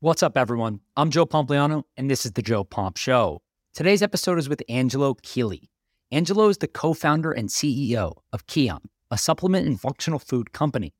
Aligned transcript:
What's 0.00 0.22
up, 0.22 0.36
everyone? 0.36 0.80
I'm 0.94 1.08
Joe 1.08 1.24
Pompliano, 1.24 1.84
and 1.96 2.10
this 2.10 2.26
is 2.26 2.32
the 2.32 2.42
Joe 2.42 2.64
Pomp 2.64 2.98
Show. 2.98 3.40
Today's 3.72 4.02
episode 4.02 4.38
is 4.38 4.46
with 4.46 4.62
Angelo 4.68 5.14
Keely. 5.22 5.70
Angelo 6.12 6.50
is 6.50 6.58
the 6.58 6.68
co 6.68 6.92
founder 6.92 7.32
and 7.32 7.48
CEO 7.48 8.12
of 8.30 8.46
Kion, 8.46 8.80
a 9.10 9.16
supplement 9.16 9.66
and 9.66 9.80
functional 9.80 10.18
food 10.18 10.52
company. 10.52 10.92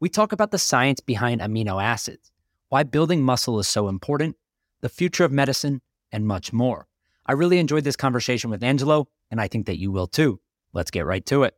We 0.00 0.10
talk 0.10 0.32
about 0.32 0.50
the 0.50 0.58
science 0.58 1.00
behind 1.00 1.40
amino 1.40 1.82
acids, 1.82 2.30
why 2.68 2.82
building 2.82 3.22
muscle 3.22 3.58
is 3.58 3.68
so 3.68 3.88
important, 3.88 4.36
the 4.82 4.90
future 4.90 5.24
of 5.24 5.32
medicine, 5.32 5.80
and 6.12 6.26
much 6.26 6.52
more. 6.52 6.88
I 7.24 7.32
really 7.32 7.58
enjoyed 7.58 7.84
this 7.84 7.96
conversation 7.96 8.50
with 8.50 8.62
Angelo, 8.62 9.08
and 9.30 9.40
I 9.40 9.48
think 9.48 9.64
that 9.64 9.78
you 9.78 9.90
will 9.90 10.08
too. 10.08 10.40
Let's 10.74 10.90
get 10.90 11.06
right 11.06 11.24
to 11.24 11.44
it. 11.44 11.54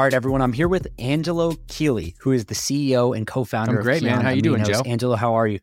All 0.00 0.04
right, 0.04 0.14
everyone. 0.14 0.40
I'm 0.40 0.54
here 0.54 0.66
with 0.66 0.88
Angelo 0.98 1.56
Keely, 1.68 2.14
who 2.20 2.32
is 2.32 2.46
the 2.46 2.54
CEO 2.54 3.14
and 3.14 3.26
co-founder. 3.26 3.76
I'm 3.76 3.82
great, 3.82 4.02
man. 4.02 4.22
How 4.22 4.30
you 4.30 4.40
doing. 4.40 4.64
Joe? 4.64 4.80
Angelo, 4.86 5.14
how 5.14 5.34
are 5.34 5.46
you? 5.46 5.58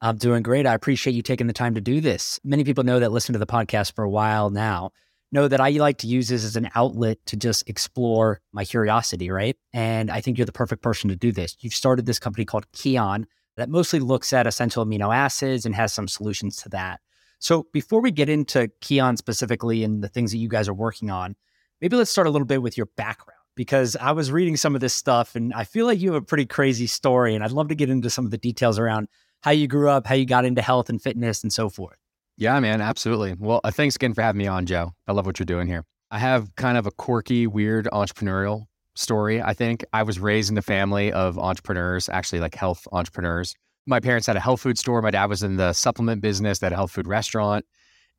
I'm 0.00 0.16
doing 0.16 0.42
great. 0.42 0.64
I 0.64 0.72
appreciate 0.72 1.12
you 1.12 1.20
taking 1.20 1.46
the 1.46 1.52
time 1.52 1.74
to 1.74 1.82
do 1.82 2.00
this. 2.00 2.40
Many 2.42 2.64
people 2.64 2.84
know 2.84 3.00
that 3.00 3.12
listen 3.12 3.34
to 3.34 3.38
the 3.38 3.44
podcast 3.44 3.94
for 3.94 4.02
a 4.02 4.08
while 4.08 4.48
now 4.48 4.92
know 5.30 5.46
that 5.46 5.60
I 5.60 5.68
like 5.72 5.98
to 5.98 6.06
use 6.06 6.28
this 6.28 6.42
as 6.42 6.56
an 6.56 6.70
outlet 6.74 7.18
to 7.26 7.36
just 7.36 7.68
explore 7.68 8.40
my 8.50 8.64
curiosity, 8.64 9.30
right? 9.30 9.58
And 9.74 10.10
I 10.10 10.22
think 10.22 10.38
you're 10.38 10.46
the 10.46 10.52
perfect 10.52 10.80
person 10.80 11.10
to 11.10 11.16
do 11.16 11.32
this. 11.32 11.54
You've 11.60 11.74
started 11.74 12.06
this 12.06 12.18
company 12.18 12.46
called 12.46 12.64
Kion 12.72 13.26
that 13.58 13.68
mostly 13.68 13.98
looks 13.98 14.32
at 14.32 14.46
essential 14.46 14.86
amino 14.86 15.14
acids 15.14 15.66
and 15.66 15.74
has 15.74 15.92
some 15.92 16.08
solutions 16.08 16.56
to 16.62 16.70
that. 16.70 17.00
So 17.40 17.66
before 17.74 18.00
we 18.00 18.10
get 18.10 18.30
into 18.30 18.70
Kion 18.80 19.18
specifically 19.18 19.84
and 19.84 20.02
the 20.02 20.08
things 20.08 20.30
that 20.30 20.38
you 20.38 20.48
guys 20.48 20.66
are 20.66 20.72
working 20.72 21.10
on, 21.10 21.36
maybe 21.82 21.96
let's 21.96 22.10
start 22.10 22.28
a 22.28 22.30
little 22.30 22.46
bit 22.46 22.62
with 22.62 22.76
your 22.76 22.86
background 22.96 23.40
because 23.56 23.96
I 23.96 24.12
was 24.12 24.30
reading 24.30 24.56
some 24.56 24.74
of 24.74 24.80
this 24.80 24.94
stuff 24.94 25.34
and 25.34 25.52
I 25.52 25.64
feel 25.64 25.84
like 25.84 26.00
you 26.00 26.12
have 26.12 26.22
a 26.22 26.24
pretty 26.24 26.46
crazy 26.46 26.86
story. 26.86 27.34
And 27.34 27.44
I'd 27.44 27.50
love 27.50 27.68
to 27.68 27.74
get 27.74 27.90
into 27.90 28.08
some 28.08 28.24
of 28.24 28.30
the 28.30 28.38
details 28.38 28.78
around 28.78 29.08
how 29.42 29.50
you 29.50 29.66
grew 29.66 29.90
up, 29.90 30.06
how 30.06 30.14
you 30.14 30.24
got 30.24 30.44
into 30.44 30.62
health 30.62 30.88
and 30.88 31.02
fitness, 31.02 31.42
and 31.42 31.52
so 31.52 31.68
forth. 31.68 31.96
Yeah, 32.38 32.58
man, 32.60 32.80
absolutely. 32.80 33.34
Well, 33.38 33.60
uh, 33.64 33.72
thanks 33.72 33.96
again 33.96 34.14
for 34.14 34.22
having 34.22 34.38
me 34.38 34.46
on, 34.46 34.64
Joe. 34.64 34.92
I 35.06 35.12
love 35.12 35.26
what 35.26 35.38
you're 35.38 35.44
doing 35.44 35.66
here. 35.66 35.84
I 36.10 36.18
have 36.18 36.54
kind 36.56 36.78
of 36.78 36.86
a 36.86 36.92
quirky, 36.92 37.46
weird 37.46 37.88
entrepreneurial 37.92 38.66
story, 38.94 39.42
I 39.42 39.52
think. 39.52 39.84
I 39.92 40.04
was 40.04 40.20
raised 40.20 40.50
in 40.50 40.56
a 40.56 40.62
family 40.62 41.12
of 41.12 41.38
entrepreneurs, 41.38 42.08
actually, 42.08 42.40
like 42.40 42.54
health 42.54 42.86
entrepreneurs. 42.92 43.54
My 43.86 43.98
parents 43.98 44.28
had 44.28 44.36
a 44.36 44.40
health 44.40 44.60
food 44.60 44.78
store. 44.78 45.02
My 45.02 45.10
dad 45.10 45.26
was 45.26 45.42
in 45.42 45.56
the 45.56 45.72
supplement 45.72 46.22
business, 46.22 46.60
had 46.60 46.72
a 46.72 46.76
health 46.76 46.92
food 46.92 47.08
restaurant. 47.08 47.64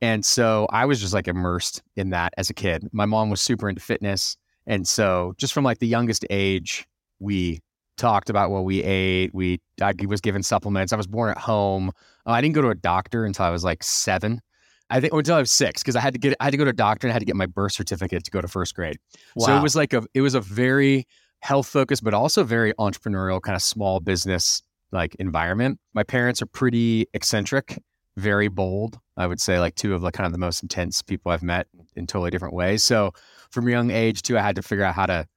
And 0.03 0.25
so 0.25 0.67
I 0.69 0.83
was 0.85 0.99
just 0.99 1.13
like 1.13 1.29
immersed 1.29 1.81
in 1.95 2.09
that 2.09 2.33
as 2.35 2.49
a 2.49 2.53
kid. 2.53 2.89
My 2.91 3.05
mom 3.05 3.29
was 3.29 3.39
super 3.39 3.69
into 3.69 3.79
fitness. 3.79 4.35
And 4.67 4.85
so 4.85 5.33
just 5.37 5.53
from 5.53 5.63
like 5.63 5.79
the 5.79 5.87
youngest 5.87 6.25
age, 6.29 6.85
we 7.21 7.61
talked 7.97 8.29
about 8.29 8.51
what 8.51 8.65
we 8.65 8.83
ate. 8.83 9.33
We 9.33 9.61
I 9.81 9.93
was 10.05 10.19
given 10.19 10.43
supplements. 10.43 10.91
I 10.91 10.97
was 10.97 11.07
born 11.07 11.31
at 11.31 11.37
home. 11.37 11.89
Uh, 12.27 12.31
I 12.31 12.41
didn't 12.41 12.53
go 12.53 12.61
to 12.61 12.67
a 12.67 12.75
doctor 12.75 13.23
until 13.23 13.45
I 13.45 13.49
was 13.49 13.63
like 13.63 13.81
seven. 13.81 14.41
I 14.89 14.99
think 14.99 15.13
or 15.13 15.19
until 15.19 15.37
I 15.37 15.39
was 15.39 15.51
six 15.51 15.81
because 15.81 15.95
I 15.95 16.01
had 16.01 16.11
to 16.15 16.19
get 16.19 16.35
I 16.41 16.43
had 16.43 16.51
to 16.51 16.57
go 16.57 16.65
to 16.65 16.71
a 16.71 16.73
doctor 16.73 17.07
and 17.07 17.13
I 17.13 17.13
had 17.13 17.21
to 17.21 17.25
get 17.25 17.37
my 17.37 17.45
birth 17.45 17.71
certificate 17.71 18.25
to 18.25 18.31
go 18.31 18.41
to 18.41 18.47
first 18.49 18.75
grade. 18.75 18.97
Wow. 19.37 19.45
So 19.45 19.57
it 19.57 19.61
was 19.61 19.73
like 19.73 19.93
a 19.93 20.03
it 20.13 20.19
was 20.19 20.35
a 20.35 20.41
very 20.41 21.07
health 21.39 21.67
focused, 21.67 22.03
but 22.03 22.13
also 22.13 22.43
very 22.43 22.73
entrepreneurial 22.73 23.41
kind 23.41 23.55
of 23.55 23.61
small 23.61 24.01
business 24.01 24.63
like 24.91 25.15
environment. 25.15 25.79
My 25.93 26.03
parents 26.03 26.41
are 26.41 26.45
pretty 26.45 27.07
eccentric, 27.13 27.81
very 28.17 28.49
bold. 28.49 28.99
I 29.17 29.27
would 29.27 29.39
say 29.39 29.59
like 29.59 29.75
two 29.75 29.93
of 29.93 30.03
like 30.03 30.13
kind 30.13 30.25
of 30.25 30.31
the 30.31 30.39
most 30.39 30.63
intense 30.63 31.01
people 31.01 31.31
I've 31.31 31.43
met 31.43 31.67
in 31.95 32.07
totally 32.07 32.31
different 32.31 32.53
ways. 32.53 32.83
So 32.83 33.13
from 33.51 33.67
a 33.67 33.71
young 33.71 33.91
age 33.91 34.21
too, 34.21 34.37
I 34.37 34.41
had 34.41 34.55
to 34.55 34.61
figure 34.61 34.83
out 34.83 34.95
how 34.95 35.05
to 35.05 35.27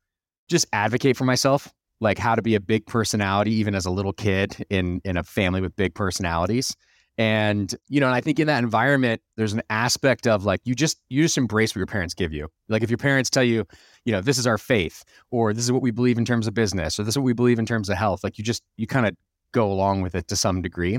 just 0.49 0.67
advocate 0.73 1.17
for 1.17 1.25
myself 1.25 1.73
like 2.01 2.19
how 2.19 2.35
to 2.35 2.43
be 2.43 2.55
a 2.55 2.61
big 2.61 2.87
personality 2.87 3.53
even 3.55 3.75
as 3.75 3.87
a 3.87 3.91
little 3.91 4.13
kid 4.13 4.65
in 4.71 5.01
in 5.05 5.17
a 5.17 5.25
family 5.25 5.61
with 5.61 5.75
big 5.77 5.95
personalities. 5.95 6.75
And 7.19 7.75
you 7.89 8.01
know 8.01 8.07
and 8.07 8.15
i 8.15 8.21
think 8.21 8.39
in 8.39 8.47
that 8.47 8.63
environment 8.63 9.23
there's 9.39 9.55
an 9.55 9.63
aspect 9.71 10.27
of 10.27 10.45
like 10.45 10.61
you 10.65 10.75
just 10.75 11.01
you 11.09 11.23
just 11.23 11.39
embrace 11.39 11.75
what 11.75 11.79
your 11.79 11.87
parents 11.87 12.15
give 12.15 12.33
you. 12.33 12.49
Like 12.69 12.83
if 12.83 12.91
your 12.91 12.99
parents 12.99 13.31
tell 13.31 13.45
you 13.45 13.65
you 14.05 14.13
know 14.13 14.21
this 14.21 14.39
is 14.39 14.47
our 14.47 14.59
faith 14.59 15.03
or 15.31 15.53
this 15.53 15.65
is 15.65 15.73
what 15.73 15.83
we 15.83 15.91
believe 15.91 16.19
in 16.19 16.25
terms 16.25 16.47
of 16.47 16.55
business 16.55 16.99
or 16.99 17.05
this 17.05 17.13
is 17.13 17.19
what 17.19 17.25
we 17.25 17.33
believe 17.33 17.59
in 17.59 17.67
terms 17.67 17.89
of 17.89 17.97
health 17.97 18.23
like 18.23 18.39
you 18.39 18.45
just 18.45 18.63
you 18.77 18.87
kind 18.87 19.07
of 19.07 19.17
go 19.53 19.71
along 19.71 20.03
with 20.03 20.15
it 20.15 20.29
to 20.29 20.37
some 20.37 20.61
degree 20.61 20.99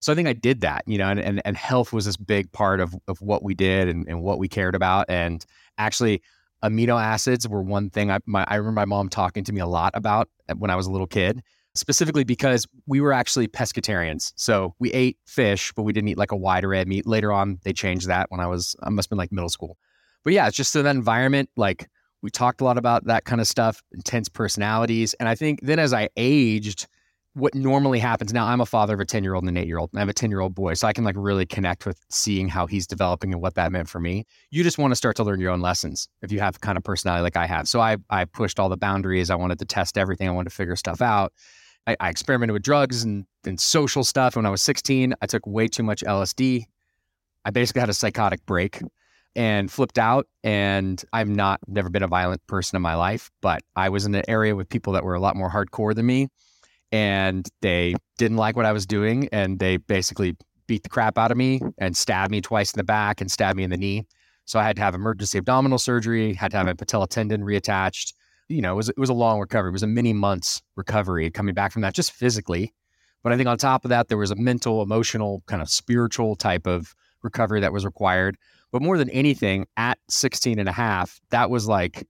so 0.00 0.12
i 0.12 0.14
think 0.14 0.28
i 0.28 0.32
did 0.32 0.60
that 0.60 0.82
you 0.86 0.98
know 0.98 1.08
and 1.08 1.20
and, 1.20 1.42
and 1.44 1.56
health 1.56 1.92
was 1.92 2.04
this 2.04 2.16
big 2.16 2.50
part 2.52 2.80
of 2.80 2.94
of 3.08 3.20
what 3.20 3.42
we 3.42 3.54
did 3.54 3.88
and, 3.88 4.06
and 4.08 4.22
what 4.22 4.38
we 4.38 4.48
cared 4.48 4.74
about 4.74 5.06
and 5.08 5.44
actually 5.78 6.22
amino 6.64 7.00
acids 7.00 7.46
were 7.46 7.62
one 7.62 7.90
thing 7.90 8.10
I, 8.10 8.18
my, 8.26 8.44
I 8.48 8.56
remember 8.56 8.80
my 8.80 8.84
mom 8.84 9.08
talking 9.08 9.44
to 9.44 9.52
me 9.52 9.60
a 9.60 9.66
lot 9.66 9.92
about 9.94 10.28
when 10.56 10.70
I 10.70 10.76
was 10.76 10.86
a 10.86 10.90
little 10.90 11.06
kid, 11.06 11.42
specifically 11.74 12.24
because 12.24 12.66
we 12.86 13.00
were 13.00 13.12
actually 13.12 13.48
pescatarians. 13.48 14.32
So 14.36 14.74
we 14.78 14.92
ate 14.92 15.18
fish, 15.26 15.72
but 15.72 15.82
we 15.82 15.92
didn't 15.92 16.08
eat 16.08 16.18
like 16.18 16.32
a 16.32 16.36
wide 16.36 16.64
array 16.64 16.82
of 16.82 16.88
meat. 16.88 17.06
Later 17.06 17.32
on, 17.32 17.58
they 17.62 17.72
changed 17.72 18.08
that 18.08 18.30
when 18.30 18.40
I 18.40 18.46
was, 18.46 18.74
I 18.82 18.90
must 18.90 19.06
have 19.06 19.10
been 19.10 19.18
like 19.18 19.32
middle 19.32 19.48
school. 19.48 19.76
But 20.24 20.32
yeah, 20.32 20.46
it's 20.48 20.56
just 20.56 20.74
in 20.74 20.84
that 20.84 20.96
environment, 20.96 21.48
like 21.56 21.88
we 22.22 22.30
talked 22.30 22.60
a 22.60 22.64
lot 22.64 22.78
about 22.78 23.04
that 23.04 23.24
kind 23.24 23.40
of 23.40 23.46
stuff, 23.46 23.82
intense 23.92 24.28
personalities. 24.28 25.14
And 25.14 25.28
I 25.28 25.34
think 25.34 25.60
then 25.62 25.78
as 25.78 25.92
I 25.92 26.08
aged, 26.16 26.88
what 27.34 27.54
normally 27.54 27.98
happens. 27.98 28.32
Now 28.32 28.46
i'm 28.46 28.60
a 28.60 28.66
father 28.66 28.94
of 28.94 29.00
a 29.00 29.04
10 29.04 29.22
year 29.22 29.34
old 29.34 29.44
and 29.44 29.56
an 29.56 29.62
8 29.62 29.66
year 29.66 29.78
old 29.78 29.90
and 29.92 29.98
i 29.98 30.02
have 30.02 30.08
a 30.08 30.14
10 30.14 30.30
year 30.30 30.40
old 30.40 30.54
boy 30.54 30.74
so 30.74 30.88
i 30.88 30.92
can 30.92 31.04
like 31.04 31.14
really 31.16 31.46
connect 31.46 31.86
with 31.86 32.04
seeing 32.10 32.48
how 32.48 32.66
he's 32.66 32.86
developing 32.86 33.32
and 33.32 33.42
what 33.42 33.54
that 33.54 33.72
meant 33.72 33.88
for 33.88 34.00
me. 34.00 34.24
You 34.50 34.62
just 34.62 34.78
want 34.78 34.92
to 34.92 34.96
start 34.96 35.16
to 35.16 35.24
learn 35.24 35.40
your 35.40 35.50
own 35.50 35.60
lessons 35.60 36.08
if 36.22 36.32
you 36.32 36.40
have 36.40 36.60
kind 36.60 36.76
of 36.76 36.84
personality 36.84 37.22
like 37.22 37.36
i 37.36 37.46
have. 37.46 37.68
So 37.68 37.80
i 37.80 37.96
i 38.10 38.24
pushed 38.24 38.58
all 38.58 38.68
the 38.68 38.76
boundaries. 38.76 39.30
I 39.30 39.34
wanted 39.34 39.58
to 39.60 39.64
test 39.64 39.98
everything. 39.98 40.28
I 40.28 40.32
wanted 40.32 40.50
to 40.50 40.56
figure 40.56 40.76
stuff 40.76 41.00
out. 41.00 41.32
I, 41.86 41.96
I 42.00 42.10
experimented 42.10 42.52
with 42.52 42.62
drugs 42.62 43.02
and, 43.02 43.24
and 43.44 43.58
social 43.58 44.04
stuff 44.04 44.36
when 44.36 44.44
i 44.44 44.50
was 44.50 44.62
16 44.62 45.14
i 45.22 45.26
took 45.26 45.46
way 45.46 45.68
too 45.68 45.82
much 45.82 46.02
lsd 46.02 46.64
i 47.44 47.50
basically 47.50 47.80
had 47.80 47.88
a 47.88 47.94
psychotic 47.94 48.44
break 48.44 48.82
and 49.34 49.70
flipped 49.70 49.98
out 49.98 50.26
and 50.44 51.02
i'm 51.12 51.34
not 51.34 51.60
never 51.66 51.88
been 51.88 52.02
a 52.02 52.08
violent 52.08 52.46
person 52.46 52.76
in 52.76 52.82
my 52.82 52.94
life 52.94 53.30
but 53.40 53.62
i 53.74 53.88
was 53.88 54.04
in 54.04 54.14
an 54.14 54.24
area 54.28 54.54
with 54.54 54.68
people 54.68 54.92
that 54.92 55.04
were 55.04 55.14
a 55.14 55.20
lot 55.20 55.34
more 55.34 55.50
hardcore 55.50 55.94
than 55.94 56.04
me 56.04 56.28
and 56.92 57.48
they 57.60 57.94
didn't 58.16 58.36
like 58.36 58.56
what 58.56 58.64
I 58.64 58.72
was 58.72 58.86
doing 58.86 59.28
and 59.32 59.58
they 59.58 59.76
basically 59.76 60.36
beat 60.66 60.82
the 60.82 60.88
crap 60.88 61.18
out 61.18 61.30
of 61.30 61.36
me 61.36 61.60
and 61.78 61.96
stabbed 61.96 62.30
me 62.30 62.40
twice 62.40 62.72
in 62.72 62.78
the 62.78 62.84
back 62.84 63.20
and 63.20 63.30
stabbed 63.30 63.56
me 63.56 63.64
in 63.64 63.70
the 63.70 63.76
knee. 63.76 64.06
So 64.44 64.58
I 64.58 64.64
had 64.64 64.76
to 64.76 64.82
have 64.82 64.94
emergency 64.94 65.38
abdominal 65.38 65.78
surgery, 65.78 66.32
had 66.34 66.50
to 66.52 66.56
have 66.56 66.68
a 66.68 66.74
patella 66.74 67.08
tendon 67.08 67.42
reattached. 67.42 68.14
You 68.48 68.62
know, 68.62 68.72
it 68.72 68.76
was 68.76 68.88
it 68.88 68.98
was 68.98 69.10
a 69.10 69.14
long 69.14 69.40
recovery. 69.40 69.70
It 69.70 69.72
was 69.72 69.82
a 69.82 69.86
many 69.86 70.12
months 70.12 70.62
recovery 70.76 71.30
coming 71.30 71.54
back 71.54 71.72
from 71.72 71.82
that 71.82 71.94
just 71.94 72.12
physically. 72.12 72.72
But 73.22 73.32
I 73.32 73.36
think 73.36 73.48
on 73.48 73.58
top 73.58 73.84
of 73.84 73.90
that 73.90 74.08
there 74.08 74.16
was 74.16 74.30
a 74.30 74.36
mental, 74.36 74.80
emotional, 74.80 75.42
kind 75.46 75.60
of 75.60 75.68
spiritual 75.68 76.36
type 76.36 76.66
of 76.66 76.94
recovery 77.22 77.60
that 77.60 77.72
was 77.72 77.84
required. 77.84 78.38
But 78.70 78.82
more 78.82 78.98
than 78.98 79.10
anything, 79.10 79.66
at 79.76 79.98
16 80.08 80.58
and 80.58 80.68
a 80.68 80.72
half, 80.72 81.20
that 81.30 81.50
was 81.50 81.66
like 81.66 82.06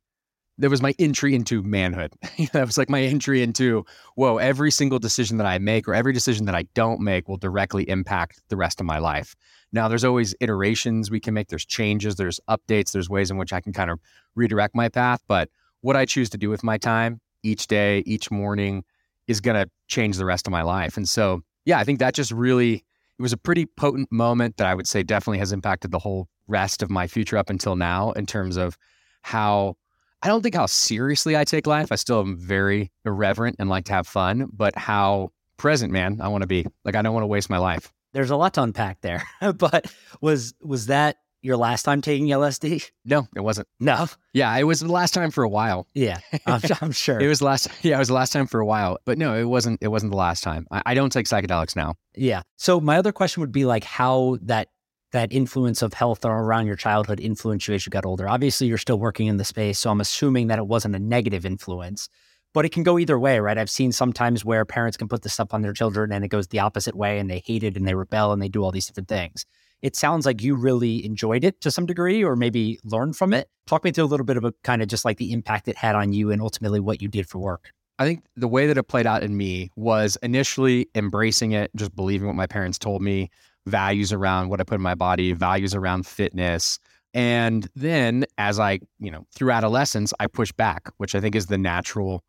that 0.58 0.70
was 0.70 0.82
my 0.82 0.94
entry 0.98 1.34
into 1.34 1.62
manhood. 1.62 2.12
that 2.52 2.66
was 2.66 2.76
like 2.76 2.90
my 2.90 3.02
entry 3.02 3.42
into, 3.42 3.84
whoa, 4.16 4.38
every 4.38 4.70
single 4.70 4.98
decision 4.98 5.36
that 5.38 5.46
I 5.46 5.58
make 5.58 5.86
or 5.86 5.94
every 5.94 6.12
decision 6.12 6.46
that 6.46 6.54
I 6.54 6.64
don't 6.74 7.00
make 7.00 7.28
will 7.28 7.36
directly 7.36 7.88
impact 7.88 8.40
the 8.48 8.56
rest 8.56 8.80
of 8.80 8.86
my 8.86 8.98
life. 8.98 9.36
Now, 9.72 9.86
there's 9.86 10.04
always 10.04 10.34
iterations 10.40 11.10
we 11.10 11.20
can 11.20 11.34
make, 11.34 11.48
there's 11.48 11.64
changes, 11.64 12.16
there's 12.16 12.40
updates, 12.48 12.92
there's 12.92 13.08
ways 13.08 13.30
in 13.30 13.36
which 13.36 13.52
I 13.52 13.60
can 13.60 13.72
kind 13.72 13.90
of 13.90 14.00
redirect 14.34 14.74
my 14.74 14.88
path. 14.88 15.22
But 15.28 15.48
what 15.80 15.96
I 15.96 16.04
choose 16.04 16.28
to 16.30 16.38
do 16.38 16.50
with 16.50 16.64
my 16.64 16.76
time 16.76 17.20
each 17.42 17.68
day, 17.68 18.02
each 18.04 18.30
morning 18.30 18.84
is 19.28 19.40
going 19.40 19.56
to 19.56 19.70
change 19.86 20.16
the 20.16 20.24
rest 20.24 20.46
of 20.46 20.50
my 20.50 20.62
life. 20.62 20.96
And 20.96 21.08
so, 21.08 21.42
yeah, 21.66 21.78
I 21.78 21.84
think 21.84 22.00
that 22.00 22.14
just 22.14 22.32
really, 22.32 22.84
it 23.18 23.22
was 23.22 23.32
a 23.32 23.36
pretty 23.36 23.66
potent 23.66 24.10
moment 24.10 24.56
that 24.56 24.66
I 24.66 24.74
would 24.74 24.88
say 24.88 25.02
definitely 25.02 25.38
has 25.38 25.52
impacted 25.52 25.92
the 25.92 25.98
whole 25.98 26.28
rest 26.48 26.82
of 26.82 26.90
my 26.90 27.06
future 27.06 27.36
up 27.36 27.50
until 27.50 27.76
now 27.76 28.10
in 28.12 28.26
terms 28.26 28.56
of 28.56 28.76
how 29.22 29.76
I 30.22 30.28
don't 30.28 30.42
think 30.42 30.54
how 30.54 30.66
seriously 30.66 31.36
I 31.36 31.44
take 31.44 31.66
life. 31.66 31.92
I 31.92 31.96
still 31.96 32.20
am 32.20 32.36
very 32.36 32.90
irreverent 33.04 33.56
and 33.58 33.68
like 33.68 33.84
to 33.86 33.92
have 33.92 34.06
fun, 34.06 34.48
but 34.52 34.76
how 34.76 35.30
present, 35.56 35.92
man, 35.92 36.20
I 36.20 36.28
want 36.28 36.42
to 36.42 36.48
be. 36.48 36.66
Like 36.84 36.96
I 36.96 37.02
don't 37.02 37.14
want 37.14 37.22
to 37.22 37.28
waste 37.28 37.50
my 37.50 37.58
life. 37.58 37.92
There's 38.12 38.30
a 38.30 38.36
lot 38.36 38.54
to 38.54 38.62
unpack 38.62 39.00
there. 39.00 39.22
but 39.54 39.92
was 40.20 40.54
was 40.62 40.86
that 40.86 41.18
your 41.40 41.56
last 41.56 41.84
time 41.84 42.02
taking 42.02 42.26
LSD? 42.26 42.90
No, 43.04 43.28
it 43.36 43.40
wasn't. 43.40 43.68
No. 43.78 44.08
Yeah, 44.32 44.56
it 44.56 44.64
was 44.64 44.80
the 44.80 44.90
last 44.90 45.14
time 45.14 45.30
for 45.30 45.44
a 45.44 45.48
while. 45.48 45.86
Yeah, 45.94 46.18
I'm, 46.46 46.60
I'm 46.80 46.92
sure. 46.92 47.20
it 47.20 47.28
was 47.28 47.40
last. 47.40 47.68
Yeah, 47.82 47.96
it 47.96 47.98
was 48.00 48.08
the 48.08 48.14
last 48.14 48.32
time 48.32 48.46
for 48.46 48.58
a 48.60 48.66
while. 48.66 48.98
But 49.04 49.18
no, 49.18 49.34
it 49.34 49.44
wasn't. 49.44 49.78
It 49.82 49.88
wasn't 49.88 50.10
the 50.10 50.18
last 50.18 50.42
time. 50.42 50.66
I, 50.70 50.82
I 50.86 50.94
don't 50.94 51.10
take 51.12 51.26
psychedelics 51.26 51.76
now. 51.76 51.94
Yeah. 52.16 52.42
So 52.56 52.80
my 52.80 52.98
other 52.98 53.12
question 53.12 53.40
would 53.42 53.52
be 53.52 53.64
like 53.64 53.84
how 53.84 54.38
that 54.42 54.68
that 55.12 55.32
influence 55.32 55.82
of 55.82 55.94
health 55.94 56.24
around 56.24 56.66
your 56.66 56.76
childhood 56.76 57.20
influence 57.20 57.66
you 57.66 57.74
as 57.74 57.86
you 57.86 57.90
got 57.90 58.04
older. 58.04 58.28
Obviously, 58.28 58.66
you're 58.66 58.78
still 58.78 58.98
working 58.98 59.26
in 59.26 59.36
the 59.36 59.44
space, 59.44 59.78
so 59.78 59.90
I'm 59.90 60.00
assuming 60.00 60.48
that 60.48 60.58
it 60.58 60.66
wasn't 60.66 60.94
a 60.94 60.98
negative 60.98 61.46
influence. 61.46 62.08
But 62.54 62.64
it 62.64 62.72
can 62.72 62.82
go 62.82 62.98
either 62.98 63.18
way, 63.18 63.40
right? 63.40 63.58
I've 63.58 63.70
seen 63.70 63.92
sometimes 63.92 64.44
where 64.44 64.64
parents 64.64 64.96
can 64.96 65.08
put 65.08 65.22
this 65.22 65.34
stuff 65.34 65.52
on 65.52 65.62
their 65.62 65.74
children 65.74 66.12
and 66.12 66.24
it 66.24 66.28
goes 66.28 66.48
the 66.48 66.60
opposite 66.60 66.94
way 66.94 67.18
and 67.18 67.30
they 67.30 67.42
hate 67.44 67.62
it 67.62 67.76
and 67.76 67.86
they 67.86 67.94
rebel 67.94 68.32
and 68.32 68.40
they 68.40 68.48
do 68.48 68.64
all 68.64 68.72
these 68.72 68.86
different 68.86 69.08
things. 69.08 69.44
it 69.82 69.94
sounds 69.94 70.26
like 70.26 70.42
you 70.42 70.54
really 70.54 71.04
enjoyed 71.04 71.44
it 71.44 71.60
to 71.60 71.70
some 71.70 71.86
degree 71.86 72.24
or 72.24 72.34
maybe 72.34 72.78
learned 72.84 73.16
from 73.16 73.32
it. 73.32 73.48
Talk 73.66 73.84
me 73.84 73.92
through 73.92 74.04
a 74.04 74.06
little 74.06 74.26
bit 74.26 74.36
of 74.36 74.44
a 74.44 74.52
kind 74.64 74.82
of 74.82 74.88
just 74.88 75.04
like 75.04 75.18
the 75.18 75.32
impact 75.32 75.68
it 75.68 75.76
had 75.76 75.94
on 75.94 76.12
you 76.12 76.30
and 76.30 76.42
ultimately 76.42 76.80
what 76.80 77.00
you 77.00 77.08
did 77.08 77.28
for 77.28 77.38
work. 77.38 77.70
I 78.00 78.04
think 78.04 78.24
the 78.36 78.48
way 78.48 78.66
that 78.66 78.78
it 78.78 78.84
played 78.84 79.06
out 79.06 79.22
in 79.22 79.36
me 79.36 79.70
was 79.76 80.16
initially 80.22 80.88
embracing 80.94 81.52
it, 81.52 81.70
just 81.74 81.94
believing 81.96 82.26
what 82.28 82.36
my 82.36 82.46
parents 82.46 82.78
told 82.78 83.02
me, 83.02 83.30
values 83.68 84.12
around 84.12 84.48
what 84.48 84.60
I 84.60 84.64
put 84.64 84.76
in 84.76 84.82
my 84.82 84.94
body, 84.94 85.32
values 85.32 85.74
around 85.74 86.06
fitness. 86.06 86.78
And 87.14 87.68
then 87.74 88.26
as 88.36 88.58
I, 88.58 88.80
you 88.98 89.10
know, 89.10 89.26
through 89.34 89.50
adolescence, 89.50 90.12
I 90.20 90.26
push 90.26 90.52
back, 90.52 90.90
which 90.98 91.14
I 91.14 91.20
think 91.20 91.34
is 91.34 91.46
the 91.46 91.58
natural, 91.58 92.22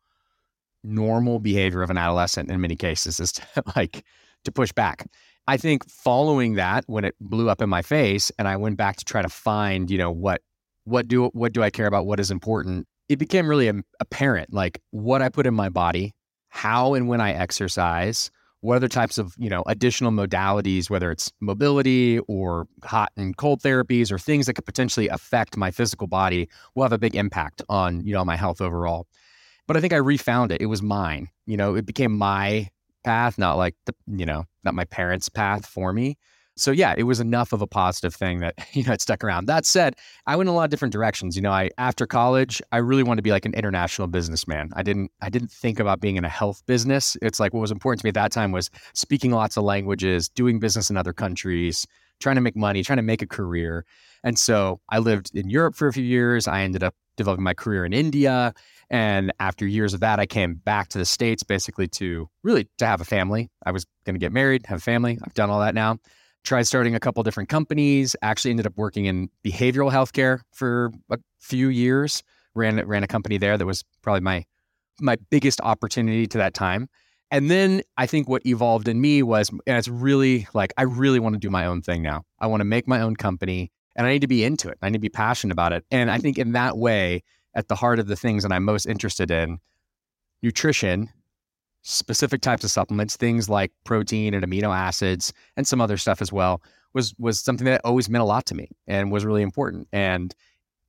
normal 0.82 1.38
behavior 1.38 1.82
of 1.82 1.90
an 1.90 1.98
adolescent 1.98 2.50
in 2.50 2.60
many 2.60 2.76
cases 2.76 3.20
is 3.20 3.32
to 3.32 3.42
like 3.76 4.04
to 4.44 4.52
push 4.52 4.72
back. 4.72 5.06
I 5.46 5.56
think 5.56 5.88
following 5.88 6.54
that, 6.54 6.84
when 6.86 7.04
it 7.04 7.14
blew 7.20 7.50
up 7.50 7.60
in 7.60 7.68
my 7.68 7.82
face 7.82 8.30
and 8.38 8.46
I 8.46 8.56
went 8.56 8.76
back 8.76 8.96
to 8.96 9.04
try 9.04 9.22
to 9.22 9.28
find, 9.28 9.90
you 9.90 9.98
know, 9.98 10.10
what 10.10 10.42
what 10.84 11.08
do 11.08 11.26
what 11.28 11.52
do 11.52 11.62
I 11.62 11.70
care 11.70 11.86
about, 11.86 12.06
what 12.06 12.20
is 12.20 12.30
important, 12.30 12.86
it 13.08 13.18
became 13.18 13.48
really 13.48 13.70
apparent 14.00 14.52
like 14.52 14.80
what 14.90 15.22
I 15.22 15.28
put 15.28 15.46
in 15.46 15.54
my 15.54 15.68
body, 15.68 16.14
how 16.48 16.94
and 16.94 17.08
when 17.08 17.20
I 17.20 17.32
exercise, 17.32 18.30
what 18.60 18.76
other 18.76 18.88
types 18.88 19.18
of 19.18 19.34
you 19.38 19.48
know 19.48 19.62
additional 19.66 20.10
modalities 20.10 20.90
whether 20.90 21.10
it's 21.10 21.32
mobility 21.40 22.18
or 22.20 22.66
hot 22.84 23.10
and 23.16 23.36
cold 23.36 23.60
therapies 23.62 24.12
or 24.12 24.18
things 24.18 24.46
that 24.46 24.54
could 24.54 24.66
potentially 24.66 25.08
affect 25.08 25.56
my 25.56 25.70
physical 25.70 26.06
body 26.06 26.48
will 26.74 26.82
have 26.82 26.92
a 26.92 26.98
big 26.98 27.14
impact 27.14 27.62
on 27.68 28.04
you 28.04 28.12
know 28.12 28.24
my 28.24 28.36
health 28.36 28.60
overall. 28.60 29.06
But 29.66 29.76
i 29.76 29.80
think 29.80 29.92
i 29.92 29.96
refound 29.96 30.52
it. 30.52 30.60
It 30.60 30.66
was 30.66 30.82
mine. 30.82 31.28
You 31.46 31.56
know 31.56 31.74
it 31.74 31.86
became 31.86 32.16
my 32.16 32.68
path 33.04 33.38
not 33.38 33.56
like 33.56 33.74
the 33.86 33.94
you 34.06 34.26
know 34.26 34.44
not 34.64 34.74
my 34.74 34.84
parents 34.84 35.28
path 35.28 35.66
for 35.66 35.92
me 35.92 36.18
so 36.60 36.70
yeah, 36.70 36.94
it 36.96 37.04
was 37.04 37.20
enough 37.20 37.52
of 37.52 37.62
a 37.62 37.66
positive 37.66 38.14
thing 38.14 38.40
that 38.40 38.54
you 38.72 38.84
know 38.84 38.92
it 38.92 39.00
stuck 39.00 39.24
around. 39.24 39.46
That 39.46 39.66
said, 39.66 39.96
I 40.26 40.36
went 40.36 40.48
in 40.48 40.52
a 40.52 40.56
lot 40.56 40.64
of 40.64 40.70
different 40.70 40.92
directions. 40.92 41.36
You 41.36 41.42
know, 41.42 41.52
I 41.52 41.70
after 41.78 42.06
college, 42.06 42.60
I 42.72 42.78
really 42.78 43.02
wanted 43.02 43.16
to 43.18 43.22
be 43.22 43.30
like 43.30 43.46
an 43.46 43.54
international 43.54 44.08
businessman. 44.08 44.70
I 44.74 44.82
didn't 44.82 45.10
I 45.20 45.30
didn't 45.30 45.50
think 45.50 45.80
about 45.80 46.00
being 46.00 46.16
in 46.16 46.24
a 46.24 46.28
health 46.28 46.62
business. 46.66 47.16
It's 47.22 47.40
like 47.40 47.52
what 47.54 47.60
was 47.60 47.70
important 47.70 48.00
to 48.00 48.06
me 48.06 48.10
at 48.10 48.14
that 48.14 48.32
time 48.32 48.52
was 48.52 48.70
speaking 48.94 49.32
lots 49.32 49.56
of 49.56 49.64
languages, 49.64 50.28
doing 50.28 50.58
business 50.60 50.90
in 50.90 50.96
other 50.96 51.12
countries, 51.12 51.86
trying 52.20 52.36
to 52.36 52.42
make 52.42 52.56
money, 52.56 52.82
trying 52.82 52.98
to 52.98 53.02
make 53.02 53.22
a 53.22 53.26
career. 53.26 53.84
And 54.22 54.38
so 54.38 54.80
I 54.88 54.98
lived 54.98 55.30
in 55.34 55.48
Europe 55.48 55.74
for 55.74 55.88
a 55.88 55.92
few 55.92 56.04
years. 56.04 56.46
I 56.46 56.62
ended 56.62 56.82
up 56.82 56.94
developing 57.16 57.44
my 57.44 57.54
career 57.54 57.84
in 57.84 57.92
India. 57.92 58.54
And 58.90 59.32
after 59.38 59.66
years 59.66 59.94
of 59.94 60.00
that, 60.00 60.18
I 60.18 60.26
came 60.26 60.54
back 60.54 60.88
to 60.88 60.98
the 60.98 61.04
States 61.04 61.42
basically 61.42 61.86
to 61.88 62.28
really 62.42 62.68
to 62.78 62.86
have 62.86 63.00
a 63.00 63.04
family. 63.04 63.50
I 63.64 63.70
was 63.70 63.86
going 64.04 64.14
to 64.14 64.18
get 64.18 64.32
married, 64.32 64.66
have 64.66 64.78
a 64.78 64.82
family. 64.82 65.18
I've 65.22 65.34
done 65.34 65.48
all 65.48 65.60
that 65.60 65.74
now 65.74 65.98
tried 66.44 66.62
starting 66.62 66.94
a 66.94 67.00
couple 67.00 67.22
different 67.22 67.48
companies 67.48 68.16
actually 68.22 68.50
ended 68.50 68.66
up 68.66 68.72
working 68.76 69.06
in 69.06 69.28
behavioral 69.44 69.92
healthcare 69.92 70.40
for 70.52 70.90
a 71.10 71.18
few 71.38 71.68
years 71.68 72.22
ran 72.54 72.84
ran 72.86 73.02
a 73.02 73.06
company 73.06 73.38
there 73.38 73.56
that 73.56 73.66
was 73.66 73.84
probably 74.02 74.20
my 74.20 74.44
my 75.00 75.16
biggest 75.30 75.60
opportunity 75.62 76.26
to 76.26 76.38
that 76.38 76.54
time. 76.54 76.88
And 77.30 77.50
then 77.50 77.82
i 77.96 78.06
think 78.06 78.28
what 78.28 78.44
evolved 78.44 78.88
in 78.88 79.00
me 79.00 79.22
was 79.22 79.50
and 79.50 79.76
it's 79.78 79.88
really 79.88 80.48
like 80.52 80.72
i 80.76 80.82
really 80.82 81.20
want 81.20 81.34
to 81.34 81.38
do 81.38 81.50
my 81.50 81.66
own 81.66 81.82
thing 81.82 82.02
now. 82.02 82.24
I 82.38 82.46
want 82.46 82.60
to 82.60 82.64
make 82.64 82.88
my 82.88 83.00
own 83.00 83.16
company 83.16 83.70
and 83.96 84.06
i 84.06 84.12
need 84.12 84.22
to 84.22 84.28
be 84.28 84.44
into 84.44 84.68
it 84.68 84.78
i 84.82 84.88
need 84.88 84.94
to 84.94 85.00
be 85.00 85.08
passionate 85.08 85.52
about 85.52 85.72
it. 85.72 85.84
And 85.90 86.10
i 86.10 86.18
think 86.18 86.38
in 86.38 86.52
that 86.52 86.76
way 86.76 87.22
at 87.54 87.68
the 87.68 87.76
heart 87.76 87.98
of 87.98 88.06
the 88.08 88.16
things 88.16 88.42
that 88.42 88.52
i'm 88.52 88.64
most 88.64 88.86
interested 88.86 89.30
in 89.30 89.58
nutrition 90.42 91.08
specific 91.82 92.40
types 92.40 92.64
of 92.64 92.70
supplements, 92.70 93.16
things 93.16 93.48
like 93.48 93.72
protein 93.84 94.34
and 94.34 94.44
amino 94.44 94.76
acids 94.76 95.32
and 95.56 95.66
some 95.66 95.80
other 95.80 95.96
stuff 95.96 96.20
as 96.20 96.32
well, 96.32 96.62
was 96.94 97.14
was 97.18 97.40
something 97.40 97.64
that 97.64 97.80
always 97.84 98.08
meant 98.08 98.22
a 98.22 98.26
lot 98.26 98.46
to 98.46 98.54
me 98.54 98.68
and 98.86 99.10
was 99.10 99.24
really 99.24 99.42
important. 99.42 99.88
And 99.92 100.34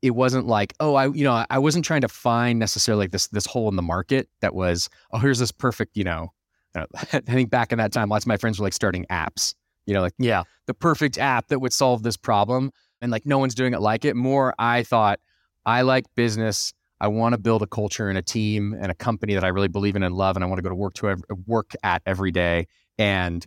it 0.02 0.12
wasn't 0.12 0.48
like, 0.48 0.74
oh, 0.80 0.96
I, 0.96 1.08
you 1.10 1.24
know, 1.24 1.46
I 1.50 1.60
wasn't 1.60 1.86
trying 1.86 2.02
to 2.02 2.08
find 2.08 2.58
necessarily 2.60 3.06
like 3.06 3.12
this 3.12 3.28
this 3.28 3.46
hole 3.46 3.70
in 3.70 3.76
the 3.76 3.82
market 3.82 4.28
that 4.42 4.56
was, 4.56 4.90
oh, 5.12 5.20
here's 5.20 5.40
this 5.40 5.52
perfect, 5.52 5.96
you 5.96 6.04
know, 6.04 6.34
I 6.76 7.20
think 7.20 7.50
back 7.50 7.72
in 7.72 7.78
that 7.78 7.92
time, 7.92 8.10
lots 8.10 8.26
of 8.26 8.28
my 8.28 8.38
friends 8.38 8.60
were 8.60 8.66
like 8.66 8.74
starting 8.74 9.06
apps, 9.10 9.54
you 9.86 9.94
know, 9.94 10.02
like 10.02 10.14
yeah, 10.18 10.44
the 10.68 10.74
perfect 10.74 11.18
app 11.18 11.48
that 11.50 11.60
would 11.60 11.74
solve 11.74 12.04
this 12.04 12.18
problem, 12.18 12.72
and 13.02 13.12
like 13.12 13.26
no 13.26 13.38
one's 13.38 13.56
doing 13.56 13.74
it 13.74 13.82
like 13.82 14.06
it. 14.06 14.16
More, 14.16 14.54
I 14.58 14.84
thought 14.84 15.20
I 15.66 15.82
like 15.82 16.06
business 16.16 16.74
I 17.02 17.08
want 17.08 17.34
to 17.34 17.40
build 17.40 17.64
a 17.64 17.68
culture 17.68 18.10
and 18.10 18.18
a 18.18 18.22
team 18.22 18.78
and 18.80 18.92
a 18.92 18.96
company 18.96 19.34
that 19.34 19.44
I 19.44 19.48
really 19.48 19.68
believe 19.68 19.96
in 19.96 20.04
and 20.04 20.14
love, 20.14 20.38
and 20.38 20.46
I 20.46 20.48
want 20.48 20.60
to 20.60 20.62
go 20.62 20.70
to 20.70 20.76
work 20.76 20.94
to 20.96 21.10
ev- 21.10 21.24
work 21.48 21.72
at 21.82 22.04
every 22.06 22.32
day. 22.32 22.68
And 23.00 23.46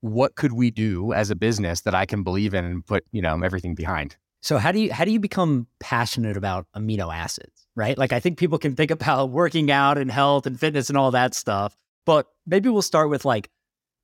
what 0.00 0.34
could 0.34 0.52
we 0.52 0.72
do 0.72 1.12
as 1.12 1.30
a 1.30 1.36
business 1.36 1.82
that 1.82 1.94
I 1.94 2.04
can 2.04 2.24
believe 2.24 2.52
in 2.52 2.64
and 2.64 2.84
put 2.84 3.04
you 3.12 3.22
know 3.22 3.40
everything 3.42 3.76
behind? 3.76 4.16
So 4.42 4.58
how 4.58 4.72
do 4.72 4.80
you 4.80 4.92
how 4.92 5.04
do 5.04 5.12
you 5.12 5.20
become 5.20 5.68
passionate 5.78 6.36
about 6.36 6.66
amino 6.74 7.14
acids? 7.14 7.68
Right, 7.76 7.96
like 7.96 8.12
I 8.12 8.18
think 8.18 8.38
people 8.38 8.58
can 8.58 8.74
think 8.74 8.90
about 8.90 9.30
working 9.30 9.70
out 9.70 9.98
and 9.98 10.10
health 10.10 10.44
and 10.44 10.58
fitness 10.58 10.88
and 10.88 10.98
all 10.98 11.12
that 11.12 11.32
stuff, 11.32 11.76
but 12.06 12.26
maybe 12.44 12.68
we'll 12.68 12.82
start 12.82 13.08
with 13.08 13.24
like 13.24 13.48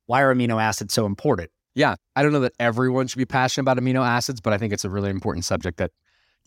why 0.05 0.21
are 0.21 0.33
amino 0.33 0.61
acids 0.61 0.93
so 0.93 1.05
important? 1.05 1.49
Yeah, 1.75 1.95
I 2.15 2.23
don't 2.23 2.31
know 2.31 2.41
that 2.41 2.53
everyone 2.57 3.07
should 3.07 3.17
be 3.17 3.25
passionate 3.25 3.63
about 3.63 3.83
amino 3.83 4.05
acids, 4.07 4.39
but 4.39 4.53
I 4.53 4.57
think 4.57 4.71
it's 4.71 4.85
a 4.85 4.89
really 4.89 5.09
important 5.09 5.43
subject 5.43 5.77
that 5.77 5.91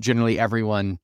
generally 0.01 0.39
everyone 0.39 0.99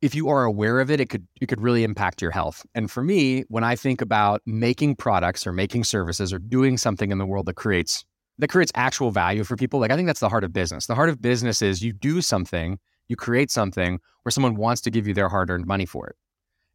if 0.00 0.14
you 0.14 0.28
are 0.28 0.44
aware 0.44 0.80
of 0.80 0.90
it, 0.90 1.00
it 1.00 1.10
could 1.10 1.26
it 1.40 1.46
could 1.46 1.60
really 1.60 1.84
impact 1.84 2.22
your 2.22 2.30
health. 2.30 2.64
And 2.74 2.90
for 2.90 3.02
me, 3.02 3.44
when 3.48 3.64
I 3.64 3.74
think 3.74 4.00
about 4.00 4.42
making 4.46 4.96
products 4.96 5.46
or 5.46 5.52
making 5.52 5.84
services 5.84 6.32
or 6.32 6.38
doing 6.38 6.76
something 6.78 7.10
in 7.10 7.18
the 7.18 7.26
world 7.26 7.46
that 7.46 7.54
creates 7.54 8.04
that 8.38 8.48
creates 8.48 8.70
actual 8.76 9.10
value 9.10 9.42
for 9.42 9.56
people, 9.56 9.80
like 9.80 9.90
I 9.90 9.96
think 9.96 10.06
that's 10.06 10.20
the 10.20 10.28
heart 10.28 10.44
of 10.44 10.52
business. 10.52 10.86
The 10.86 10.94
heart 10.94 11.08
of 11.08 11.20
business 11.20 11.60
is 11.60 11.82
you 11.82 11.92
do 11.92 12.20
something, 12.20 12.78
you 13.08 13.16
create 13.16 13.50
something 13.50 13.98
where 14.22 14.30
someone 14.30 14.54
wants 14.54 14.80
to 14.82 14.90
give 14.90 15.08
you 15.08 15.14
their 15.14 15.28
hard-earned 15.28 15.66
money 15.66 15.86
for 15.86 16.06
it. 16.06 16.16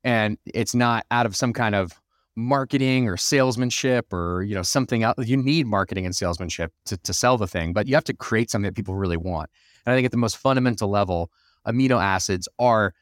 And 0.03 0.37
it's 0.45 0.75
not 0.75 1.05
out 1.09 1.25
of 1.25 1.35
some 1.35 1.53
kind 1.53 1.75
of 1.75 1.93
marketing 2.35 3.07
or 3.07 3.15
salesmanship 3.15 4.11
or 4.11 4.41
you 4.41 4.55
know 4.55 4.63
something 4.63 5.03
else 5.03 5.15
you 5.19 5.37
need 5.37 5.67
marketing 5.67 6.03
and 6.03 6.15
salesmanship 6.15 6.73
to, 6.83 6.97
to 6.97 7.13
sell 7.13 7.37
the 7.37 7.45
thing 7.45 7.73
but 7.73 7.87
you 7.87 7.93
have 7.93 8.03
to 8.03 8.13
create 8.13 8.49
something 8.49 8.65
that 8.65 8.75
people 8.75 8.95
really 8.95 9.17
want 9.17 9.51
and 9.85 9.93
i 9.93 9.95
think 9.95 10.03
at 10.03 10.09
the 10.09 10.17
most 10.17 10.37
fundamental 10.37 10.89
level 10.89 11.29
amino 11.67 12.01
acids 12.01 12.49
are 12.57 12.95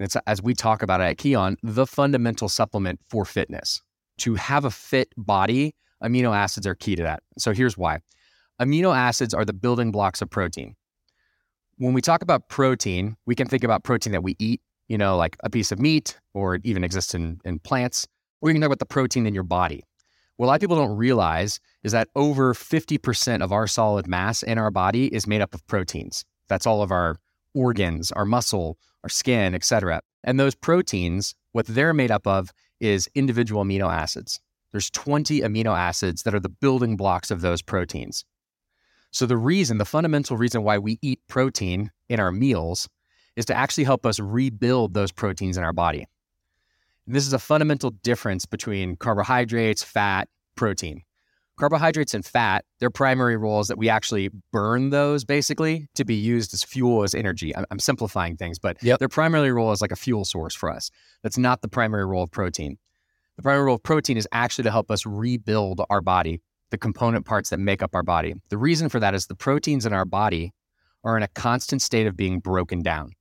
it's 0.00 0.16
as 0.26 0.42
we 0.42 0.54
talk 0.54 0.82
about 0.82 1.00
it 1.00 1.04
at 1.04 1.16
Kion, 1.18 1.56
the 1.62 1.86
fundamental 1.86 2.48
supplement 2.48 3.00
for 3.08 3.24
fitness. 3.24 3.82
To 4.18 4.34
have 4.34 4.64
a 4.64 4.70
fit 4.70 5.12
body, 5.16 5.74
amino 6.02 6.34
acids 6.34 6.66
are 6.66 6.74
key 6.74 6.96
to 6.96 7.02
that. 7.02 7.22
So 7.38 7.52
here's 7.52 7.76
why. 7.76 8.00
Amino 8.60 8.96
acids 8.96 9.34
are 9.34 9.44
the 9.44 9.52
building 9.52 9.90
blocks 9.90 10.22
of 10.22 10.30
protein. 10.30 10.74
When 11.78 11.92
we 11.92 12.00
talk 12.00 12.22
about 12.22 12.48
protein, 12.48 13.16
we 13.26 13.34
can 13.34 13.48
think 13.48 13.64
about 13.64 13.82
protein 13.82 14.12
that 14.12 14.22
we 14.22 14.36
eat, 14.38 14.60
you 14.88 14.96
know, 14.96 15.16
like 15.16 15.36
a 15.42 15.50
piece 15.50 15.72
of 15.72 15.80
meat, 15.80 16.18
or 16.32 16.56
it 16.56 16.62
even 16.64 16.84
exists 16.84 17.14
in, 17.14 17.40
in 17.44 17.58
plants, 17.58 18.06
or 18.40 18.48
you 18.48 18.54
can 18.54 18.60
talk 18.60 18.66
about 18.66 18.78
the 18.78 18.86
protein 18.86 19.26
in 19.26 19.34
your 19.34 19.42
body. 19.42 19.82
What 20.36 20.46
a 20.46 20.48
lot 20.48 20.54
of 20.54 20.60
people 20.60 20.76
don't 20.76 20.96
realize 20.96 21.60
is 21.82 21.92
that 21.92 22.08
over 22.16 22.54
50% 22.54 23.42
of 23.42 23.52
our 23.52 23.66
solid 23.66 24.06
mass 24.06 24.42
in 24.42 24.58
our 24.58 24.70
body 24.70 25.12
is 25.12 25.26
made 25.26 25.40
up 25.40 25.54
of 25.54 25.66
proteins. 25.66 26.24
That's 26.48 26.66
all 26.66 26.82
of 26.82 26.90
our 26.90 27.16
organs, 27.54 28.12
our 28.12 28.24
muscle, 28.24 28.78
our 29.04 29.08
skin, 29.08 29.54
etc. 29.54 30.00
And 30.24 30.40
those 30.40 30.54
proteins, 30.54 31.34
what 31.52 31.66
they're 31.66 31.94
made 31.94 32.10
up 32.10 32.26
of 32.26 32.50
is 32.80 33.08
individual 33.14 33.62
amino 33.62 33.92
acids. 33.92 34.40
There's 34.72 34.90
20 34.90 35.42
amino 35.42 35.78
acids 35.78 36.22
that 36.24 36.34
are 36.34 36.40
the 36.40 36.48
building 36.48 36.96
blocks 36.96 37.30
of 37.30 37.42
those 37.42 37.62
proteins. 37.62 38.24
So 39.12 39.26
the 39.26 39.36
reason, 39.36 39.78
the 39.78 39.84
fundamental 39.84 40.36
reason 40.36 40.64
why 40.64 40.78
we 40.78 40.98
eat 41.00 41.20
protein 41.28 41.92
in 42.08 42.18
our 42.18 42.32
meals 42.32 42.88
is 43.36 43.44
to 43.44 43.54
actually 43.54 43.84
help 43.84 44.04
us 44.04 44.18
rebuild 44.18 44.94
those 44.94 45.12
proteins 45.12 45.56
in 45.56 45.62
our 45.62 45.72
body. 45.72 46.06
And 47.06 47.14
this 47.14 47.26
is 47.26 47.32
a 47.32 47.38
fundamental 47.38 47.90
difference 47.90 48.46
between 48.46 48.96
carbohydrates, 48.96 49.84
fat, 49.84 50.28
protein. 50.56 51.02
Carbohydrates 51.56 52.14
and 52.14 52.24
fat, 52.24 52.64
their 52.80 52.90
primary 52.90 53.36
role 53.36 53.60
is 53.60 53.68
that 53.68 53.78
we 53.78 53.88
actually 53.88 54.30
burn 54.52 54.90
those 54.90 55.24
basically 55.24 55.88
to 55.94 56.04
be 56.04 56.14
used 56.14 56.52
as 56.52 56.64
fuel, 56.64 57.04
as 57.04 57.14
energy. 57.14 57.54
I'm, 57.54 57.64
I'm 57.70 57.78
simplifying 57.78 58.36
things, 58.36 58.58
but 58.58 58.82
yep. 58.82 58.98
their 58.98 59.08
primary 59.08 59.52
role 59.52 59.70
is 59.70 59.80
like 59.80 59.92
a 59.92 59.96
fuel 59.96 60.24
source 60.24 60.54
for 60.54 60.70
us. 60.70 60.90
That's 61.22 61.38
not 61.38 61.62
the 61.62 61.68
primary 61.68 62.04
role 62.04 62.24
of 62.24 62.32
protein. 62.32 62.76
The 63.36 63.42
primary 63.42 63.64
role 63.64 63.76
of 63.76 63.82
protein 63.84 64.16
is 64.16 64.28
actually 64.32 64.64
to 64.64 64.70
help 64.72 64.90
us 64.90 65.06
rebuild 65.06 65.80
our 65.90 66.00
body, 66.00 66.40
the 66.70 66.78
component 66.78 67.24
parts 67.24 67.50
that 67.50 67.58
make 67.58 67.82
up 67.82 67.94
our 67.94 68.02
body. 68.02 68.34
The 68.48 68.58
reason 68.58 68.88
for 68.88 68.98
that 68.98 69.14
is 69.14 69.26
the 69.26 69.36
proteins 69.36 69.86
in 69.86 69.92
our 69.92 70.04
body 70.04 70.52
are 71.04 71.16
in 71.16 71.22
a 71.22 71.28
constant 71.28 71.82
state 71.82 72.06
of 72.06 72.16
being 72.16 72.40
broken 72.40 72.82
down. 72.82 73.12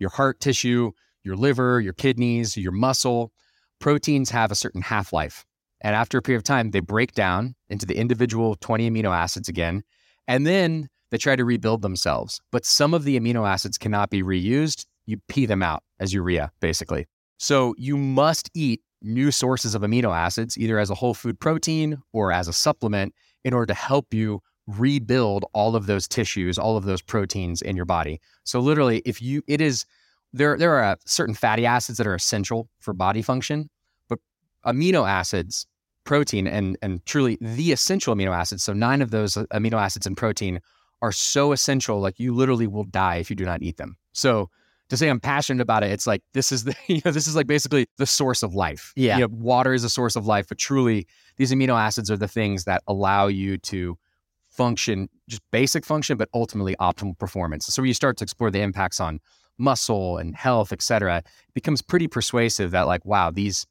Your 0.00 0.10
heart 0.10 0.40
tissue, 0.40 0.92
your 1.22 1.36
liver, 1.36 1.80
your 1.80 1.92
kidneys, 1.92 2.56
your 2.56 2.72
muscle, 2.72 3.32
proteins 3.78 4.30
have 4.30 4.50
a 4.50 4.56
certain 4.56 4.82
half 4.82 5.12
life. 5.12 5.44
And 5.80 5.94
after 5.94 6.18
a 6.18 6.22
period 6.22 6.38
of 6.38 6.44
time, 6.44 6.70
they 6.70 6.80
break 6.80 7.12
down 7.12 7.54
into 7.68 7.86
the 7.86 7.96
individual 7.96 8.56
20 8.56 8.90
amino 8.90 9.16
acids 9.16 9.48
again. 9.48 9.82
And 10.26 10.46
then 10.46 10.88
they 11.10 11.18
try 11.18 11.36
to 11.36 11.44
rebuild 11.44 11.82
themselves. 11.82 12.40
But 12.50 12.64
some 12.64 12.94
of 12.94 13.04
the 13.04 13.18
amino 13.18 13.48
acids 13.48 13.78
cannot 13.78 14.10
be 14.10 14.22
reused. 14.22 14.86
You 15.06 15.18
pee 15.28 15.46
them 15.46 15.62
out 15.62 15.82
as 16.00 16.12
urea, 16.12 16.50
basically. 16.60 17.06
So 17.38 17.74
you 17.78 17.96
must 17.96 18.50
eat 18.54 18.82
new 19.00 19.30
sources 19.30 19.74
of 19.74 19.82
amino 19.82 20.14
acids, 20.14 20.58
either 20.58 20.78
as 20.78 20.90
a 20.90 20.94
whole 20.94 21.14
food 21.14 21.38
protein 21.38 21.98
or 22.12 22.32
as 22.32 22.48
a 22.48 22.52
supplement, 22.52 23.14
in 23.44 23.54
order 23.54 23.66
to 23.66 23.74
help 23.74 24.12
you 24.12 24.40
rebuild 24.66 25.44
all 25.54 25.76
of 25.76 25.86
those 25.86 26.06
tissues, 26.06 26.58
all 26.58 26.76
of 26.76 26.84
those 26.84 27.00
proteins 27.00 27.62
in 27.62 27.76
your 27.76 27.84
body. 27.84 28.20
So 28.44 28.60
literally, 28.60 29.00
if 29.06 29.22
you, 29.22 29.42
it 29.46 29.60
is, 29.60 29.86
there, 30.32 30.58
there 30.58 30.74
are 30.74 30.98
certain 31.06 31.34
fatty 31.34 31.64
acids 31.64 31.96
that 31.98 32.06
are 32.06 32.14
essential 32.14 32.68
for 32.80 32.92
body 32.92 33.22
function, 33.22 33.70
amino 34.66 35.08
acids, 35.08 35.66
protein, 36.04 36.46
and, 36.46 36.76
and 36.82 37.04
truly 37.06 37.38
the 37.40 37.72
essential 37.72 38.14
amino 38.14 38.34
acids, 38.34 38.62
so 38.62 38.72
nine 38.72 39.02
of 39.02 39.10
those 39.10 39.36
uh, 39.36 39.44
amino 39.52 39.80
acids 39.80 40.06
in 40.06 40.14
protein 40.14 40.60
are 41.02 41.12
so 41.12 41.52
essential, 41.52 42.00
like 42.00 42.18
you 42.18 42.34
literally 42.34 42.66
will 42.66 42.84
die 42.84 43.16
if 43.16 43.30
you 43.30 43.36
do 43.36 43.44
not 43.44 43.62
eat 43.62 43.76
them. 43.76 43.96
So 44.12 44.50
to 44.88 44.96
say 44.96 45.08
I'm 45.08 45.20
passionate 45.20 45.62
about 45.62 45.82
it, 45.82 45.90
it's 45.90 46.06
like 46.06 46.22
this 46.32 46.50
is 46.50 46.64
the 46.64 46.74
you 46.86 47.00
know 47.04 47.10
this 47.10 47.26
is 47.26 47.36
like 47.36 47.46
basically 47.46 47.86
the 47.96 48.06
source 48.06 48.42
of 48.42 48.54
life. 48.54 48.92
Yeah, 48.96 49.18
you 49.18 49.22
know, 49.22 49.34
water 49.34 49.74
is 49.74 49.84
a 49.84 49.90
source 49.90 50.16
of 50.16 50.26
life, 50.26 50.48
but 50.48 50.58
truly 50.58 51.06
these 51.36 51.52
amino 51.52 51.78
acids 51.78 52.10
are 52.10 52.16
the 52.16 52.28
things 52.28 52.64
that 52.64 52.82
allow 52.86 53.26
you 53.26 53.58
to 53.58 53.98
function, 54.50 55.08
just 55.28 55.42
basic 55.52 55.84
function, 55.84 56.16
but 56.16 56.28
ultimately 56.34 56.74
optimal 56.80 57.16
performance. 57.18 57.66
So 57.66 57.82
when 57.82 57.88
you 57.88 57.94
start 57.94 58.16
to 58.16 58.24
explore 58.24 58.50
the 58.50 58.60
impacts 58.60 58.98
on 58.98 59.20
muscle 59.58 60.18
and 60.18 60.34
health, 60.34 60.72
et 60.72 60.82
cetera, 60.82 61.18
it 61.18 61.54
becomes 61.54 61.82
pretty 61.82 62.08
persuasive 62.08 62.70
that 62.72 62.86
like 62.86 63.04
wow 63.04 63.30
these 63.30 63.66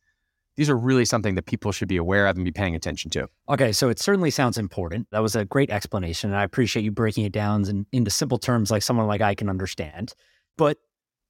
these 0.57 0.69
are 0.69 0.77
really 0.77 1.05
something 1.05 1.35
that 1.35 1.45
people 1.45 1.71
should 1.71 1.87
be 1.87 1.97
aware 1.97 2.27
of 2.27 2.35
and 2.35 2.43
be 2.43 2.51
paying 2.51 2.75
attention 2.75 3.09
to. 3.11 3.29
Okay, 3.47 3.71
so 3.71 3.89
it 3.89 3.99
certainly 3.99 4.31
sounds 4.31 4.57
important. 4.57 5.07
That 5.11 5.21
was 5.21 5.35
a 5.35 5.45
great 5.45 5.69
explanation, 5.69 6.31
and 6.31 6.37
I 6.37 6.43
appreciate 6.43 6.83
you 6.83 6.91
breaking 6.91 7.25
it 7.25 7.31
down 7.31 7.67
in, 7.69 7.85
into 7.91 8.11
simple 8.11 8.39
terms 8.39 8.71
like 8.71 8.81
someone 8.81 9.07
like 9.07 9.21
I 9.21 9.35
can 9.35 9.49
understand. 9.49 10.13
But 10.57 10.79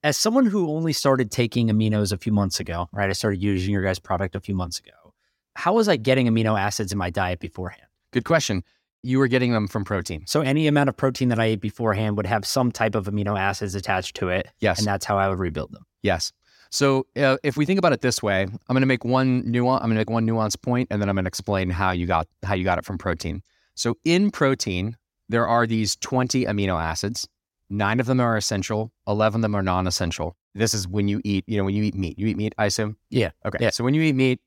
as 0.01 0.15
someone 0.15 0.45
who 0.45 0.69
only 0.69 0.93
started 0.93 1.29
taking 1.29 1.67
aminos 1.67 2.13
a 2.13 2.17
few 2.17 2.31
months 2.31 2.59
ago, 2.59 2.87
right? 2.93 3.09
I 3.09 3.13
started 3.13 3.41
using 3.41 3.73
your 3.73 3.83
guys' 3.83 3.99
product 3.99 4.35
a 4.35 4.39
few 4.39 4.55
months 4.55 4.79
ago. 4.79 5.13
How 5.55 5.73
was 5.73 5.89
I 5.89 5.97
getting 5.97 6.27
amino 6.27 6.57
acids 6.57 6.91
in 6.91 6.97
my 6.97 7.09
diet 7.09 7.39
beforehand? 7.39 7.87
Good 8.11 8.23
question. 8.23 8.63
You 9.03 9.19
were 9.19 9.27
getting 9.27 9.51
them 9.51 9.67
from 9.67 9.83
protein. 9.83 10.23
So 10.25 10.41
any 10.41 10.67
amount 10.67 10.89
of 10.89 10.95
protein 10.95 11.29
that 11.29 11.39
I 11.39 11.45
ate 11.45 11.61
beforehand 11.61 12.15
would 12.15 12.25
have 12.25 12.45
some 12.45 12.71
type 12.71 12.95
of 12.95 13.05
amino 13.05 13.37
acids 13.37 13.75
attached 13.75 14.15
to 14.17 14.29
it. 14.29 14.47
Yes. 14.59 14.77
And 14.77 14.87
that's 14.87 15.05
how 15.05 15.17
I 15.17 15.27
would 15.27 15.39
rebuild 15.39 15.71
them. 15.71 15.83
Yes. 16.01 16.31
So 16.69 17.07
uh, 17.15 17.37
if 17.43 17.57
we 17.57 17.65
think 17.65 17.79
about 17.79 17.93
it 17.93 18.01
this 18.01 18.21
way, 18.21 18.43
I'm 18.43 18.59
going 18.69 18.81
to 18.81 18.87
make 18.87 19.05
one 19.05 19.49
nuance. 19.49 19.81
I'm 19.81 19.89
going 19.89 19.95
to 19.95 20.01
make 20.01 20.09
one 20.09 20.25
nuance 20.25 20.55
point, 20.55 20.87
and 20.91 21.01
then 21.01 21.09
I'm 21.09 21.15
going 21.15 21.25
to 21.25 21.29
explain 21.29 21.69
how 21.69 21.91
you 21.91 22.05
got 22.05 22.27
how 22.43 22.55
you 22.55 22.63
got 22.63 22.77
it 22.77 22.85
from 22.85 22.97
protein. 22.97 23.41
So 23.75 23.97
in 24.05 24.31
protein, 24.31 24.97
there 25.29 25.47
are 25.47 25.67
these 25.67 25.95
20 25.97 26.45
amino 26.45 26.81
acids. 26.81 27.27
Nine 27.69 27.99
of 27.99 28.05
them 28.05 28.19
are 28.19 28.37
essential. 28.37 28.91
Eleven 29.07 29.39
of 29.39 29.41
them 29.43 29.55
are 29.55 29.61
non-essential. 29.61 30.35
This 30.55 30.73
is 30.73 30.87
when 30.87 31.07
you 31.07 31.21
eat. 31.23 31.43
You 31.47 31.57
know, 31.57 31.65
when 31.65 31.75
you 31.75 31.83
eat 31.83 31.95
meat, 31.95 32.17
you 32.17 32.27
eat 32.27 32.37
meat. 32.37 32.53
I 32.57 32.65
assume. 32.65 32.97
Yeah. 33.09 33.31
Okay. 33.45 33.57
Yeah. 33.61 33.69
So 33.71 33.83
when 33.83 33.93
you 33.93 34.01
eat 34.01 34.15
meat, 34.15 34.39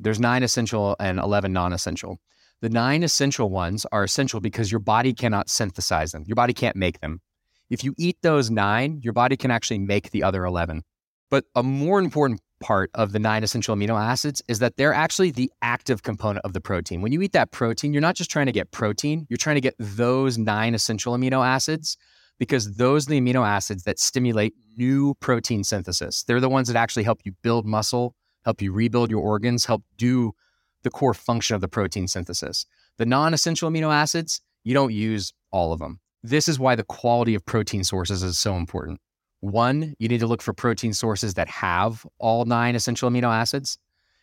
there's 0.00 0.20
nine 0.20 0.42
essential 0.42 0.96
and 1.00 1.18
11 1.18 1.52
non-essential. 1.52 2.18
The 2.60 2.68
nine 2.70 3.02
essential 3.02 3.50
ones 3.50 3.86
are 3.92 4.02
essential 4.02 4.40
because 4.40 4.72
your 4.72 4.78
body 4.80 5.12
cannot 5.12 5.48
synthesize 5.48 6.12
them. 6.12 6.24
Your 6.26 6.34
body 6.34 6.54
can't 6.54 6.76
make 6.76 7.00
them. 7.00 7.20
If 7.68 7.84
you 7.84 7.94
eat 7.98 8.16
those 8.22 8.50
nine, 8.50 9.00
your 9.02 9.12
body 9.12 9.36
can 9.36 9.50
actually 9.50 9.78
make 9.78 10.10
the 10.10 10.22
other 10.22 10.44
11. 10.44 10.82
But 11.30 11.44
a 11.54 11.62
more 11.62 11.98
important 11.98 12.40
part 12.60 12.90
of 12.94 13.12
the 13.12 13.18
nine 13.18 13.44
essential 13.44 13.74
amino 13.74 14.00
acids 14.00 14.42
is 14.48 14.60
that 14.60 14.76
they're 14.76 14.94
actually 14.94 15.30
the 15.30 15.50
active 15.62 16.02
component 16.02 16.44
of 16.44 16.52
the 16.52 16.60
protein. 16.60 17.02
When 17.02 17.12
you 17.12 17.20
eat 17.22 17.32
that 17.32 17.50
protein, 17.50 17.92
you're 17.92 18.00
not 18.00 18.14
just 18.14 18.30
trying 18.30 18.46
to 18.46 18.52
get 18.52 18.70
protein, 18.70 19.26
you're 19.28 19.36
trying 19.36 19.56
to 19.56 19.60
get 19.60 19.74
those 19.78 20.38
nine 20.38 20.74
essential 20.74 21.14
amino 21.14 21.46
acids 21.46 21.96
because 22.38 22.76
those 22.76 23.06
are 23.06 23.10
the 23.10 23.20
amino 23.20 23.46
acids 23.46 23.84
that 23.84 23.98
stimulate 23.98 24.54
new 24.76 25.14
protein 25.20 25.64
synthesis. 25.64 26.22
They're 26.24 26.40
the 26.40 26.48
ones 26.48 26.68
that 26.68 26.76
actually 26.76 27.04
help 27.04 27.20
you 27.24 27.32
build 27.42 27.66
muscle, 27.66 28.14
help 28.44 28.62
you 28.62 28.72
rebuild 28.72 29.10
your 29.10 29.20
organs, 29.20 29.64
help 29.66 29.82
do 29.96 30.32
the 30.82 30.90
core 30.90 31.14
function 31.14 31.54
of 31.54 31.60
the 31.60 31.68
protein 31.68 32.08
synthesis. 32.08 32.66
The 32.98 33.06
non 33.06 33.34
essential 33.34 33.70
amino 33.70 33.92
acids, 33.92 34.40
you 34.64 34.74
don't 34.74 34.92
use 34.92 35.32
all 35.50 35.72
of 35.72 35.78
them. 35.78 36.00
This 36.22 36.48
is 36.48 36.58
why 36.58 36.74
the 36.74 36.84
quality 36.84 37.34
of 37.34 37.44
protein 37.44 37.84
sources 37.84 38.22
is 38.22 38.38
so 38.38 38.56
important. 38.56 39.00
One, 39.46 39.94
you 40.00 40.08
need 40.08 40.20
to 40.20 40.26
look 40.26 40.42
for 40.42 40.52
protein 40.52 40.92
sources 40.92 41.34
that 41.34 41.48
have 41.48 42.04
all 42.18 42.44
nine 42.46 42.74
essential 42.74 43.08
amino 43.08 43.32
acids 43.32 43.78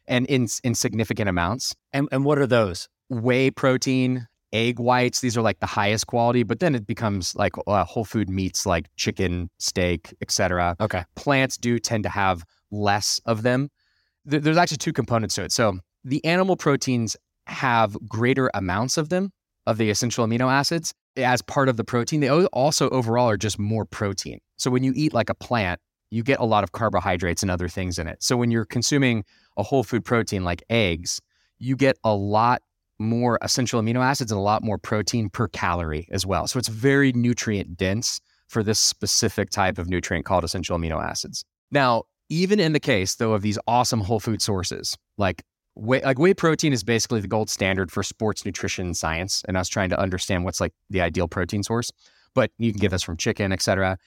and 0.05 0.25
in, 0.25 0.47
in 0.65 0.75
significant 0.75 1.29
amounts. 1.29 1.73
And, 1.93 2.09
and 2.11 2.25
what 2.25 2.39
are 2.39 2.47
those? 2.47 2.89
Whey 3.07 3.49
protein, 3.49 4.27
egg 4.51 4.79
whites, 4.79 5.21
these 5.21 5.37
are 5.37 5.41
like 5.41 5.61
the 5.61 5.65
highest 5.65 6.07
quality, 6.07 6.43
but 6.43 6.59
then 6.59 6.75
it 6.75 6.85
becomes 6.85 7.37
like 7.37 7.53
uh, 7.67 7.85
whole 7.85 8.03
food 8.03 8.29
meats 8.29 8.65
like 8.65 8.89
chicken, 8.97 9.49
steak, 9.59 10.13
etc. 10.21 10.75
Okay. 10.81 11.05
Plants 11.15 11.55
do 11.55 11.79
tend 11.79 12.03
to 12.03 12.09
have 12.09 12.43
less 12.69 13.21
of 13.25 13.43
them. 13.43 13.69
Th- 14.29 14.43
there's 14.43 14.57
actually 14.57 14.77
two 14.77 14.93
components 14.93 15.35
to 15.35 15.43
it. 15.43 15.53
So 15.53 15.79
the 16.03 16.23
animal 16.25 16.57
proteins 16.57 17.15
have 17.47 17.95
greater 18.09 18.51
amounts 18.53 18.97
of 18.97 19.07
them, 19.07 19.31
of 19.67 19.77
the 19.77 19.89
essential 19.89 20.27
amino 20.27 20.51
acids, 20.51 20.93
as 21.17 21.41
part 21.41 21.69
of 21.69 21.77
the 21.77 21.83
protein. 21.83 22.19
They 22.19 22.29
also 22.29 22.89
overall 22.89 23.29
are 23.29 23.37
just 23.37 23.59
more 23.59 23.85
protein. 23.85 24.39
So 24.57 24.71
when 24.71 24.83
you 24.83 24.93
eat 24.95 25.13
like 25.13 25.29
a 25.29 25.35
plant, 25.35 25.79
you 26.09 26.23
get 26.23 26.39
a 26.39 26.45
lot 26.45 26.63
of 26.63 26.71
carbohydrates 26.71 27.41
and 27.41 27.51
other 27.51 27.67
things 27.67 27.97
in 27.97 28.07
it. 28.07 28.21
So 28.21 28.37
when 28.37 28.51
you're 28.51 28.65
consuming 28.65 29.23
a 29.57 29.63
whole 29.63 29.83
food 29.83 30.05
protein 30.05 30.43
like 30.43 30.63
eggs, 30.69 31.19
you 31.59 31.75
get 31.75 31.97
a 32.03 32.13
lot 32.13 32.61
more 32.99 33.39
essential 33.41 33.81
amino 33.81 33.99
acids 34.03 34.31
and 34.31 34.37
a 34.37 34.41
lot 34.41 34.63
more 34.63 34.77
protein 34.77 35.29
per 35.29 35.47
calorie 35.47 36.07
as 36.11 36.25
well. 36.25 36.47
So 36.47 36.59
it's 36.59 36.67
very 36.67 37.11
nutrient 37.13 37.77
dense 37.77 38.21
for 38.47 38.63
this 38.63 38.79
specific 38.79 39.49
type 39.49 39.77
of 39.77 39.89
nutrient 39.89 40.25
called 40.25 40.43
essential 40.43 40.77
amino 40.77 41.03
acids. 41.03 41.43
Now, 41.71 42.03
even 42.29 42.59
in 42.59 42.73
the 42.73 42.79
case 42.79 43.15
though 43.15 43.33
of 43.33 43.41
these 43.41 43.57
awesome 43.67 44.01
whole 44.01 44.19
food 44.19 44.41
sources, 44.41 44.95
like 45.17 45.43
whey, 45.75 46.01
like 46.01 46.19
whey 46.19 46.33
protein 46.33 46.73
is 46.73 46.83
basically 46.83 47.21
the 47.21 47.27
gold 47.27 47.49
standard 47.49 47.91
for 47.91 48.03
sports 48.03 48.45
nutrition 48.45 48.93
science 48.93 49.43
and 49.47 49.57
us 49.57 49.67
trying 49.67 49.89
to 49.89 49.99
understand 49.99 50.45
what's 50.45 50.61
like 50.61 50.73
the 50.89 51.01
ideal 51.01 51.27
protein 51.27 51.63
source, 51.63 51.91
but 52.33 52.51
you 52.57 52.71
can 52.71 52.79
get 52.79 52.91
this 52.91 53.03
from 53.03 53.17
chicken, 53.17 53.51
etc. 53.51 53.97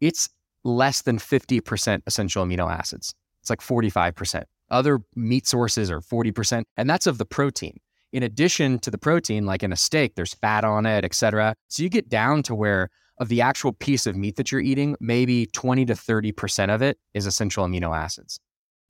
It's 0.00 0.28
less 0.64 1.02
than 1.02 1.18
50% 1.18 2.02
essential 2.06 2.44
amino 2.44 2.70
acids. 2.70 3.14
It's 3.40 3.50
like 3.50 3.60
45%. 3.60 4.44
Other 4.70 5.00
meat 5.14 5.46
sources 5.46 5.90
are 5.90 6.00
40%, 6.00 6.64
and 6.76 6.88
that's 6.88 7.06
of 7.06 7.18
the 7.18 7.26
protein 7.26 7.78
in 8.12 8.22
addition 8.22 8.78
to 8.80 8.90
the 8.90 8.98
protein, 8.98 9.46
like 9.46 9.62
in 9.62 9.72
a 9.72 9.76
steak, 9.76 10.14
there's 10.14 10.34
fat 10.34 10.64
on 10.64 10.86
it, 10.86 11.04
et 11.04 11.14
cetera. 11.14 11.54
So 11.68 11.82
you 11.82 11.88
get 11.88 12.08
down 12.08 12.42
to 12.44 12.54
where 12.54 12.90
of 13.18 13.28
the 13.28 13.40
actual 13.40 13.72
piece 13.72 14.06
of 14.06 14.16
meat 14.16 14.36
that 14.36 14.52
you're 14.52 14.60
eating, 14.60 14.96
maybe 15.00 15.46
20 15.46 15.86
to 15.86 15.94
30% 15.94 16.74
of 16.74 16.82
it 16.82 16.98
is 17.14 17.26
essential 17.26 17.64
amino 17.64 17.96
acids. 17.96 18.38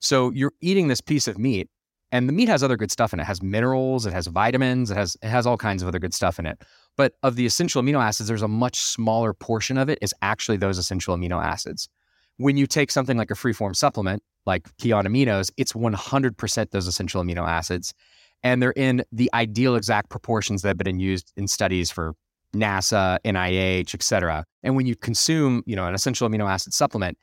So 0.01 0.31
you're 0.33 0.53
eating 0.61 0.89
this 0.89 1.01
piece 1.01 1.29
of 1.29 1.39
meat, 1.39 1.69
and 2.13 2.29
the 2.29 2.33
meat 2.33 2.49
has 2.49 2.63
other 2.63 2.77
good 2.77 2.93
stuff 2.93 3.13
in 3.13 3.19
it. 3.19 3.25
It 3.25 3.27
has 3.27 3.43
minerals, 3.43 4.07
it 4.07 4.13
has 4.13 4.29
vitamins, 4.29 4.91
it 4.91 4.97
has 4.97 5.17
it 5.23 5.29
has 5.29 5.47
all 5.47 5.57
kinds 5.57 5.83
of 5.83 5.89
other 5.89 5.99
good 5.99 6.15
stuff 6.15 6.39
in 6.39 6.47
it. 6.47 6.63
But 6.97 7.15
of 7.23 7.37
the 7.37 7.47
essential 7.47 7.83
amino 7.83 8.01
acids, 8.03 8.29
there's 8.29 8.43
a 8.43 8.49
much 8.49 8.79
smaller 8.79 9.33
portion 9.33 9.79
of 9.79 9.89
it 9.89 9.99
is 10.01 10.15
actually 10.23 10.59
those 10.59 10.79
essential 10.79 11.17
amino 11.17 11.43
acids. 11.43 11.89
When 12.37 12.57
you 12.57 12.67
take 12.67 12.91
something 12.91 13.17
like 13.17 13.31
a 13.31 13.35
free-form 13.35 13.75
supplement, 13.75 14.23
like 14.47 14.65
Kion 14.77 15.07
Aminos, 15.07 15.51
it's 15.57 15.73
100% 15.73 16.71
those 16.71 16.87
essential 16.87 17.23
amino 17.23 17.49
acids 17.49 17.95
and 18.43 18.63
they're 18.63 18.73
in 18.73 19.05
the 19.13 19.31
ideal 19.35 19.77
exact 19.77 20.11
proportions 20.11 20.63
that 20.63 20.69
have 20.69 20.79
been 20.79 20.99
used 20.99 21.33
in 21.37 21.47
studies 21.47 21.91
for 21.91 22.15
NASA, 22.55 23.19
NIH, 23.25 23.95
et 23.95 24.03
cetera. 24.03 24.45
And 24.63 24.77
when 24.77 24.87
you 24.87 24.97
consume, 24.97 25.63
you 25.67 25.77
know, 25.77 25.87
an 25.87 25.95
essential 25.95 26.29
amino 26.29 26.51
acid 26.51 26.75
supplement, 26.75 27.17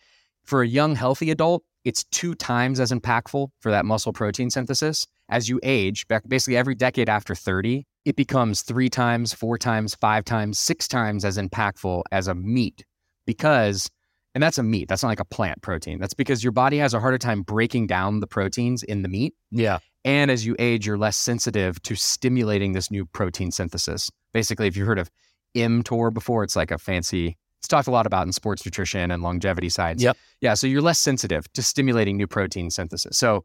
for 0.50 0.62
a 0.62 0.68
young, 0.68 0.96
healthy 0.96 1.32
adult, 1.32 1.63
it's 1.86 2.03
two 2.06 2.36
times 2.36 2.79
as 2.79 2.91
impactful 2.91 3.50
for 3.62 3.72
that 3.72 3.86
muscle 3.86 4.12
protein 4.12 4.50
synthesis. 4.50 5.08
As 5.29 5.48
you 5.48 5.60
age, 5.63 6.06
basically 6.27 6.58
every 6.58 6.75
decade 6.75 7.08
after 7.08 7.36
30, 7.36 7.86
it 8.06 8.15
becomes 8.15 8.63
three 8.63 8.89
times, 8.89 9.32
four 9.34 9.58
times, 9.58 9.96
five 9.96 10.25
times, 10.25 10.58
six 10.58 10.88
times 10.88 11.24
as 11.24 11.38
impactful 11.38 12.03
as 12.12 12.27
a 12.27 12.36
meat 12.36 12.84
because, 13.25 13.89
and 14.34 14.41
that's 14.41 14.58
a 14.58 14.63
meat, 14.63 14.89
that's 14.89 15.03
not 15.03 15.10
like 15.10 15.20
a 15.20 15.25
plant 15.25 15.62
protein. 15.62 16.00
That's 16.00 16.15
because 16.15 16.44
your 16.44 16.51
body 16.51 16.79
has 16.79 16.96
a 16.96 17.00
harder 17.00 17.20
time 17.20 17.44
breaking 17.44 17.86
down 17.86 18.20
the 18.20 18.27
proteins 18.27 18.82
in 18.82 19.03
the 19.03 19.10
meat. 19.10 19.36
Yeah. 19.51 19.79
And 20.03 20.32
as 20.32 20.46
you 20.46 20.56
age, 20.58 20.88
you're 20.88 20.98
less 20.98 21.15
sensitive 21.15 21.82
to 21.84 21.96
stimulating 21.96 22.72
this 22.72 22.89
new 22.89 23.06
protein 23.06 23.51
synthesis. 23.51 24.10
Basically, 24.34 24.65
if 24.65 24.75
you've 24.75 24.88
heard 24.88 24.98
of 24.98 25.12
mTOR 25.56 26.12
before, 26.12 26.44
it's 26.44 26.56
like 26.56 26.72
a 26.72 26.77
fancy, 26.77 27.38
it's 27.60 27.68
talked 27.68 27.88
a 27.88 27.92
lot 27.92 28.06
about 28.06 28.25
in 28.25 28.32
sports 28.32 28.66
nutrition 28.66 29.12
and 29.12 29.22
longevity 29.22 29.70
science. 29.70 30.01
Yep. 30.01 30.18
Yeah. 30.42 30.54
So 30.54 30.66
you're 30.66 30.82
less 30.82 30.98
sensitive 30.98 31.51
to 31.54 31.62
stimulating 31.62 32.16
new 32.16 32.28
protein 32.28 32.70
synthesis. 32.72 33.18
So 33.18 33.44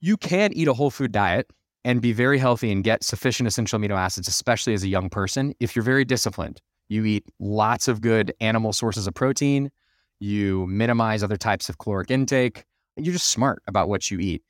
you 0.00 0.16
can 0.16 0.52
eat 0.54 0.68
a 0.68 0.72
whole 0.72 0.90
food 0.90 1.12
diet 1.12 1.50
and 1.84 2.00
be 2.00 2.12
very 2.12 2.38
healthy 2.38 2.72
and 2.72 2.82
get 2.82 3.04
sufficient 3.04 3.46
essential 3.46 3.78
amino 3.78 3.96
acids, 3.96 4.26
especially 4.26 4.72
as 4.72 4.82
a 4.82 4.88
young 4.88 5.10
person, 5.10 5.54
if 5.60 5.76
you're 5.76 5.82
very 5.82 6.04
disciplined. 6.04 6.62
You 6.88 7.04
eat 7.04 7.24
lots 7.38 7.88
of 7.88 8.00
good 8.00 8.32
animal 8.40 8.72
sources 8.72 9.06
of 9.06 9.14
protein, 9.14 9.70
you 10.18 10.66
minimize 10.66 11.22
other 11.22 11.36
types 11.36 11.68
of 11.68 11.78
caloric 11.78 12.10
intake, 12.10 12.64
you're 12.96 13.12
just 13.12 13.30
smart 13.30 13.62
about 13.66 13.88
what 13.88 14.10
you 14.10 14.18
eat. 14.18 14.42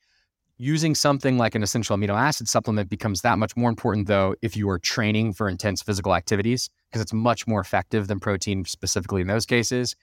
Using 0.57 0.95
something 0.95 1.37
like 1.37 1.53
an 1.53 1.63
essential 1.63 1.97
amino 1.97 2.17
acid 2.17 2.47
supplement 2.47 2.89
becomes 2.89 3.21
that 3.21 3.37
much 3.37 3.57
more 3.57 3.69
important, 3.69 4.07
though, 4.07 4.35
if 4.41 4.55
you 4.55 4.69
are 4.69 4.79
training 4.79 5.33
for 5.33 5.49
intense 5.49 5.81
physical 5.81 6.15
activities, 6.15 6.69
because 6.89 7.01
it's 7.01 7.11
much 7.11 7.45
more 7.45 7.59
effective 7.59 8.07
than 8.07 8.21
protein, 8.21 8.63
specifically 8.63 9.19
in 9.19 9.27
those 9.27 9.45
cases. 9.45 9.97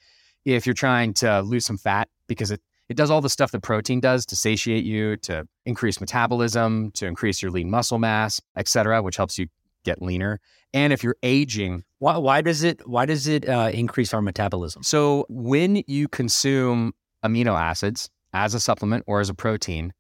If 0.45 0.67
you're 0.67 0.75
trying 0.75 1.15
to 1.15 1.41
lose 1.41 1.65
some 1.65 1.79
fat, 1.79 2.11
because 2.27 2.51
it, 2.51 2.61
it 2.91 2.99
does 2.99 3.11
all 3.11 3.23
the 3.23 3.31
stuff 3.31 3.51
that 3.53 3.63
protein 3.63 4.01
does 4.01 4.27
to 4.27 4.37
satiate 4.37 4.85
you, 4.85 5.17
to 5.19 5.49
increase 5.65 6.03
metabolism, 6.03 6.91
to 6.93 7.07
increase 7.07 7.41
your 7.41 7.51
lean 7.51 7.71
muscle 7.71 7.99
mass, 7.99 8.39
et 8.55 8.69
cetera, 8.69 9.01
which 9.01 9.17
helps 9.17 9.39
you 9.39 9.47
get 9.85 10.03
leaner. 10.03 10.39
And 10.75 10.93
if 10.93 11.03
you're 11.03 11.17
aging, 11.23 11.85
why, 11.99 12.19
why 12.19 12.43
does 12.43 12.63
it 12.63 12.87
why 12.87 13.07
does 13.07 13.27
it 13.27 13.49
uh, 13.49 13.71
increase 13.73 14.13
our 14.13 14.21
metabolism? 14.21 14.83
So 14.83 15.25
when 15.31 15.83
you 15.87 16.09
consume 16.09 16.93
amino 17.25 17.59
acids 17.59 18.11
as 18.35 18.53
a 18.53 18.61
supplement 18.61 19.05
or 19.07 19.21
as 19.21 19.31
a 19.31 19.35
protein, 19.35 19.95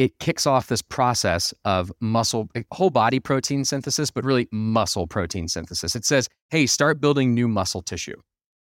it 0.00 0.18
kicks 0.18 0.46
off 0.46 0.68
this 0.68 0.80
process 0.80 1.52
of 1.66 1.92
muscle, 2.00 2.48
eh, 2.54 2.62
whole 2.72 2.88
body 2.88 3.20
protein 3.20 3.66
synthesis, 3.66 4.10
but 4.10 4.24
really 4.24 4.48
muscle 4.50 5.06
protein 5.06 5.46
synthesis. 5.46 5.94
It 5.94 6.06
says, 6.06 6.26
hey, 6.48 6.64
start 6.64 7.02
building 7.02 7.34
new 7.34 7.46
muscle 7.46 7.82
tissue. 7.82 8.16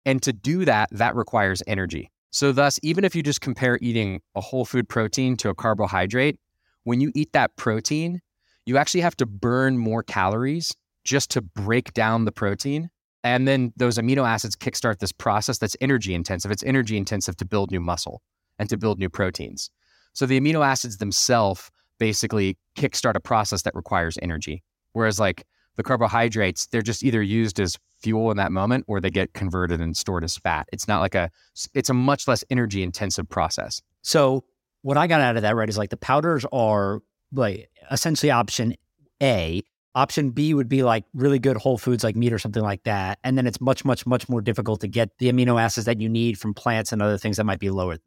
And 0.05 0.21
to 0.23 0.33
do 0.33 0.65
that, 0.65 0.89
that 0.91 1.15
requires 1.15 1.63
energy. 1.65 2.11
So, 2.31 2.51
thus, 2.51 2.77
even 2.83 3.05
if 3.05 3.15
you 3.15 3.23
just 3.23 3.39
compare 3.39 3.79
eating 3.81 4.21
a 4.35 4.41
whole 4.41 4.65
food 4.65 4.89
protein 4.89 5.37
to 5.37 5.49
a 5.49 5.55
carbohydrate, 5.55 6.37
when 6.83 6.99
you 6.99 7.09
eat 7.15 7.31
that 7.31 7.55
protein, 7.55 8.19
you 8.65 8.77
actually 8.77 9.01
have 9.01 9.15
to 9.17 9.25
burn 9.25 9.77
more 9.77 10.03
calories 10.03 10.75
just 11.05 11.31
to 11.31 11.41
break 11.41 11.93
down 11.93 12.25
the 12.25 12.33
protein. 12.33 12.89
And 13.23 13.47
then 13.47 13.71
those 13.77 13.97
amino 13.97 14.27
acids 14.27 14.57
kickstart 14.57 14.99
this 14.99 15.13
process 15.13 15.57
that's 15.57 15.77
energy 15.79 16.13
intensive. 16.13 16.51
It's 16.51 16.63
energy 16.63 16.97
intensive 16.97 17.37
to 17.37 17.45
build 17.45 17.71
new 17.71 17.79
muscle 17.79 18.21
and 18.59 18.69
to 18.69 18.77
build 18.77 18.99
new 18.99 19.09
proteins. 19.09 19.71
So 20.13 20.25
the 20.25 20.39
amino 20.39 20.65
acids 20.65 20.97
themselves 20.97 21.69
basically 21.99 22.57
kickstart 22.75 23.15
a 23.15 23.19
process 23.19 23.61
that 23.63 23.75
requires 23.75 24.17
energy. 24.21 24.63
Whereas 24.93 25.19
like 25.19 25.45
the 25.75 25.83
carbohydrates, 25.83 26.67
they're 26.67 26.81
just 26.81 27.03
either 27.03 27.21
used 27.21 27.59
as 27.59 27.77
fuel 28.01 28.31
in 28.31 28.37
that 28.37 28.51
moment 28.51 28.85
or 28.87 28.99
they 28.99 29.09
get 29.09 29.33
converted 29.33 29.81
and 29.81 29.95
stored 29.95 30.23
as 30.23 30.37
fat. 30.37 30.67
It's 30.71 30.87
not 30.87 31.01
like 31.01 31.15
a 31.15 31.29
it's 31.73 31.89
a 31.89 31.93
much 31.93 32.27
less 32.27 32.43
energy 32.49 32.81
intensive 32.81 33.29
process. 33.29 33.81
So 34.01 34.43
what 34.81 34.97
I 34.97 35.07
got 35.07 35.21
out 35.21 35.35
of 35.35 35.41
that 35.43 35.55
right 35.55 35.69
is 35.69 35.77
like 35.77 35.89
the 35.89 35.97
powders 35.97 36.45
are 36.51 37.01
like 37.31 37.69
essentially 37.91 38.31
option 38.31 38.75
A. 39.21 39.61
Option 39.95 40.31
B 40.31 40.53
would 40.53 40.69
be 40.69 40.83
like 40.83 41.03
really 41.13 41.39
good 41.39 41.57
whole 41.57 41.77
foods 41.77 42.03
like 42.03 42.15
meat 42.15 42.31
or 42.31 42.39
something 42.39 42.63
like 42.63 42.83
that. 42.83 43.19
And 43.23 43.37
then 43.37 43.47
it's 43.47 43.59
much, 43.59 43.83
much, 43.83 44.05
much 44.05 44.29
more 44.29 44.41
difficult 44.41 44.81
to 44.81 44.87
get 44.87 45.17
the 45.17 45.31
amino 45.31 45.61
acids 45.61 45.85
that 45.85 45.99
you 45.99 46.07
need 46.07 46.37
from 46.37 46.53
plants 46.53 46.91
and 46.91 47.01
other 47.01 47.17
things 47.17 47.37
that 47.37 47.43
might 47.43 47.59
be 47.59 47.69
lower 47.69 47.97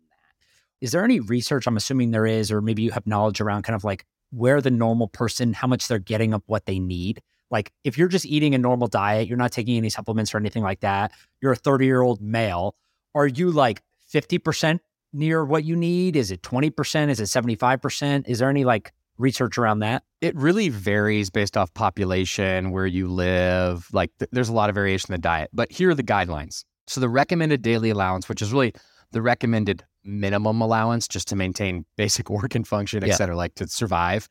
is 0.83 0.91
there 0.91 1.05
any 1.05 1.21
research? 1.21 1.67
I'm 1.67 1.77
assuming 1.77 2.11
there 2.11 2.27
is, 2.27 2.51
or 2.51 2.61
maybe 2.61 2.83
you 2.83 2.91
have 2.91 3.07
knowledge 3.07 3.41
around 3.41 3.63
kind 3.63 3.77
of 3.77 3.85
like 3.85 4.05
where 4.31 4.61
the 4.61 4.71
normal 4.71 5.07
person, 5.07 5.53
how 5.53 5.69
much 5.69 5.87
they're 5.87 6.01
getting 6.01 6.35
of 6.35 6.43
what 6.47 6.67
they 6.67 6.81
need. 6.81 7.23
Like 7.53 7.73
if 7.85 7.97
you're 7.97 8.09
just 8.09 8.27
eating 8.27 8.55
a 8.55 8.59
normal 8.59 8.89
diet, 8.89 9.29
you're 9.29 9.39
not 9.39 9.53
taking 9.53 9.77
any 9.77 9.91
supplements 9.91 10.35
or 10.35 10.39
anything 10.39 10.65
like 10.65 10.81
that, 10.81 11.13
you're 11.41 11.53
a 11.53 11.57
30 11.57 11.87
year 11.87 12.03
old 12.03 12.21
male, 12.21 12.75
are 13.15 13.29
you 13.29 13.53
like 13.53 13.83
50% 14.13 14.81
near 15.13 15.45
what 15.45 15.65
you 15.65 15.77
need? 15.77 16.17
Is 16.17 16.33
it 16.33 16.43
20%? 16.43 17.11
Is 17.11 17.21
it 17.21 17.25
75%? 17.25 18.27
Is 18.27 18.41
there 18.41 18.51
any 18.51 18.65
like 18.65 18.93
research 19.19 19.59
around 19.59 19.81
that? 19.81 20.03
It 20.21 20.35
really 20.35 20.69
varies 20.69 21.31
based 21.31 21.57
off 21.57 21.73
population, 21.75 22.73
where 22.73 22.87
you 22.87 23.07
live. 23.07 23.87
Like 23.93 24.11
th- 24.19 24.31
there's 24.33 24.49
a 24.49 24.55
lot 24.55 24.69
of 24.69 24.75
variation 24.75 25.13
in 25.15 25.21
the 25.21 25.23
diet, 25.23 25.51
but 25.53 25.71
here 25.71 25.91
are 25.91 25.95
the 25.95 26.03
guidelines. 26.03 26.65
So 26.89 27.01
the 27.01 27.09
recommended 27.09 27.63
daily 27.63 27.91
allowance, 27.91 28.29
which 28.29 28.43
is 28.43 28.53
really 28.53 28.73
the 29.13 29.23
recommended 29.23 29.85
minimum 30.05 30.61
allowance 30.61 31.07
just 31.09 31.29
to 31.29 31.37
maintain 31.37 31.85
basic 31.97 32.31
organ 32.31 32.65
function, 32.65 33.03
et 33.03 33.09
yeah. 33.09 33.15
cetera, 33.15 33.37
like 33.37 33.55
to 33.57 33.67
survive, 33.69 34.29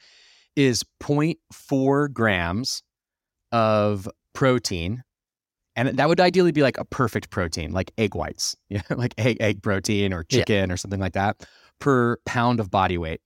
is 0.56 0.84
0.4 1.02 2.12
grams 2.12 2.84
of 3.52 4.08
protein. 4.34 5.04
And 5.76 5.98
that 5.98 6.10
would 6.10 6.20
ideally 6.20 6.52
be 6.52 6.64
like 6.64 6.78
a 6.78 6.86
perfect 6.86 7.30
protein, 7.30 7.72
like 7.72 7.92
egg 7.98 8.14
whites, 8.14 8.56
yeah, 8.70 8.82
like 8.90 9.14
egg, 9.18 9.38
egg 9.40 9.64
protein 9.64 10.14
or 10.14 10.24
chicken 10.24 10.70
yeah. 10.70 10.74
or 10.74 10.78
something 10.78 11.00
like 11.00 11.14
that 11.14 11.46
per 11.80 12.18
pound 12.26 12.60
of 12.60 12.70
body 12.70 12.98
weight. 12.98 13.22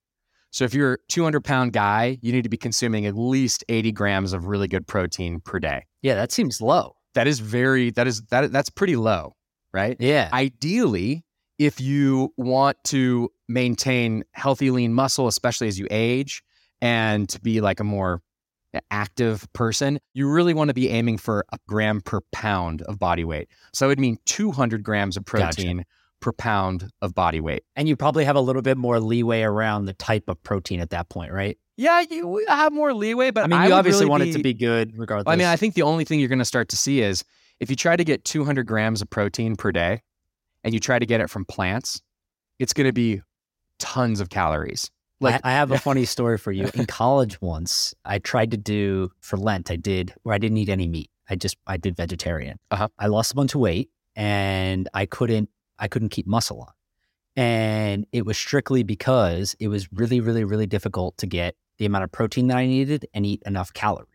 So 0.52 0.64
if 0.64 0.74
you're 0.74 0.94
a 0.94 0.98
200 1.10 1.44
pound 1.44 1.74
guy, 1.74 2.18
you 2.22 2.32
need 2.32 2.44
to 2.44 2.50
be 2.50 2.58
consuming 2.58 3.06
at 3.06 3.16
least 3.16 3.66
80 3.68 3.92
grams 3.92 4.32
of 4.32 4.46
really 4.46 4.70
good 4.70 4.88
protein 4.88 5.42
per 5.42 5.60
day. 5.60 5.86
Yeah, 6.02 6.16
that 6.16 6.32
seems 6.32 6.62
low. 6.62 6.96
That 7.14 7.28
is 7.28 7.40
very, 7.40 7.90
that 7.92 8.08
is, 8.08 8.22
that 8.30 8.52
that's 8.54 8.70
pretty 8.70 8.96
low, 8.96 9.36
right? 9.74 9.98
Yeah. 10.00 10.30
Ideally, 10.32 11.26
if 11.58 11.80
you 11.80 12.34
want 12.38 12.78
to 12.86 13.32
maintain 13.48 14.24
healthy, 14.32 14.72
lean 14.72 14.94
muscle, 14.94 15.28
especially 15.28 15.68
as 15.68 15.80
you 15.80 15.88
age, 15.90 16.44
and 16.82 17.30
to 17.30 17.40
be 17.40 17.62
like 17.62 17.80
a 17.80 17.84
more 17.84 18.22
active 18.92 19.48
person, 19.54 20.00
you 20.14 20.30
really 20.30 20.54
want 20.54 20.70
to 20.70 20.74
be 20.74 20.90
aiming 20.90 21.18
for 21.18 21.46
a 21.52 21.58
gram 21.68 22.02
per 22.02 22.22
pound 22.32 22.82
of 22.84 23.00
body 23.00 23.24
weight. 23.24 23.48
So 23.74 23.86
it 23.86 23.90
would 23.90 24.00
mean 24.00 24.18
200 24.26 24.84
grams 24.84 25.18
of 25.18 25.26
protein 25.26 25.78
gotcha. 25.78 25.88
per 26.20 26.32
pound 26.34 26.90
of 27.02 27.16
body 27.16 27.40
weight. 27.40 27.64
And 27.76 27.88
you 27.88 27.96
probably 27.96 28.26
have 28.26 28.36
a 28.36 28.42
little 28.42 28.62
bit 28.62 28.78
more 28.78 29.00
leeway 29.00 29.44
around 29.44 29.86
the 29.86 29.94
type 29.94 30.26
of 30.28 30.42
protein 30.44 30.80
at 30.80 30.90
that 30.90 31.10
point, 31.10 31.32
right? 31.32 31.58
Yeah, 31.78 32.04
you 32.10 32.44
have 32.48 32.72
more 32.72 32.94
leeway, 32.94 33.32
but 33.32 33.44
I 33.44 33.48
mean, 33.48 33.62
you 33.62 33.74
I 33.74 33.78
obviously 33.78 34.06
really 34.06 34.10
want 34.10 34.24
be, 34.24 34.30
it 34.30 34.34
to 34.34 34.44
be 34.44 34.54
good 34.54 34.98
regardless. 34.98 35.32
I 35.32 35.36
mean, 35.36 35.48
I 35.48 35.58
think 35.58 35.74
the 35.74 35.82
only 35.82 36.06
thing 36.06 36.20
you're 36.20 36.30
going 36.30 36.40
to 36.40 36.46
start 36.46 36.70
to 36.70 36.78
see 36.78 37.02
is 37.02 37.24
if 37.60 37.70
you 37.70 37.76
try 37.76 37.96
to 37.96 38.04
get 38.04 38.24
200 38.24 38.66
grams 38.66 39.02
of 39.02 39.10
protein 39.10 39.56
per 39.56 39.72
day, 39.72 40.02
and 40.66 40.74
you 40.74 40.80
try 40.82 41.00
to 41.00 41.06
get 41.06 41.22
it 41.22 41.30
from 41.30 41.46
plants, 41.46 42.02
it's 42.60 42.74
going 42.74 42.88
to 42.88 42.94
be 42.94 43.22
tons 43.80 44.20
of 44.20 44.30
calories. 44.30 44.90
Like 45.22 45.36
I, 45.46 45.52
I 45.52 45.54
have 45.54 45.72
a 45.72 45.78
funny 45.88 46.04
story 46.04 46.38
for 46.38 46.52
you. 46.52 46.70
In 46.74 46.88
college 46.88 47.40
once, 47.40 47.94
I 48.04 48.20
tried 48.20 48.52
to 48.52 48.58
do 48.58 49.12
for 49.22 49.38
Lent, 49.38 49.72
I 49.72 49.78
did 49.78 50.14
where 50.24 50.36
I 50.36 50.40
didn't 50.40 50.58
eat 50.58 50.68
any 50.68 50.88
meat. 50.88 51.10
I 51.30 51.36
just 51.36 51.56
I 51.66 51.78
did 51.78 51.96
vegetarian. 51.96 52.58
Uh-huh. 52.72 52.90
I 53.00 53.08
lost 53.08 53.32
a 53.32 53.36
bunch 53.36 53.56
of 53.56 53.62
weight 53.62 53.90
and 54.16 54.90
I 54.94 55.06
couldn't 55.06 55.50
I 55.80 55.88
couldn't 55.88 56.10
keep 56.10 56.28
muscle 56.28 56.62
on. 56.62 56.74
And 57.38 58.06
it 58.12 58.26
was 58.26 58.38
strictly 58.38 58.84
because 58.84 59.56
it 59.60 59.68
was 59.68 59.92
really, 59.92 60.20
really, 60.20 60.44
really 60.46 60.68
difficult 60.68 61.18
to 61.18 61.28
get 61.28 61.56
the 61.78 61.86
amount 61.86 62.06
of 62.06 62.12
protein 62.12 62.48
that 62.48 62.58
I 62.58 62.66
needed 62.66 63.06
and 63.14 63.26
eat 63.26 63.44
enough 63.46 63.74
calories 63.74 64.15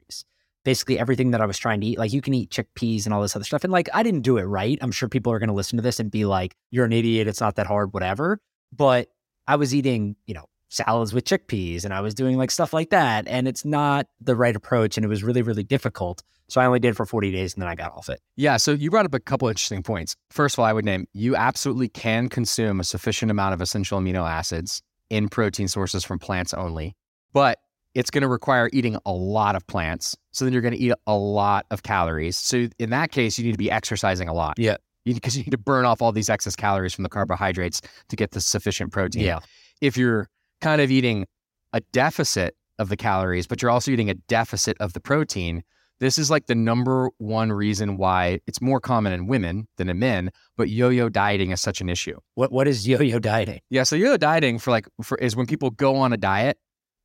basically 0.64 0.98
everything 0.98 1.30
that 1.30 1.40
I 1.40 1.46
was 1.46 1.58
trying 1.58 1.80
to 1.80 1.86
eat. 1.86 1.98
Like 1.98 2.12
you 2.12 2.20
can 2.20 2.34
eat 2.34 2.50
chickpeas 2.50 3.04
and 3.04 3.14
all 3.14 3.22
this 3.22 3.34
other 3.34 3.44
stuff. 3.44 3.64
And 3.64 3.72
like 3.72 3.88
I 3.94 4.02
didn't 4.02 4.22
do 4.22 4.38
it 4.38 4.42
right. 4.42 4.78
I'm 4.80 4.92
sure 4.92 5.08
people 5.08 5.32
are 5.32 5.38
going 5.38 5.48
to 5.48 5.54
listen 5.54 5.76
to 5.76 5.82
this 5.82 6.00
and 6.00 6.10
be 6.10 6.24
like, 6.24 6.56
you're 6.70 6.84
an 6.84 6.92
idiot. 6.92 7.28
It's 7.28 7.40
not 7.40 7.56
that 7.56 7.66
hard, 7.66 7.92
whatever. 7.92 8.40
But 8.72 9.08
I 9.46 9.56
was 9.56 9.74
eating, 9.74 10.16
you 10.26 10.34
know, 10.34 10.44
salads 10.68 11.12
with 11.12 11.24
chickpeas 11.24 11.84
and 11.84 11.92
I 11.92 12.00
was 12.00 12.14
doing 12.14 12.36
like 12.36 12.50
stuff 12.50 12.72
like 12.72 12.90
that. 12.90 13.26
And 13.26 13.48
it's 13.48 13.64
not 13.64 14.06
the 14.20 14.36
right 14.36 14.54
approach. 14.54 14.96
And 14.96 15.04
it 15.04 15.08
was 15.08 15.24
really, 15.24 15.42
really 15.42 15.64
difficult. 15.64 16.22
So 16.48 16.60
I 16.60 16.66
only 16.66 16.80
did 16.80 16.90
it 16.90 16.94
for 16.94 17.06
40 17.06 17.30
days 17.30 17.54
and 17.54 17.62
then 17.62 17.68
I 17.68 17.74
got 17.74 17.92
off 17.92 18.08
it. 18.08 18.20
Yeah. 18.36 18.56
So 18.56 18.72
you 18.72 18.90
brought 18.90 19.06
up 19.06 19.14
a 19.14 19.20
couple 19.20 19.48
interesting 19.48 19.82
points. 19.82 20.16
First 20.30 20.56
of 20.56 20.60
all, 20.60 20.64
I 20.64 20.72
would 20.72 20.84
name 20.84 21.06
you 21.12 21.36
absolutely 21.36 21.88
can 21.88 22.28
consume 22.28 22.80
a 22.80 22.84
sufficient 22.84 23.30
amount 23.30 23.54
of 23.54 23.60
essential 23.60 24.00
amino 24.00 24.28
acids 24.28 24.82
in 25.10 25.28
protein 25.28 25.68
sources 25.68 26.04
from 26.04 26.18
plants 26.18 26.52
only. 26.54 26.96
But 27.32 27.58
it's 27.94 28.10
going 28.10 28.22
to 28.22 28.28
require 28.28 28.70
eating 28.72 28.96
a 29.04 29.12
lot 29.12 29.56
of 29.56 29.66
plants. 29.66 30.16
So 30.32 30.44
then 30.44 30.52
you're 30.52 30.62
going 30.62 30.74
to 30.74 30.80
eat 30.80 30.92
a 31.06 31.14
lot 31.14 31.66
of 31.70 31.82
calories. 31.82 32.36
So 32.36 32.68
in 32.78 32.90
that 32.90 33.10
case, 33.10 33.38
you 33.38 33.44
need 33.44 33.52
to 33.52 33.58
be 33.58 33.70
exercising 33.70 34.28
a 34.28 34.34
lot. 34.34 34.58
Yeah. 34.58 34.76
Because 35.04 35.34
you, 35.34 35.40
you, 35.40 35.44
need 35.46 35.52
to 35.52 35.58
burn 35.58 35.86
off 35.86 36.02
all 36.02 36.12
these 36.12 36.28
excess 36.28 36.54
calories 36.54 36.92
from 36.92 37.02
the 37.02 37.08
carbohydrates 37.08 37.80
to 38.08 38.16
get 38.16 38.32
the 38.32 38.40
sufficient 38.40 38.92
protein. 38.92 39.24
Yeah. 39.24 39.40
If 39.80 39.96
you're 39.96 40.28
kind 40.60 40.80
of 40.80 40.90
eating 40.90 41.26
a 41.72 41.80
deficit 41.92 42.54
of 42.78 42.90
the 42.90 42.96
calories, 42.96 43.46
but 43.46 43.62
you're 43.62 43.70
also 43.70 43.90
eating 43.90 44.10
a 44.10 44.14
deficit 44.14 44.76
of 44.78 44.92
the 44.92 45.00
protein, 45.00 45.62
this 46.00 46.16
is 46.16 46.30
like 46.30 46.46
the 46.46 46.54
number 46.54 47.10
one 47.18 47.52
reason 47.52 47.96
why 47.96 48.40
it's 48.46 48.60
more 48.60 48.80
common 48.80 49.12
in 49.12 49.26
women 49.26 49.68
than 49.76 49.88
in 49.88 49.98
men, 49.98 50.30
but 50.56 50.68
yo-yo 50.68 51.08
dieting 51.08 51.50
is 51.50 51.60
such 51.60 51.80
an 51.80 51.88
issue. 51.90 52.18
What 52.34 52.50
what 52.50 52.66
is 52.66 52.88
yo-yo 52.88 53.18
dieting? 53.18 53.60
Yeah, 53.68 53.82
so 53.82 53.96
yo-yo 53.96 54.16
dieting 54.16 54.58
for 54.58 54.70
like 54.70 54.88
for 55.02 55.18
is 55.18 55.36
when 55.36 55.46
people 55.46 55.70
go 55.70 55.96
on 55.96 56.14
a 56.14 56.16
diet 56.16 56.58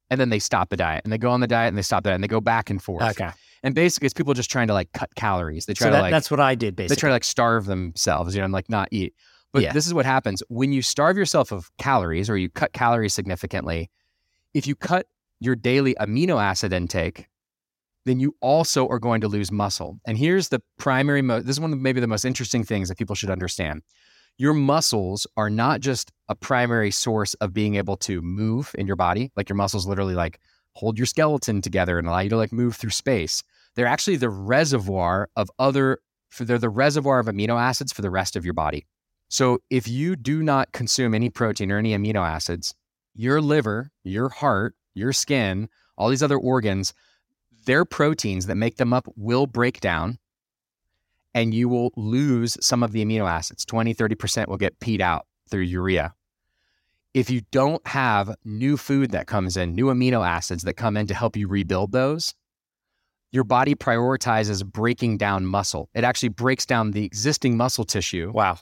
and 0.10 0.20
then 0.20 0.30
they 0.30 0.40
stop 0.40 0.70
the 0.70 0.78
diet 0.78 1.02
and 1.04 1.12
they 1.12 1.18
go 1.18 1.30
on 1.30 1.40
the 1.40 1.48
diet 1.48 1.70
and 1.70 1.78
they 1.78 1.82
stop 1.82 2.04
that 2.04 2.14
and 2.14 2.24
they 2.24 2.28
go 2.28 2.42
back 2.42 2.70
and 2.70 2.82
forth. 2.82 3.04
Okay. 3.04 3.30
And 3.64 3.74
basically, 3.74 4.06
it's 4.06 4.14
people 4.14 4.34
just 4.34 4.52
trying 4.52 4.68
to 4.68 4.74
like 4.74 4.92
cut 4.94 5.14
calories. 5.16 5.66
They 5.66 5.74
try 5.74 5.88
so 5.88 5.92
that, 5.92 5.98
to 5.98 6.02
like 6.04 6.12
that's 6.12 6.30
what 6.30 6.40
I 6.40 6.54
did. 6.54 6.76
Basically, 6.76 6.96
they 6.96 7.00
try 7.00 7.10
to 7.10 7.14
like 7.14 7.24
starve 7.24 7.66
themselves, 7.66 8.36
you 8.36 8.42
know, 8.42 8.46
and 8.46 8.54
like 8.54 8.70
not 8.70 8.90
eat. 8.92 9.16
But 9.54 9.64
yeah. 9.64 9.74
this 9.74 9.88
is 9.88 9.94
what 9.94 10.06
happens 10.06 10.44
when 10.50 10.74
you 10.74 10.82
starve 10.82 11.18
yourself 11.18 11.52
of 11.52 11.72
calories 11.78 12.30
or 12.30 12.38
you 12.38 12.50
cut 12.50 12.74
calories 12.74 13.14
significantly. 13.14 13.90
If 14.54 14.68
you 14.68 14.76
cut 14.76 15.08
your 15.40 15.56
daily 15.56 15.96
amino 15.96 16.42
acid 16.42 16.74
intake, 16.74 17.28
then 18.06 18.20
you 18.20 18.36
also 18.42 18.88
are 18.88 19.00
going 19.00 19.22
to 19.22 19.28
lose 19.28 19.52
muscle. 19.52 20.00
And 20.06 20.18
here's 20.18 20.50
the 20.50 20.62
primary. 20.78 21.22
Mo- 21.22 21.40
this 21.40 21.56
is 21.56 21.60
one 21.60 21.74
of 21.74 21.80
maybe 21.80 22.00
the 22.00 22.08
most 22.08 22.26
interesting 22.26 22.64
things 22.64 22.90
that 22.90 22.98
people 22.98 23.16
should 23.16 23.32
understand 23.32 23.82
your 24.38 24.54
muscles 24.54 25.26
are 25.38 25.50
not 25.50 25.80
just 25.80 26.12
a 26.28 26.36
primary 26.36 26.92
source 26.92 27.34
of 27.36 27.54
being 27.54 27.76
able 27.76 27.98
to 27.98 28.22
move 28.22 28.76
in 28.78 28.88
your 28.88 28.96
body. 28.96 29.32
Like 29.36 29.50
your 29.50 29.56
muscles 29.56 29.88
literally 29.88 30.16
like 30.16 30.40
hold 30.74 30.98
your 30.98 31.06
skeleton 31.06 31.62
together 31.62 31.98
and 31.98 32.08
allow 32.08 32.20
you 32.20 32.30
to 32.30 32.38
like 32.38 32.52
move 32.52 32.76
through 32.76 32.90
space. 32.90 33.44
They're 33.76 33.86
actually 33.86 34.18
the 34.18 34.30
reservoir 34.30 35.30
of 35.36 35.50
other, 35.58 36.00
they're 36.38 36.58
the 36.58 36.70
reservoir 36.70 37.20
of 37.20 37.28
amino 37.28 37.60
acids 37.60 37.94
for 37.94 38.02
the 38.02 38.10
rest 38.10 38.36
of 38.36 38.44
your 38.44 38.54
body. 38.54 38.86
So 39.30 39.60
if 39.70 39.88
you 39.88 40.16
do 40.16 40.44
not 40.44 40.72
consume 40.72 41.14
any 41.14 41.30
protein 41.30 41.72
or 41.72 41.78
any 41.78 41.96
amino 41.96 42.28
acids, 42.28 42.76
your 43.16 43.42
liver, 43.42 43.92
your 44.04 44.30
heart, 44.30 44.76
your 44.94 45.14
skin, 45.14 45.70
all 45.98 46.10
these 46.10 46.24
other 46.24 46.38
organs, 46.38 46.94
their 47.66 47.86
proteins 47.86 48.46
that 48.48 48.56
make 48.56 48.76
them 48.76 48.94
up 48.94 49.08
will 49.16 49.48
break 49.48 49.80
down 49.80 50.20
and 51.36 51.54
you 51.54 51.68
will 51.68 51.92
lose 51.98 52.58
some 52.62 52.82
of 52.82 52.94
the 52.94 53.06
amino 53.06 53.30
acids. 53.30 53.66
20, 53.66 53.94
30% 53.94 54.48
will 54.48 54.58
get 54.58 54.80
peed 54.80 55.02
out 55.02 55.28
through 55.52 55.64
urea. 55.64 56.16
If 57.14 57.30
you 57.30 57.42
don't 57.52 57.86
have 57.86 58.34
new 58.46 58.78
food 58.78 59.12
that 59.12 59.28
comes 59.28 59.58
in, 59.58 59.76
new 59.76 59.88
amino 59.88 60.26
acids 60.26 60.64
that 60.64 60.74
come 60.74 60.98
in 60.98 61.08
to 61.08 61.14
help 61.14 61.36
you 61.36 61.48
rebuild 61.48 61.92
those, 61.92 62.34
your 63.32 63.44
body 63.44 63.76
prioritizes 63.76 64.66
breaking 64.66 65.18
down 65.18 65.46
muscle. 65.46 65.90
It 65.94 66.06
actually 66.06 66.30
breaks 66.30 66.66
down 66.66 66.92
the 66.92 67.04
existing 67.04 67.58
muscle 67.58 67.84
tissue. 67.84 68.32
Wow. 68.34 68.60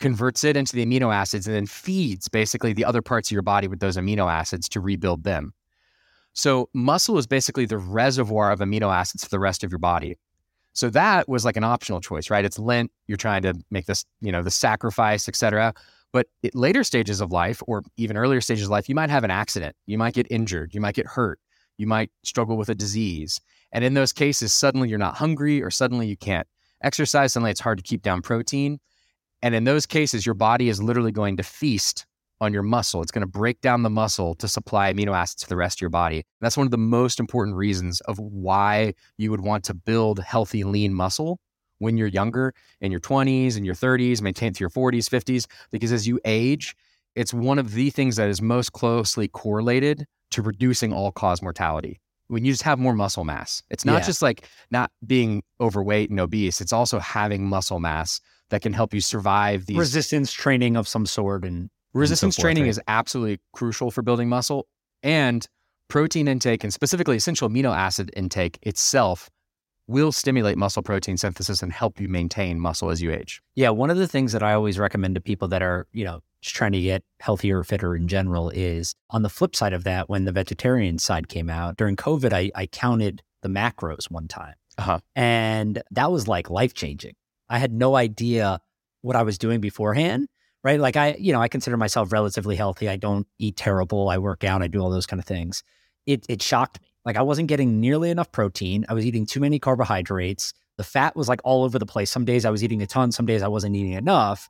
Converts 0.00 0.44
it 0.44 0.56
into 0.56 0.74
the 0.74 0.84
amino 0.84 1.14
acids 1.14 1.46
and 1.46 1.54
then 1.54 1.66
feeds 1.66 2.28
basically 2.30 2.72
the 2.72 2.86
other 2.86 3.02
parts 3.02 3.28
of 3.28 3.32
your 3.32 3.42
body 3.42 3.68
with 3.68 3.80
those 3.80 3.98
amino 3.98 4.32
acids 4.32 4.68
to 4.70 4.80
rebuild 4.80 5.24
them. 5.24 5.52
So, 6.32 6.68
muscle 6.72 7.16
is 7.18 7.26
basically 7.26 7.66
the 7.66 7.78
reservoir 7.78 8.50
of 8.50 8.58
amino 8.60 8.92
acids 8.92 9.24
for 9.24 9.30
the 9.30 9.38
rest 9.38 9.62
of 9.62 9.70
your 9.70 9.78
body. 9.78 10.16
So, 10.74 10.90
that 10.90 11.28
was 11.28 11.44
like 11.44 11.56
an 11.56 11.64
optional 11.64 12.00
choice, 12.00 12.30
right? 12.30 12.44
It's 12.44 12.58
Lent, 12.58 12.90
you're 13.06 13.16
trying 13.16 13.42
to 13.42 13.54
make 13.70 13.86
this, 13.86 14.04
you 14.20 14.30
know, 14.30 14.42
the 14.42 14.50
sacrifice, 14.50 15.28
et 15.28 15.36
cetera. 15.36 15.72
But 16.12 16.28
at 16.44 16.54
later 16.54 16.84
stages 16.84 17.20
of 17.20 17.32
life 17.32 17.60
or 17.66 17.82
even 17.96 18.16
earlier 18.16 18.40
stages 18.40 18.64
of 18.64 18.70
life, 18.70 18.88
you 18.88 18.94
might 18.94 19.10
have 19.10 19.24
an 19.24 19.32
accident. 19.32 19.74
You 19.86 19.98
might 19.98 20.14
get 20.14 20.28
injured. 20.30 20.72
You 20.72 20.80
might 20.80 20.94
get 20.94 21.06
hurt. 21.06 21.40
You 21.76 21.88
might 21.88 22.10
struggle 22.22 22.56
with 22.56 22.68
a 22.68 22.74
disease. 22.74 23.40
And 23.72 23.84
in 23.84 23.94
those 23.94 24.12
cases, 24.12 24.54
suddenly 24.54 24.88
you're 24.88 24.98
not 24.98 25.16
hungry 25.16 25.60
or 25.60 25.70
suddenly 25.72 26.06
you 26.06 26.16
can't 26.16 26.46
exercise. 26.82 27.32
Suddenly 27.32 27.50
it's 27.50 27.60
hard 27.60 27.78
to 27.78 27.82
keep 27.82 28.02
down 28.02 28.22
protein. 28.22 28.78
And 29.42 29.56
in 29.56 29.64
those 29.64 29.86
cases, 29.86 30.24
your 30.24 30.36
body 30.36 30.68
is 30.68 30.80
literally 30.80 31.10
going 31.10 31.36
to 31.36 31.42
feast 31.42 32.06
on 32.44 32.52
your 32.52 32.62
muscle. 32.62 33.02
It's 33.02 33.10
going 33.10 33.26
to 33.26 33.26
break 33.26 33.60
down 33.60 33.82
the 33.82 33.90
muscle 33.90 34.34
to 34.36 34.46
supply 34.46 34.92
amino 34.92 35.16
acids 35.16 35.42
to 35.42 35.48
the 35.48 35.56
rest 35.56 35.78
of 35.78 35.80
your 35.80 35.90
body. 35.90 36.24
That's 36.40 36.56
one 36.56 36.66
of 36.66 36.70
the 36.70 36.78
most 36.78 37.18
important 37.18 37.56
reasons 37.56 38.00
of 38.02 38.18
why 38.18 38.94
you 39.18 39.30
would 39.30 39.40
want 39.40 39.64
to 39.64 39.74
build 39.74 40.20
healthy, 40.20 40.62
lean 40.64 40.94
muscle 40.94 41.40
when 41.78 41.96
you're 41.96 42.08
younger 42.08 42.54
in 42.80 42.92
your 42.92 43.00
20s 43.00 43.56
and 43.56 43.66
your 43.66 43.74
30s, 43.74 44.22
maintain 44.22 44.52
to 44.52 44.60
your 44.60 44.70
40s, 44.70 45.08
50s, 45.08 45.46
because 45.72 45.92
as 45.92 46.06
you 46.06 46.20
age, 46.24 46.76
it's 47.16 47.34
one 47.34 47.58
of 47.58 47.72
the 47.72 47.90
things 47.90 48.16
that 48.16 48.28
is 48.28 48.40
most 48.40 48.72
closely 48.72 49.28
correlated 49.28 50.06
to 50.30 50.42
reducing 50.42 50.92
all 50.92 51.12
cause 51.12 51.42
mortality 51.42 52.00
when 52.28 52.44
you 52.44 52.52
just 52.52 52.62
have 52.62 52.78
more 52.78 52.94
muscle 52.94 53.24
mass. 53.24 53.62
It's 53.70 53.84
not 53.84 54.02
Yeah. 54.02 54.06
just 54.06 54.22
like 54.22 54.48
not 54.70 54.90
being 55.06 55.42
overweight 55.60 56.10
and 56.10 56.18
obese, 56.20 56.60
it's 56.60 56.72
also 56.72 56.98
having 56.98 57.46
muscle 57.46 57.80
mass 57.80 58.20
that 58.50 58.62
can 58.62 58.72
help 58.72 58.94
you 58.94 59.00
survive 59.00 59.66
these 59.66 59.76
Resistance 59.76 60.32
training 60.32 60.76
of 60.76 60.86
some 60.88 61.06
sort 61.06 61.44
and 61.44 61.70
resistance 61.94 62.36
forth, 62.36 62.42
training 62.42 62.64
right? 62.64 62.70
is 62.70 62.80
absolutely 62.88 63.40
crucial 63.52 63.90
for 63.90 64.02
building 64.02 64.28
muscle 64.28 64.66
and 65.02 65.46
protein 65.88 66.28
intake 66.28 66.64
and 66.64 66.72
specifically 66.72 67.16
essential 67.16 67.48
amino 67.48 67.74
acid 67.74 68.10
intake 68.16 68.58
itself 68.62 69.30
will 69.86 70.12
stimulate 70.12 70.56
muscle 70.56 70.82
protein 70.82 71.16
synthesis 71.16 71.62
and 71.62 71.72
help 71.72 72.00
you 72.00 72.08
maintain 72.08 72.58
muscle 72.58 72.90
as 72.90 73.02
you 73.02 73.12
age. 73.12 73.42
Yeah, 73.54 73.70
one 73.70 73.90
of 73.90 73.98
the 73.98 74.08
things 74.08 74.32
that 74.32 74.42
I 74.42 74.54
always 74.54 74.78
recommend 74.78 75.14
to 75.14 75.20
people 75.20 75.48
that 75.48 75.62
are, 75.62 75.86
you 75.92 76.04
know, 76.04 76.20
just 76.40 76.56
trying 76.56 76.72
to 76.72 76.80
get 76.80 77.02
healthier, 77.20 77.62
fitter 77.62 77.94
in 77.94 78.08
general 78.08 78.50
is 78.50 78.94
on 79.10 79.22
the 79.22 79.28
flip 79.28 79.54
side 79.54 79.72
of 79.72 79.84
that, 79.84 80.08
when 80.08 80.24
the 80.24 80.32
vegetarian 80.32 80.98
side 80.98 81.28
came 81.28 81.50
out 81.50 81.76
during 81.76 81.96
COVID, 81.96 82.32
I, 82.32 82.50
I 82.54 82.66
counted 82.66 83.22
the 83.42 83.48
macros 83.48 84.10
one 84.10 84.28
time. 84.28 84.54
Uh-huh. 84.78 84.98
And 85.14 85.82
that 85.90 86.10
was 86.10 86.26
like 86.28 86.50
life 86.50 86.74
changing. 86.74 87.14
I 87.48 87.58
had 87.58 87.72
no 87.72 87.94
idea 87.94 88.60
what 89.02 89.16
I 89.16 89.22
was 89.22 89.36
doing 89.38 89.60
beforehand, 89.60 90.28
right? 90.64 90.80
Like 90.80 90.96
I, 90.96 91.14
you 91.18 91.32
know, 91.32 91.40
I 91.40 91.48
consider 91.48 91.76
myself 91.76 92.10
relatively 92.12 92.56
healthy. 92.56 92.88
I 92.88 92.96
don't 92.96 93.26
eat 93.38 93.56
terrible. 93.56 94.08
I 94.08 94.18
work 94.18 94.42
out. 94.42 94.62
I 94.62 94.66
do 94.66 94.80
all 94.80 94.90
those 94.90 95.06
kind 95.06 95.20
of 95.20 95.26
things. 95.26 95.62
It, 96.06 96.26
it 96.28 96.42
shocked 96.42 96.80
me. 96.82 96.88
Like 97.04 97.16
I 97.16 97.22
wasn't 97.22 97.48
getting 97.48 97.80
nearly 97.80 98.10
enough 98.10 98.32
protein. 98.32 98.86
I 98.88 98.94
was 98.94 99.04
eating 99.04 99.26
too 99.26 99.40
many 99.40 99.58
carbohydrates. 99.58 100.54
The 100.78 100.84
fat 100.84 101.14
was 101.14 101.28
like 101.28 101.40
all 101.44 101.62
over 101.62 101.78
the 101.78 101.86
place. 101.86 102.10
Some 102.10 102.24
days 102.24 102.44
I 102.44 102.50
was 102.50 102.64
eating 102.64 102.82
a 102.82 102.86
ton, 102.86 103.12
some 103.12 103.26
days 103.26 103.42
I 103.42 103.48
wasn't 103.48 103.76
eating 103.76 103.92
enough. 103.92 104.48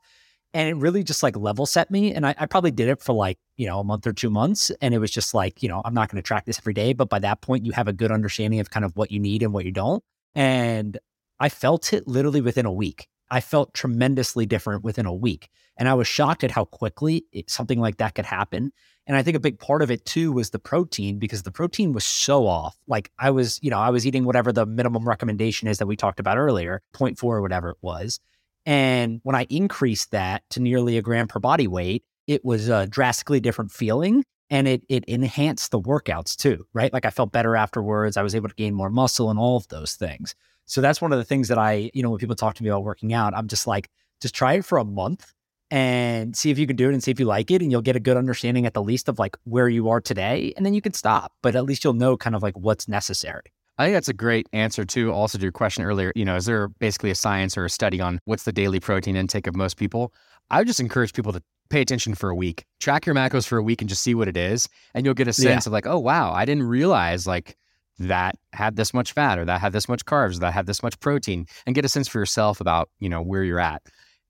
And 0.53 0.69
it 0.69 0.75
really 0.77 1.03
just 1.03 1.21
like 1.21 1.35
level 1.35 1.65
set 1.65 1.91
me. 1.91 2.13
And 2.13 2.25
I, 2.25 2.33
I 2.37 2.45
probably 2.45 2.71
did 2.71 2.87
it 2.87 3.01
for 3.01 3.11
like, 3.11 3.37
you 3.57 3.67
know, 3.67 3.81
a 3.81 3.83
month 3.83 4.07
or 4.07 4.13
two 4.13 4.29
months. 4.29 4.71
And 4.81 4.93
it 4.93 4.99
was 4.99 5.11
just 5.11 5.33
like, 5.33 5.61
you 5.61 5.67
know, 5.67 5.81
I'm 5.83 5.93
not 5.93 6.09
going 6.09 6.21
to 6.21 6.25
track 6.25 6.45
this 6.45 6.57
every 6.57 6.73
day. 6.73 6.93
But 6.93 7.09
by 7.09 7.19
that 7.19 7.41
point, 7.41 7.65
you 7.65 7.73
have 7.73 7.89
a 7.89 7.93
good 7.93 8.09
understanding 8.09 8.61
of 8.61 8.69
kind 8.69 8.85
of 8.85 8.95
what 8.95 9.11
you 9.11 9.19
need 9.19 9.43
and 9.43 9.51
what 9.51 9.65
you 9.65 9.73
don't. 9.73 10.01
And 10.33 10.97
I 11.41 11.49
felt 11.49 11.91
it 11.91 12.07
literally 12.07 12.39
within 12.39 12.65
a 12.65 12.71
week. 12.71 13.09
I 13.29 13.41
felt 13.41 13.73
tremendously 13.73 14.45
different 14.45 14.83
within 14.83 15.05
a 15.05 15.13
week. 15.13 15.49
And 15.77 15.89
I 15.89 15.93
was 15.93 16.07
shocked 16.07 16.43
at 16.43 16.51
how 16.51 16.65
quickly 16.65 17.25
it, 17.31 17.49
something 17.49 17.79
like 17.79 17.97
that 17.97 18.15
could 18.15 18.25
happen. 18.25 18.71
And 19.07 19.17
I 19.17 19.23
think 19.23 19.35
a 19.35 19.41
big 19.41 19.59
part 19.59 19.81
of 19.81 19.91
it 19.91 20.05
too 20.05 20.31
was 20.31 20.49
the 20.49 20.59
protein 20.59 21.19
because 21.19 21.43
the 21.43 21.51
protein 21.51 21.91
was 21.91 22.05
so 22.05 22.47
off. 22.47 22.77
Like 22.87 23.11
I 23.19 23.29
was, 23.31 23.59
you 23.61 23.69
know, 23.69 23.79
I 23.79 23.89
was 23.89 24.07
eating 24.07 24.25
whatever 24.25 24.51
the 24.51 24.65
minimum 24.65 25.07
recommendation 25.07 25.67
is 25.67 25.77
that 25.77 25.87
we 25.87 25.95
talked 25.95 26.19
about 26.19 26.37
earlier, 26.37 26.81
0.4 26.93 27.23
or 27.23 27.41
whatever 27.41 27.69
it 27.69 27.77
was. 27.81 28.19
And 28.65 29.19
when 29.23 29.35
I 29.35 29.45
increased 29.49 30.11
that 30.11 30.43
to 30.51 30.59
nearly 30.59 30.97
a 30.97 31.01
gram 31.01 31.27
per 31.27 31.39
body 31.39 31.67
weight, 31.67 32.03
it 32.25 32.43
was 32.43 32.69
a 32.69 32.87
drastically 32.87 33.39
different 33.39 33.71
feeling 33.71 34.23
and 34.49 34.67
it 34.67 34.83
it 34.89 35.05
enhanced 35.05 35.71
the 35.71 35.79
workouts 35.79 36.35
too, 36.35 36.65
right? 36.73 36.93
Like 36.93 37.05
I 37.05 37.09
felt 37.09 37.31
better 37.31 37.55
afterwards. 37.55 38.17
I 38.17 38.23
was 38.23 38.35
able 38.35 38.49
to 38.49 38.55
gain 38.55 38.73
more 38.73 38.89
muscle 38.89 39.29
and 39.29 39.39
all 39.39 39.57
of 39.57 39.67
those 39.67 39.95
things. 39.95 40.35
So 40.65 40.81
that's 40.81 41.01
one 41.01 41.11
of 41.11 41.17
the 41.17 41.23
things 41.23 41.47
that 41.47 41.57
I, 41.57 41.91
you 41.93 42.03
know, 42.03 42.09
when 42.09 42.19
people 42.19 42.35
talk 42.35 42.55
to 42.55 42.63
me 42.63 42.69
about 42.69 42.83
working 42.83 43.13
out, 43.13 43.33
I'm 43.35 43.47
just 43.47 43.67
like, 43.67 43.89
just 44.21 44.33
try 44.33 44.53
it 44.53 44.65
for 44.65 44.77
a 44.77 44.85
month 44.85 45.31
and 45.71 46.35
see 46.35 46.51
if 46.51 46.59
you 46.59 46.67
can 46.67 46.75
do 46.75 46.89
it 46.89 46.93
and 46.93 47.03
see 47.03 47.11
if 47.11 47.19
you 47.19 47.25
like 47.25 47.51
it. 47.51 47.61
And 47.61 47.71
you'll 47.71 47.81
get 47.81 47.95
a 47.95 47.99
good 47.99 48.17
understanding 48.17 48.65
at 48.65 48.73
the 48.73 48.83
least 48.83 49.09
of 49.09 49.19
like 49.19 49.37
where 49.43 49.69
you 49.69 49.89
are 49.89 50.01
today. 50.01 50.53
And 50.55 50.65
then 50.65 50.73
you 50.73 50.81
can 50.81 50.93
stop. 50.93 51.33
But 51.41 51.55
at 51.55 51.65
least 51.65 51.83
you'll 51.83 51.93
know 51.93 52.17
kind 52.17 52.35
of 52.35 52.43
like 52.43 52.57
what's 52.57 52.87
necessary. 52.87 53.43
I 53.77 53.85
think 53.85 53.95
that's 53.95 54.07
a 54.07 54.13
great 54.13 54.47
answer 54.53 54.85
too. 54.85 55.11
Also 55.11 55.37
to 55.37 55.41
your 55.41 55.51
question 55.51 55.83
earlier, 55.83 56.13
you 56.15 56.23
know, 56.23 56.37
is 56.37 56.45
there 56.45 56.69
basically 56.69 57.11
a 57.11 57.15
science 57.15 57.57
or 57.57 57.65
a 57.65 57.69
study 57.69 57.99
on 57.99 58.19
what's 58.25 58.43
the 58.43 58.53
daily 58.53 58.79
protein 58.79 59.15
intake 59.15 59.47
of 59.47 59.55
most 59.55 59.75
people? 59.75 60.13
I 60.49 60.59
would 60.59 60.67
just 60.67 60.79
encourage 60.79 61.13
people 61.13 61.33
to 61.33 61.43
pay 61.69 61.81
attention 61.81 62.15
for 62.15 62.29
a 62.29 62.35
week, 62.35 62.63
track 62.79 63.05
your 63.05 63.15
macros 63.15 63.45
for 63.47 63.57
a 63.57 63.63
week 63.63 63.81
and 63.81 63.89
just 63.89 64.01
see 64.01 64.15
what 64.15 64.27
it 64.27 64.37
is. 64.37 64.69
And 64.93 65.05
you'll 65.05 65.15
get 65.15 65.27
a 65.27 65.33
sense 65.33 65.65
of 65.65 65.73
like, 65.73 65.87
oh 65.87 65.99
wow, 65.99 66.31
I 66.31 66.45
didn't 66.45 66.63
realize 66.63 67.27
like 67.27 67.57
that 67.99 68.35
had 68.53 68.75
this 68.75 68.93
much 68.93 69.13
fat 69.13 69.39
or 69.39 69.45
that 69.45 69.61
had 69.61 69.73
this 69.73 69.87
much 69.87 70.05
carbs, 70.05 70.39
that 70.39 70.53
had 70.53 70.65
this 70.65 70.83
much 70.83 70.99
protein, 70.99 71.45
and 71.65 71.75
get 71.75 71.85
a 71.85 71.89
sense 71.89 72.07
for 72.07 72.19
yourself 72.19 72.59
about, 72.59 72.89
you 72.99 73.09
know, 73.09 73.21
where 73.21 73.43
you're 73.43 73.59
at. 73.59 73.81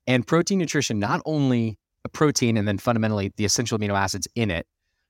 And 0.06 0.26
protein 0.26 0.58
nutrition, 0.58 0.98
not 0.98 1.20
only 1.26 1.78
a 2.04 2.08
protein 2.08 2.56
and 2.56 2.66
then 2.66 2.78
fundamentally 2.78 3.32
the 3.36 3.44
essential 3.44 3.78
amino 3.78 3.94
acids 3.98 4.28
in 4.34 4.50
it, 4.50 4.66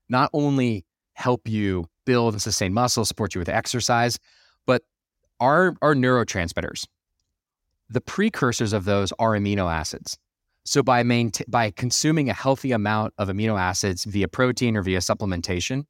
not 0.09 0.31
only 0.33 0.85
help 1.15 1.49
you 1.49 1.87
build 2.05 2.35
and 2.35 2.43
sustain 2.43 2.73
muscle, 2.73 3.05
support 3.05 3.35
you 3.35 3.39
with 3.39 3.49
exercise, 3.49 4.19
but 4.65 4.83
our 5.41 5.77
our 5.83 5.95
neurotransmitters, 5.95 6.87
the 7.91 8.01
precursors 8.01 8.73
of 8.73 8.85
those 8.85 9.13
are 9.19 9.33
amino 9.33 9.73
acids. 9.73 10.19
So 10.65 10.83
by 10.83 11.03
maint- 11.03 11.43
by 11.49 11.71
consuming 11.71 12.29
a 12.29 12.35
healthy 12.35 12.73
amount 12.73 13.15
of 13.19 13.29
amino 13.29 13.61
acids 13.61 14.05
via 14.05 14.29
protein 14.29 14.77
or 14.77 14.83
via 14.83 14.99
supplementation, 14.99 15.85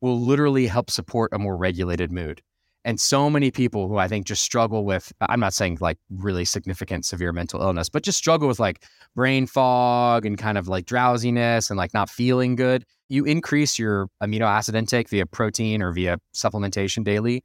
will 0.00 0.20
literally 0.20 0.66
help 0.66 0.90
support 0.90 1.32
a 1.32 1.38
more 1.38 1.56
regulated 1.56 2.10
mood. 2.10 2.42
And 2.84 2.98
so 2.98 3.28
many 3.28 3.50
people 3.50 3.88
who 3.88 3.98
I 3.98 4.08
think 4.08 4.26
just 4.26 4.42
struggle 4.42 4.86
with, 4.86 5.12
I'm 5.20 5.40
not 5.40 5.52
saying 5.52 5.78
like 5.80 5.98
really 6.08 6.46
significant 6.46 7.04
severe 7.04 7.32
mental 7.32 7.60
illness, 7.60 7.90
but 7.90 8.02
just 8.02 8.16
struggle 8.16 8.48
with 8.48 8.58
like 8.58 8.84
brain 9.14 9.46
fog 9.46 10.24
and 10.24 10.38
kind 10.38 10.56
of 10.56 10.66
like 10.66 10.86
drowsiness 10.86 11.68
and 11.68 11.76
like 11.76 11.92
not 11.92 12.08
feeling 12.08 12.56
good. 12.56 12.86
You 13.10 13.24
increase 13.24 13.78
your 13.78 14.08
amino 14.22 14.46
acid 14.46 14.74
intake 14.74 15.10
via 15.10 15.26
protein 15.26 15.82
or 15.82 15.92
via 15.92 16.18
supplementation 16.34 17.04
daily. 17.04 17.44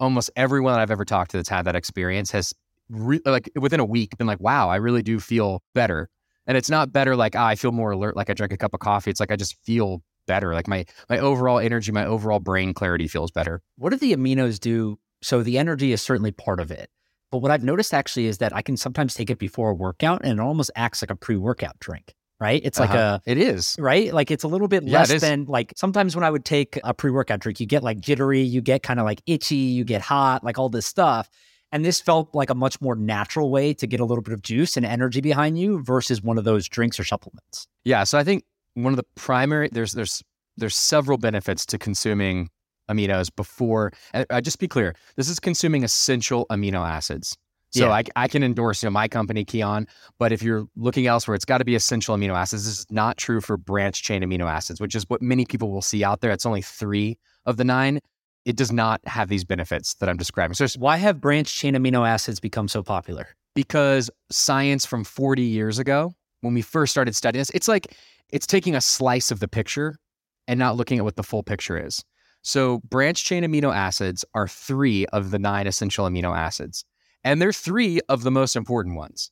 Almost 0.00 0.30
everyone 0.34 0.72
that 0.72 0.80
I've 0.80 0.90
ever 0.90 1.04
talked 1.04 1.30
to 1.32 1.36
that's 1.36 1.48
had 1.48 1.64
that 1.66 1.76
experience 1.76 2.32
has 2.32 2.52
re- 2.88 3.20
like 3.24 3.50
within 3.54 3.78
a 3.78 3.84
week 3.84 4.16
been 4.18 4.26
like, 4.26 4.40
wow, 4.40 4.68
I 4.68 4.76
really 4.76 5.02
do 5.02 5.20
feel 5.20 5.62
better. 5.72 6.08
And 6.48 6.56
it's 6.56 6.70
not 6.70 6.92
better 6.92 7.14
like, 7.14 7.36
ah, 7.36 7.46
I 7.46 7.54
feel 7.54 7.72
more 7.72 7.92
alert, 7.92 8.16
like 8.16 8.30
I 8.30 8.34
drank 8.34 8.52
a 8.52 8.56
cup 8.56 8.74
of 8.74 8.80
coffee. 8.80 9.10
It's 9.10 9.20
like 9.20 9.30
I 9.30 9.36
just 9.36 9.54
feel 9.64 10.02
better. 10.28 10.54
Like 10.54 10.68
my 10.68 10.84
my 11.10 11.18
overall 11.18 11.58
energy, 11.58 11.90
my 11.90 12.04
overall 12.06 12.38
brain 12.38 12.72
clarity 12.72 13.08
feels 13.08 13.32
better. 13.32 13.60
What 13.76 13.90
do 13.90 13.96
the 13.96 14.12
aminos 14.14 14.60
do? 14.60 15.00
So 15.22 15.42
the 15.42 15.58
energy 15.58 15.90
is 15.90 16.00
certainly 16.00 16.30
part 16.30 16.60
of 16.60 16.70
it. 16.70 16.88
But 17.32 17.38
what 17.38 17.50
I've 17.50 17.64
noticed 17.64 17.92
actually 17.92 18.26
is 18.26 18.38
that 18.38 18.54
I 18.54 18.62
can 18.62 18.76
sometimes 18.76 19.14
take 19.14 19.28
it 19.30 19.38
before 19.40 19.70
a 19.70 19.74
workout 19.74 20.20
and 20.22 20.38
it 20.38 20.40
almost 20.42 20.70
acts 20.76 21.02
like 21.02 21.10
a 21.10 21.16
pre 21.16 21.36
workout 21.36 21.78
drink, 21.80 22.14
right? 22.40 22.60
It's 22.64 22.78
like 22.78 22.90
Uh-huh. 22.90 23.18
a, 23.26 23.30
It 23.30 23.36
is. 23.36 23.74
right? 23.78 24.14
Like 24.14 24.30
it's 24.30 24.44
a 24.44 24.48
little 24.48 24.68
bit 24.68 24.84
Yeah, 24.84 25.00
less 25.00 25.20
than 25.20 25.44
like 25.46 25.72
sometimes 25.76 26.14
when 26.14 26.24
I 26.24 26.30
would 26.30 26.44
take 26.44 26.78
a 26.84 26.94
pre 26.94 27.10
workout 27.10 27.40
drink, 27.40 27.58
you 27.60 27.66
get 27.66 27.82
like 27.82 27.98
jittery, 28.00 28.40
you 28.40 28.60
get 28.62 28.82
kind 28.84 29.00
of 29.00 29.04
like 29.06 29.20
itchy, 29.26 29.56
you 29.56 29.84
get 29.84 30.00
hot, 30.02 30.44
like 30.44 30.56
all 30.58 30.68
this 30.68 30.86
stuff. 30.86 31.28
And 31.70 31.84
this 31.84 32.00
felt 32.00 32.34
like 32.34 32.48
a 32.48 32.54
much 32.54 32.80
more 32.80 32.96
natural 32.96 33.50
way 33.50 33.74
to 33.74 33.86
get 33.86 34.00
a 34.00 34.04
little 34.06 34.22
bit 34.22 34.32
of 34.32 34.40
juice 34.40 34.78
and 34.78 34.86
energy 34.86 35.20
behind 35.20 35.58
you 35.58 35.82
versus 35.84 36.22
one 36.22 36.38
of 36.38 36.44
those 36.44 36.66
drinks 36.66 36.98
or 36.98 37.04
supplements. 37.04 37.68
Yeah. 37.84 38.04
So 38.04 38.16
I 38.16 38.24
think 38.24 38.44
one 38.82 38.92
of 38.92 38.96
the 38.96 39.06
primary 39.14 39.68
there's 39.72 39.92
there's 39.92 40.22
there's 40.56 40.76
several 40.76 41.18
benefits 41.18 41.64
to 41.66 41.78
consuming 41.78 42.48
aminos 42.90 43.28
before. 43.34 43.92
And 44.12 44.26
I 44.30 44.40
just 44.40 44.58
be 44.58 44.66
clear, 44.66 44.94
this 45.16 45.28
is 45.28 45.38
consuming 45.38 45.84
essential 45.84 46.46
amino 46.50 46.88
acids. 46.88 47.36
So 47.70 47.86
Yeah. 47.86 47.92
I, 47.92 48.02
I 48.16 48.28
can 48.28 48.42
endorse 48.42 48.82
you 48.82 48.86
know 48.86 48.92
my 48.92 49.08
company 49.08 49.44
Kion, 49.44 49.86
but 50.18 50.32
if 50.32 50.42
you're 50.42 50.66
looking 50.74 51.06
elsewhere, 51.06 51.34
it's 51.34 51.44
got 51.44 51.58
to 51.58 51.64
be 51.64 51.74
essential 51.74 52.16
amino 52.16 52.34
acids. 52.34 52.64
This 52.64 52.78
is 52.80 52.86
not 52.90 53.18
true 53.18 53.40
for 53.40 53.56
branch 53.56 54.02
chain 54.02 54.22
amino 54.22 54.50
acids, 54.50 54.80
which 54.80 54.94
is 54.94 55.04
what 55.08 55.20
many 55.20 55.44
people 55.44 55.70
will 55.70 55.82
see 55.82 56.02
out 56.02 56.20
there. 56.22 56.30
It's 56.30 56.46
only 56.46 56.62
three 56.62 57.18
of 57.44 57.56
the 57.58 57.64
nine. 57.64 58.00
It 58.46 58.56
does 58.56 58.72
not 58.72 59.00
have 59.06 59.28
these 59.28 59.44
benefits 59.44 59.94
that 59.96 60.08
I'm 60.08 60.16
describing. 60.16 60.54
So 60.54 60.66
Why 60.78 60.96
have 60.96 61.20
branch 61.20 61.54
chain 61.54 61.74
amino 61.74 62.08
acids 62.08 62.40
become 62.40 62.68
so 62.68 62.82
popular? 62.82 63.28
because 63.58 64.08
science 64.30 64.86
from 64.86 65.02
40 65.02 65.42
years 65.42 65.80
ago, 65.80 66.14
when 66.42 66.54
we 66.54 66.62
first 66.62 66.92
started 66.92 67.16
studying 67.16 67.40
this, 67.40 67.50
it's 67.50 67.66
like 67.66 67.92
it's 68.32 68.46
taking 68.46 68.74
a 68.74 68.80
slice 68.80 69.30
of 69.30 69.40
the 69.40 69.48
picture 69.48 69.98
and 70.46 70.58
not 70.58 70.76
looking 70.76 70.98
at 70.98 71.04
what 71.04 71.16
the 71.16 71.22
full 71.22 71.42
picture 71.42 71.78
is. 71.78 72.04
So, 72.42 72.80
branch 72.88 73.24
chain 73.24 73.44
amino 73.44 73.74
acids 73.74 74.24
are 74.34 74.48
three 74.48 75.06
of 75.06 75.30
the 75.30 75.38
nine 75.38 75.66
essential 75.66 76.06
amino 76.06 76.36
acids, 76.36 76.84
and 77.24 77.42
they're 77.42 77.52
three 77.52 78.00
of 78.08 78.22
the 78.22 78.30
most 78.30 78.56
important 78.56 78.96
ones. 78.96 79.30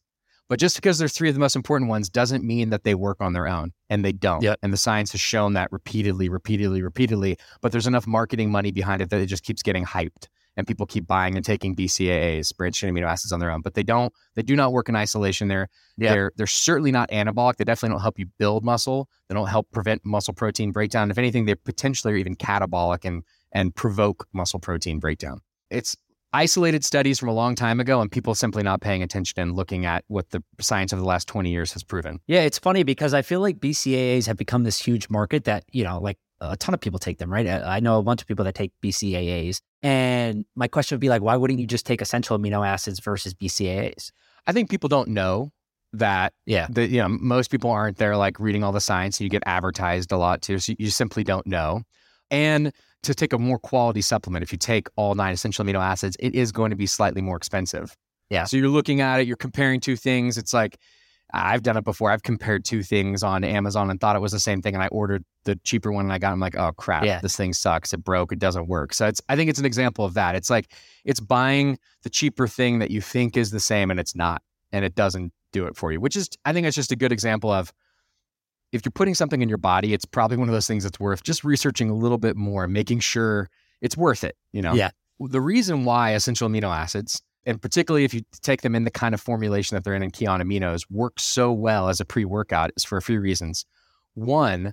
But 0.48 0.61
just 0.61 0.76
because 0.76 0.98
they're 0.98 1.09
three 1.09 1.28
of 1.28 1.35
the 1.35 1.40
most 1.40 1.56
important 1.56 1.90
ones 1.90 2.09
doesn't 2.09 2.44
mean 2.44 2.70
that 2.70 2.85
they 2.85 2.94
work 2.94 3.16
on 3.20 3.32
their 3.32 3.48
own, 3.48 3.72
and 3.90 4.04
they 4.04 4.12
don't. 4.12 4.42
Yep. 4.42 4.59
And 4.62 4.72
the 4.72 4.76
science 4.76 5.12
has 5.12 5.20
shown 5.20 5.54
that 5.54 5.72
repeatedly, 5.72 6.28
repeatedly, 6.28 6.82
repeatedly. 6.82 7.37
But 7.61 7.72
there's 7.72 7.87
enough 7.87 8.06
marketing 8.06 8.50
money 8.50 8.70
behind 8.70 9.02
it 9.02 9.11
that 9.11 9.20
it 9.20 9.26
just 9.26 9.44
keeps 9.44 9.62
getting 9.62 9.85
hyped, 9.85 10.28
and 10.56 10.66
people 10.66 10.86
keep 10.86 11.06
buying 11.06 11.36
and 11.36 11.44
taking 11.44 11.74
BCAAs, 11.76 12.56
branched 12.56 12.80
chain 12.80 12.94
amino 12.94 13.06
acids, 13.06 13.32
on 13.32 13.40
their 13.40 13.50
own. 13.50 13.60
But 13.60 13.74
they 13.74 13.82
don't. 13.82 14.12
They 14.34 14.42
do 14.42 14.56
not 14.56 14.72
work 14.72 14.88
in 14.88 14.96
isolation. 14.96 15.48
They're 15.48 15.68
Yeah. 15.96 16.12
they're 16.12 16.32
they're 16.36 16.46
certainly 16.46 16.92
not 16.92 17.10
anabolic. 17.10 17.56
They 17.56 17.64
definitely 17.64 17.94
don't 17.94 18.02
help 18.02 18.18
you 18.18 18.26
build 18.38 18.64
muscle. 18.64 19.08
They 19.28 19.34
don't 19.34 19.48
help 19.48 19.70
prevent 19.72 20.04
muscle 20.04 20.34
protein 20.34 20.72
breakdown. 20.72 21.10
If 21.10 21.18
anything, 21.18 21.44
they 21.46 21.54
potentially 21.54 22.12
are 22.14 22.16
even 22.16 22.36
catabolic 22.36 23.04
and 23.04 23.22
and 23.52 23.74
provoke 23.74 24.26
muscle 24.32 24.60
protein 24.60 24.98
breakdown. 24.98 25.40
It's 25.70 25.96
isolated 26.32 26.84
studies 26.84 27.18
from 27.18 27.28
a 27.30 27.32
long 27.32 27.54
time 27.54 27.80
ago 27.80 28.00
and 28.00 28.10
people 28.10 28.34
simply 28.34 28.62
not 28.62 28.80
paying 28.82 29.02
attention 29.02 29.40
and 29.40 29.54
looking 29.56 29.86
at 29.86 30.04
what 30.08 30.28
the 30.30 30.42
science 30.60 30.92
of 30.92 30.98
the 30.98 31.04
last 31.04 31.26
20 31.28 31.50
years 31.50 31.72
has 31.72 31.82
proven. 31.82 32.18
Yeah, 32.26 32.40
it's 32.40 32.58
funny 32.58 32.82
because 32.82 33.14
I 33.14 33.22
feel 33.22 33.40
like 33.40 33.58
BCAAs 33.58 34.26
have 34.26 34.36
become 34.36 34.64
this 34.64 34.78
huge 34.78 35.08
market 35.08 35.44
that, 35.44 35.64
you 35.72 35.82
know, 35.84 35.98
like 35.98 36.18
a 36.42 36.56
ton 36.56 36.74
of 36.74 36.80
people 36.80 36.98
take 36.98 37.16
them, 37.18 37.32
right? 37.32 37.46
I 37.46 37.76
I 37.76 37.80
know 37.80 37.98
a 37.98 38.02
bunch 38.02 38.20
of 38.20 38.28
people 38.28 38.44
that 38.44 38.54
take 38.54 38.72
BCAAs. 38.84 39.60
And 39.87 40.44
my 40.57 40.66
question 40.66 40.96
would 40.96 41.01
be 41.01 41.09
like, 41.09 41.22
why 41.22 41.37
wouldn't 41.37 41.61
you 41.61 41.66
just 41.66 41.87
take 41.87 42.01
essential 42.01 42.37
amino 42.37 42.66
acids 42.66 42.99
versus 42.99 43.35
BCAAs? 43.35 44.11
I 44.46 44.53
think 44.53 44.68
people 44.68 44.88
don't 44.88 45.09
know 45.11 45.53
that 45.92 46.33
Yeah. 46.44 46.66
the 46.68 46.87
you 46.88 47.01
know 47.01 47.09
most 47.09 47.51
people 47.53 47.70
aren't 47.70 47.96
there 47.99 48.16
like 48.16 48.40
reading 48.40 48.64
all 48.64 48.72
the 48.72 48.81
science 48.81 49.18
and 49.18 49.25
you 49.25 49.31
get 49.31 49.44
advertised 49.46 50.11
a 50.12 50.16
lot 50.18 50.42
too 50.42 50.59
so 50.59 50.75
you 50.79 50.90
simply 50.90 51.22
don't 51.25 51.46
know 51.46 51.83
and 52.31 52.72
to 53.05 53.14
take 53.14 53.33
a 53.33 53.38
more 53.38 53.59
quality 53.59 54.03
supplement 54.03 54.42
if 54.42 54.51
you 54.53 54.59
take 54.59 54.88
all 54.96 55.14
nine 55.14 55.33
essential 55.33 55.64
amino 55.64 55.81
acids 55.81 56.16
it 56.18 56.35
is 56.35 56.51
going 56.51 56.70
to 56.70 56.77
be 56.77 56.87
slightly 56.87 57.22
more 57.22 57.37
expensive 57.37 57.96
Yeah. 58.31 58.44
so 58.44 58.57
you're 58.57 58.68
looking 58.68 59.01
at 59.01 59.20
it 59.20 59.27
you're 59.29 59.37
comparing 59.37 59.79
two 59.81 59.96
things 59.96 60.37
it's 60.37 60.53
like 60.53 60.77
I've 61.37 61.62
done 61.62 61.77
it 61.77 61.85
before. 61.85 62.11
I've 62.11 62.22
compared 62.22 62.64
two 62.64 62.83
things 62.83 63.22
on 63.22 63.44
Amazon 63.44 63.90
and 63.90 64.01
thought 64.01 64.16
it 64.16 64.20
was 64.20 64.33
the 64.33 64.40
same 64.40 64.62
thing, 64.62 64.75
and 64.75 64.83
I 64.83 64.88
ordered 64.88 65.25
the 65.44 65.57
cheaper 65.64 65.92
one, 65.92 66.05
and 66.07 66.12
I 66.12 66.18
got. 66.18 66.33
I'm 66.33 66.40
like, 66.40 66.57
oh 66.57 66.72
crap, 66.72 67.05
Yeah. 67.05 67.20
this 67.20 67.37
thing 67.37 67.53
sucks. 67.53 67.92
It 67.92 68.05
broke. 68.05 68.33
It 68.33 68.38
doesn't 68.38 68.68
work. 68.68 68.92
So 68.94 69.07
it's. 69.07 69.20
I 69.29 69.37
think 69.37 69.51
it's 69.51 69.59
an 69.59 69.64
example 69.64 70.05
of 70.05 70.14
that. 70.14 70.35
It's 70.35 70.51
like 70.51 70.72
it's 71.05 71.20
buying 71.20 71.79
the 72.03 72.11
cheaper 72.11 72.46
thing 72.49 72.79
that 72.81 72.90
you 72.90 73.01
think 73.01 73.37
is 73.37 73.51
the 73.51 73.61
same, 73.61 73.90
and 73.90 74.01
it's 74.01 74.14
not, 74.14 74.42
and 74.72 74.85
it 74.85 74.94
doesn't 74.94 75.33
do 75.53 75.66
it 75.66 75.77
for 75.77 75.92
you. 75.92 76.01
Which 76.01 76.16
is, 76.16 76.29
I 76.44 76.53
think, 76.53 76.66
it's 76.66 76.77
just 76.77 76.92
a 76.92 76.96
good 76.96 77.12
example 77.12 77.51
of 77.51 77.72
if 78.72 78.85
you're 78.85 78.92
putting 78.92 79.14
something 79.14 79.40
in 79.42 79.49
your 79.49 79.59
body, 79.59 79.94
it's 79.94 80.05
probably 80.05 80.37
one 80.37 80.49
of 80.49 80.53
those 80.55 80.66
things 80.66 80.83
that's 80.85 80.99
worth 81.01 81.22
just 81.22 81.44
researching 81.44 81.88
a 81.88 81.94
little 81.94 82.18
bit 82.18 82.37
more, 82.37 82.66
making 82.66 83.01
sure 83.01 83.49
it's 83.81 83.96
worth 83.96 84.25
it. 84.25 84.37
You 84.53 84.62
know. 84.62 84.75
Yeah. 84.75 84.90
The 85.18 85.40
reason 85.40 85.85
why 85.87 86.11
essential 86.11 86.49
amino 86.49 86.77
acids 86.77 87.22
and 87.46 87.62
particularly 87.62 88.04
if 88.04 88.12
you 88.12 88.22
take 88.42 88.62
them 88.62 88.74
in 88.74 88.85
the 88.85 88.90
kind 88.90 89.14
of 89.14 89.20
formulation 89.20 89.76
that 89.76 89.85
they're 89.85 89.94
in 89.94 90.02
in 90.02 90.11
Kion 90.11 90.42
Aminos, 90.42 90.82
work 90.90 91.18
so 91.18 91.52
well 91.52 91.88
as 91.88 92.00
a 92.00 92.04
pre 92.04 92.24
workout 92.24 92.72
is 92.76 92.85
for 92.85 92.98
a 92.98 93.02
few 93.02 93.20
reasons. 93.20 93.64
One, 94.14 94.72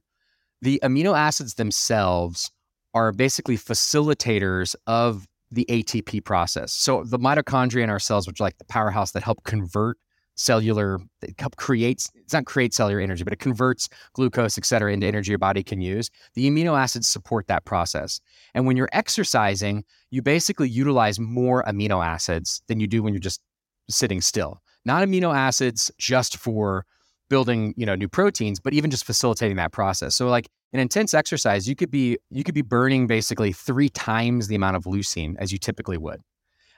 the 0.62 0.80
amino 0.84 1.18
acids 1.18 1.54
themselves 1.54 2.52
are 2.94 3.12
basically 3.12 3.58
facilitators 3.58 4.76
of 4.88 5.28
the 5.52 5.66
ATP 5.70 6.26
process. 6.26 6.74
So 6.74 7.04
the 7.04 7.20
mitochondria 7.20 7.84
in 7.84 7.90
our 7.90 8.00
cells, 8.00 8.26
which 8.26 8.42
are 8.42 8.46
like 8.46 8.58
the 8.58 8.66
powerhouse 8.66 9.12
that 9.12 9.24
help 9.24 9.44
convert 9.44 9.98
cellular, 10.36 11.00
it 11.22 11.36
help 11.40 11.56
create, 11.58 12.10
it's 12.16 12.34
not 12.34 12.46
create 12.46 12.74
cellular 12.74 13.00
energy, 13.00 13.24
but 13.24 13.34
it 13.34 13.40
converts 13.40 13.90
glucose, 14.14 14.58
et 14.58 14.66
cetera, 14.66 14.92
into 14.92 15.06
energy 15.06 15.32
your 15.32 15.38
body 15.38 15.64
can 15.64 15.82
use. 15.82 16.10
The 16.34 16.50
amino 16.50 16.78
acids 16.78 17.08
support 17.08 17.48
that 17.48 17.66
process. 17.66 18.20
And 18.54 18.66
when 18.66 18.78
you're 18.78 18.90
exercising, 18.94 19.84
you 20.10 20.22
basically 20.22 20.70
utilize 20.70 21.20
more 21.20 21.64
amino 21.66 22.06
acids 22.06 22.62
than 22.68 22.80
you 22.80 22.88
do 22.88 23.04
when 23.04 23.14
you're 23.14 23.20
just 23.22 23.42
sitting 23.90 24.22
still. 24.22 24.62
Not 24.86 25.08
amino 25.08 25.36
acids 25.36 25.92
just 25.98 26.38
for 26.38 26.86
building, 27.30 27.74
you 27.78 27.86
know, 27.86 27.96
new 27.96 28.10
proteins, 28.10 28.60
but 28.60 28.74
even 28.74 28.92
just 28.92 29.06
facilitating 29.06 29.58
that 29.58 29.72
process. 29.72 30.16
So 30.16 30.28
like 30.28 30.50
an 30.74 30.80
intense 30.80 31.14
exercise, 31.14 31.68
you 31.68 31.76
could 31.76 31.92
be 31.92 32.18
you 32.30 32.44
could 32.44 32.56
be 32.56 32.62
burning 32.62 33.08
basically 33.08 33.54
3 33.54 33.90
times 33.90 34.48
the 34.48 34.56
amount 34.56 34.76
of 34.76 34.84
leucine 34.84 35.36
as 35.40 35.52
you 35.52 35.58
typically 35.58 35.98
would. 35.98 36.22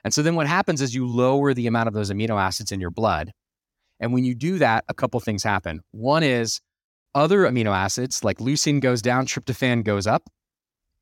And 0.04 0.14
so 0.14 0.22
then 0.22 0.36
what 0.36 0.46
happens 0.46 0.80
is 0.80 0.94
you 0.94 1.06
lower 1.06 1.52
the 1.52 1.66
amount 1.66 1.88
of 1.88 1.94
those 1.94 2.10
amino 2.10 2.40
acids 2.40 2.70
in 2.70 2.80
your 2.80 2.90
blood. 2.90 3.32
And 4.00 4.12
when 4.12 4.24
you 4.24 4.34
do 4.34 4.58
that, 4.58 4.84
a 4.88 4.94
couple 4.94 5.18
things 5.20 5.42
happen. 5.42 5.80
One 5.92 6.22
is 6.22 6.60
other 7.14 7.40
amino 7.40 7.74
acids 7.74 8.22
like 8.22 8.38
leucine 8.38 8.80
goes 8.80 9.00
down, 9.00 9.26
tryptophan 9.26 9.84
goes 9.84 10.06
up. 10.06 10.28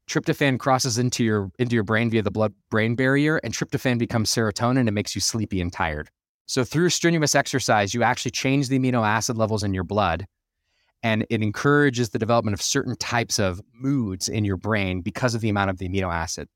Tryptophan 0.09 0.59
crosses 0.59 0.99
into 0.99 1.25
your 1.25 1.51
into 1.59 1.75
your 1.75 1.83
brain 1.83 2.11
via 2.11 2.23
the 2.23 2.31
blood 2.31 2.55
brain 2.71 2.95
barrier 2.95 3.39
and 3.39 3.53
tryptophan 3.53 3.99
becomes 3.99 4.31
serotonin 4.31 4.87
and 4.87 4.95
makes 4.95 5.15
you 5.15 5.21
sleepy 5.21 5.61
and 5.61 5.73
tired. 5.73 6.11
So 6.47 6.63
through 6.63 6.91
strenuous 6.91 7.35
exercise 7.35 7.95
you 7.95 8.03
actually 8.03 8.31
change 8.31 8.69
the 8.69 8.79
amino 8.79 9.07
acid 9.07 9.37
levels 9.37 9.65
in 9.65 9.75
your 9.75 9.83
blood 9.83 10.27
and 11.03 11.27
it 11.31 11.43
encourages 11.43 12.11
the 12.11 12.19
development 12.19 12.55
of 12.55 12.63
certain 12.63 12.97
types 12.97 13.39
of 13.39 13.61
moods 13.73 14.29
in 14.29 14.45
your 14.45 14.57
brain 14.57 15.01
because 15.01 15.35
of 15.35 15.41
the 15.41 15.49
amount 15.49 15.71
of 15.71 15.79
the 15.79 15.89
amino 15.89 16.13
acid. 16.13 16.49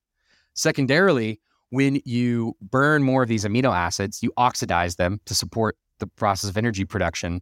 Secondarily 0.55 1.41
when 1.71 2.01
you 2.05 2.55
burn 2.61 3.03
more 3.03 3.23
of 3.23 3.29
these 3.29 3.45
amino 3.45 3.75
acids 3.75 4.23
you 4.23 4.31
oxidize 4.37 4.97
them 4.97 5.21
to 5.25 5.35
support 5.35 5.77
the 5.99 6.07
process 6.07 6.51
of 6.51 6.57
energy 6.57 6.85
production 6.85 7.41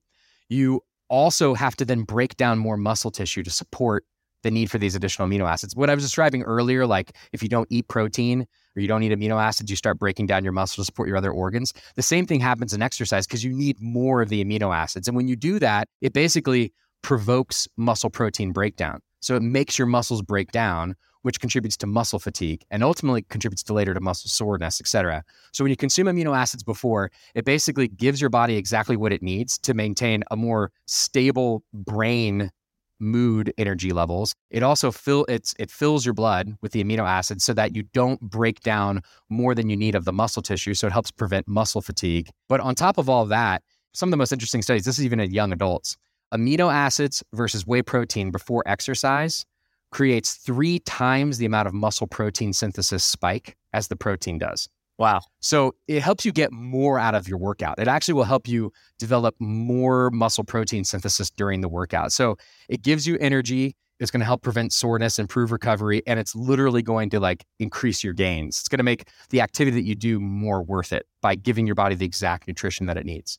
you 0.49 0.81
also 1.09 1.55
have 1.55 1.77
to 1.77 1.85
then 1.85 2.03
break 2.03 2.37
down 2.37 2.59
more 2.59 2.77
muscle 2.77 3.11
tissue 3.11 3.43
to 3.43 3.51
support 3.51 4.05
the 4.43 4.51
need 4.51 4.71
for 4.71 4.79
these 4.79 4.95
additional 4.95 5.27
amino 5.27 5.51
acids. 5.51 5.75
What 5.75 5.91
I 5.91 5.95
was 5.95 6.05
describing 6.05 6.43
earlier, 6.43 6.87
like 6.87 7.17
if 7.33 7.43
you 7.43 7.49
don't 7.49 7.67
eat 7.71 7.89
protein 7.89 8.47
or 8.77 8.83
you 8.83 8.87
don't 8.87 9.03
eat 9.03 9.13
amino 9.13 9.43
acids, 9.43 9.71
you 9.71 9.77
start 9.77 9.99
breaking 9.99 10.27
down 10.27 10.45
your 10.45 10.53
muscle 10.53 10.83
to 10.83 10.85
support 10.85 11.09
your 11.09 11.17
other 11.17 11.33
organs. 11.33 11.73
The 11.97 12.03
same 12.03 12.27
thing 12.27 12.41
happens 12.41 12.73
in 12.73 12.83
exercise 12.83 13.27
because 13.27 13.43
you 13.43 13.53
need 13.53 13.81
more 13.81 14.23
of 14.23 14.29
the 14.29 14.45
amino 14.45 14.75
acids. 14.75 15.09
And 15.09 15.17
when 15.17 15.27
you 15.27 15.37
do 15.37 15.59
that, 15.59 15.89
it 16.01 16.13
basically 16.13 16.73
provokes 17.03 17.67
muscle 17.77 18.11
protein 18.11 18.53
breakdown. 18.53 19.01
So 19.21 19.35
it 19.35 19.43
makes 19.43 19.79
your 19.79 19.87
muscles 19.87 20.23
break 20.23 20.53
down, 20.53 20.95
which 21.27 21.41
contributes 21.41 21.77
to 21.77 21.89
muscle 21.89 22.21
fatigue 22.21 22.65
and 22.71 22.85
ultimately 22.85 23.21
contributes 23.23 23.65
to 23.65 23.73
later 23.73 23.93
to 23.93 24.01
muscle 24.01 24.31
soreness, 24.31 24.81
et 24.81 24.87
cetera. 24.87 25.25
So 25.53 25.65
when 25.65 25.71
you 25.71 25.77
consume 25.77 26.07
amino 26.07 26.37
acids 26.37 26.63
before, 26.63 27.11
it 27.35 27.45
basically 27.45 27.89
gives 27.89 28.21
your 28.21 28.31
body 28.31 28.57
exactly 28.57 28.97
what 28.97 29.13
it 29.13 29.25
needs 29.25 29.59
to 29.59 29.75
maintain 29.75 30.23
a 30.31 30.37
more 30.37 30.71
stable 30.87 31.65
brain 31.75 32.53
mood 33.01 33.53
energy 33.59 33.91
levels. 33.93 34.37
It 34.51 34.63
also 34.63 34.93
fill 34.93 35.25
it's 35.29 35.53
it 35.59 35.69
fills 35.69 36.07
your 36.07 36.15
blood 36.15 36.55
with 36.63 36.71
the 36.71 36.85
amino 36.85 37.03
acids 37.03 37.43
so 37.43 37.53
that 37.55 37.75
you 37.75 37.83
don't 37.93 38.21
break 38.21 38.61
down 38.61 39.03
more 39.29 39.53
than 39.53 39.69
you 39.69 39.77
need 39.77 39.97
of 39.97 40.05
the 40.05 40.13
muscle 40.13 40.43
tissue. 40.43 40.75
So 40.75 40.87
it 40.87 40.93
helps 40.93 41.11
prevent 41.11 41.49
muscle 41.49 41.83
fatigue. 41.83 42.31
But 42.49 42.61
on 42.61 42.77
top 42.77 42.99
of 42.99 43.09
all 43.09 43.27
that, 43.27 43.65
some 43.95 44.09
of 44.09 44.13
the 44.13 44.17
most 44.17 44.33
interesting 44.33 44.63
studies, 44.63 44.85
this 44.85 44.97
is 44.97 45.05
even 45.05 45.19
in 45.19 45.35
young 45.35 45.53
adults, 45.53 45.97
amino 46.33 46.73
acids 46.73 47.25
versus 47.33 47.67
whey 47.67 47.83
protein 47.83 48.31
before 48.31 48.63
exercise 48.65 49.45
creates 49.97 50.35
three 50.35 50.79
times 50.81 51.39
the 51.39 51.47
amount 51.47 51.67
of 51.67 51.73
muscle 51.73 52.07
protein 52.07 52.53
synthesis 52.53 53.03
spike 53.03 53.57
as 53.73 53.89
the 53.89 53.97
protein 53.97 54.37
does. 54.37 54.69
Wow. 54.99 55.23
So 55.41 55.75
it 55.89 56.03
helps 56.03 56.27
you 56.27 56.33
get 56.33 56.53
more 56.53 56.99
out 56.99 57.15
of 57.15 57.27
your 57.27 57.39
workout. 57.39 57.79
It 57.79 57.89
actually 57.89 58.13
will 58.13 58.25
help 58.25 58.47
you 58.47 58.75
develop 58.99 59.35
more 59.39 60.11
muscle 60.11 60.45
protein 60.45 60.85
synthesis 60.85 61.31
during 61.31 61.63
the 61.63 61.69
workout. 61.71 62.13
So 62.13 62.37
it 62.69 62.83
gives 62.83 63.07
you 63.07 63.17
energy. 63.23 63.75
It's 63.99 64.11
going 64.11 64.21
to 64.21 64.27
help 64.27 64.43
prevent 64.43 64.75
soreness, 64.75 65.19
improve 65.19 65.51
recovery, 65.51 66.03
and 66.07 66.21
it's 66.21 66.37
literally 66.37 66.83
going 66.83 67.09
to 67.11 67.19
like 67.19 67.47
increase 67.59 68.05
your 68.05 68.13
gains. 68.13 68.61
It's 68.61 68.69
going 68.69 68.81
to 68.81 68.85
make 68.85 69.09
the 69.31 69.41
activity 69.41 69.81
that 69.81 69.87
you 69.87 69.95
do 69.95 70.21
more 70.21 70.63
worth 70.63 70.93
it 70.93 71.07
by 71.23 71.37
giving 71.37 71.65
your 71.65 71.75
body 71.75 71.95
the 71.95 72.05
exact 72.05 72.47
nutrition 72.47 72.85
that 72.85 72.99
it 72.99 73.07
needs. 73.07 73.39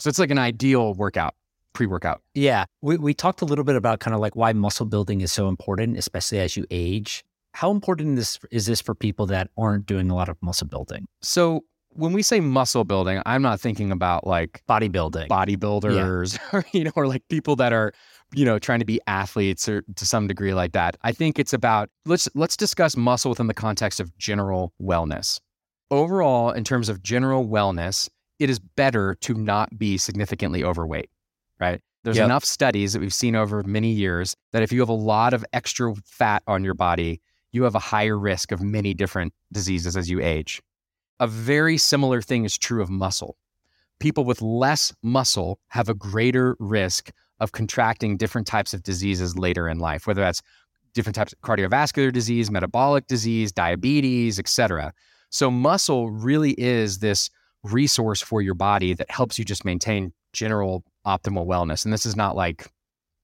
So 0.00 0.08
it's 0.08 0.18
like 0.18 0.32
an 0.32 0.38
ideal 0.38 0.94
workout, 0.94 1.36
pre-workout. 1.72 2.22
Yeah. 2.34 2.64
We, 2.80 2.96
we 2.96 3.14
talked 3.14 3.42
a 3.42 3.44
little 3.44 3.64
bit 3.64 3.76
about 3.76 4.00
kind 4.00 4.14
of 4.14 4.20
like 4.20 4.36
why 4.36 4.52
muscle 4.52 4.86
building 4.86 5.20
is 5.20 5.32
so 5.32 5.48
important, 5.48 5.98
especially 5.98 6.38
as 6.40 6.56
you 6.56 6.66
age. 6.70 7.24
How 7.54 7.70
important 7.70 8.18
is, 8.18 8.38
is 8.50 8.66
this 8.66 8.80
for 8.80 8.94
people 8.94 9.26
that 9.26 9.50
aren't 9.58 9.86
doing 9.86 10.10
a 10.10 10.14
lot 10.14 10.28
of 10.28 10.36
muscle 10.42 10.66
building? 10.66 11.06
So 11.22 11.64
when 11.94 12.12
we 12.12 12.22
say 12.22 12.40
muscle 12.40 12.84
building, 12.84 13.20
I'm 13.26 13.42
not 13.42 13.60
thinking 13.60 13.92
about 13.92 14.26
like 14.26 14.62
Bodybuilding. 14.68 15.28
bodybuilders 15.28 16.38
or 16.52 16.64
you 16.72 16.84
know 16.84 16.92
or 16.96 17.06
like 17.06 17.22
people 17.28 17.56
that 17.56 17.72
are 17.72 17.92
you 18.34 18.44
know 18.44 18.58
trying 18.58 18.78
to 18.78 18.84
be 18.84 19.00
athletes 19.06 19.68
or 19.68 19.82
to 19.96 20.06
some 20.06 20.26
degree 20.26 20.54
like 20.54 20.72
that 20.72 20.96
i 21.02 21.12
think 21.12 21.38
it's 21.38 21.52
about 21.52 21.90
let's 22.06 22.28
let's 22.34 22.56
discuss 22.56 22.96
muscle 22.96 23.28
within 23.30 23.46
the 23.46 23.54
context 23.54 24.00
of 24.00 24.16
general 24.16 24.72
wellness 24.80 25.38
overall 25.90 26.50
in 26.50 26.64
terms 26.64 26.88
of 26.88 27.02
general 27.02 27.46
wellness 27.46 28.08
it 28.38 28.48
is 28.48 28.58
better 28.58 29.14
to 29.20 29.34
not 29.34 29.78
be 29.78 29.98
significantly 29.98 30.64
overweight 30.64 31.10
right 31.62 31.80
there's 32.04 32.16
Yep. 32.16 32.24
enough 32.24 32.44
studies 32.44 32.92
that 32.92 33.00
we've 33.00 33.14
seen 33.14 33.36
over 33.36 33.62
many 33.62 33.92
years 33.92 34.34
that 34.52 34.62
if 34.62 34.72
you 34.72 34.80
have 34.80 34.88
a 34.88 35.04
lot 35.14 35.32
of 35.32 35.44
extra 35.52 35.94
fat 36.04 36.42
on 36.46 36.64
your 36.64 36.74
body 36.74 37.20
you 37.52 37.62
have 37.62 37.74
a 37.74 37.84
higher 37.92 38.18
risk 38.18 38.52
of 38.52 38.60
many 38.60 38.92
different 38.94 39.32
diseases 39.52 39.96
as 39.96 40.10
you 40.10 40.20
age 40.20 40.60
a 41.20 41.26
very 41.26 41.76
similar 41.78 42.20
thing 42.20 42.44
is 42.44 42.58
true 42.58 42.82
of 42.82 42.90
muscle 42.90 43.36
people 44.00 44.24
with 44.24 44.42
less 44.42 44.92
muscle 45.02 45.60
have 45.68 45.88
a 45.88 45.94
greater 45.94 46.56
risk 46.58 47.12
of 47.42 47.52
contracting 47.52 48.16
different 48.16 48.46
types 48.46 48.72
of 48.74 48.82
diseases 48.84 49.36
later 49.36 49.68
in 49.68 49.78
life, 49.78 50.06
whether 50.06 50.20
that's 50.20 50.42
different 50.94 51.16
types 51.16 51.32
of 51.32 51.40
cardiovascular 51.40 52.12
disease, 52.12 52.50
metabolic 52.50 53.06
disease, 53.06 53.50
diabetes, 53.50 54.38
etc. 54.38 54.92
So 55.30 55.50
muscle 55.50 56.10
really 56.10 56.52
is 56.52 57.00
this 57.00 57.30
resource 57.64 58.20
for 58.20 58.42
your 58.42 58.54
body 58.54 58.94
that 58.94 59.10
helps 59.10 59.38
you 59.38 59.44
just 59.44 59.64
maintain 59.64 60.12
general 60.32 60.84
optimal 61.06 61.46
wellness. 61.46 61.84
And 61.84 61.92
this 61.92 62.06
is 62.06 62.16
not 62.16 62.36
like 62.36 62.70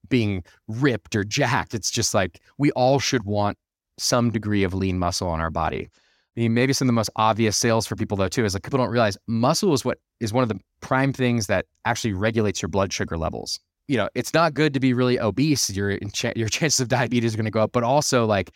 being 0.08 0.44
ripped 0.66 1.14
or 1.16 1.24
jacked. 1.24 1.74
It's 1.74 1.90
just 1.90 2.14
like 2.14 2.40
we 2.58 2.70
all 2.72 2.98
should 2.98 3.24
want 3.24 3.58
some 3.98 4.30
degree 4.30 4.62
of 4.62 4.74
lean 4.74 4.98
muscle 4.98 5.28
on 5.28 5.40
our 5.40 5.50
body. 5.50 5.88
I 6.36 6.40
mean, 6.40 6.54
maybe 6.54 6.72
some 6.72 6.86
of 6.86 6.90
the 6.90 6.94
most 6.94 7.10
obvious 7.16 7.56
sales 7.56 7.86
for 7.86 7.96
people 7.96 8.16
though 8.16 8.28
too 8.28 8.44
is 8.44 8.54
like 8.54 8.62
people 8.62 8.78
don't 8.78 8.90
realize 8.90 9.18
muscle 9.26 9.72
is 9.72 9.84
what 9.84 9.98
is 10.20 10.32
one 10.32 10.42
of 10.42 10.48
the 10.48 10.60
prime 10.80 11.12
things 11.12 11.48
that 11.48 11.66
actually 11.84 12.12
regulates 12.12 12.62
your 12.62 12.68
blood 12.68 12.92
sugar 12.92 13.18
levels. 13.18 13.58
You 13.88 13.96
know, 13.96 14.08
it's 14.14 14.34
not 14.34 14.54
good 14.54 14.74
to 14.74 14.80
be 14.80 14.92
really 14.92 15.18
obese. 15.18 15.70
Your 15.70 15.98
your 16.36 16.48
chances 16.48 16.80
of 16.80 16.88
diabetes 16.88 17.34
are 17.34 17.36
going 17.36 17.46
to 17.46 17.50
go 17.50 17.60
up, 17.60 17.72
but 17.72 17.82
also 17.82 18.24
like 18.24 18.52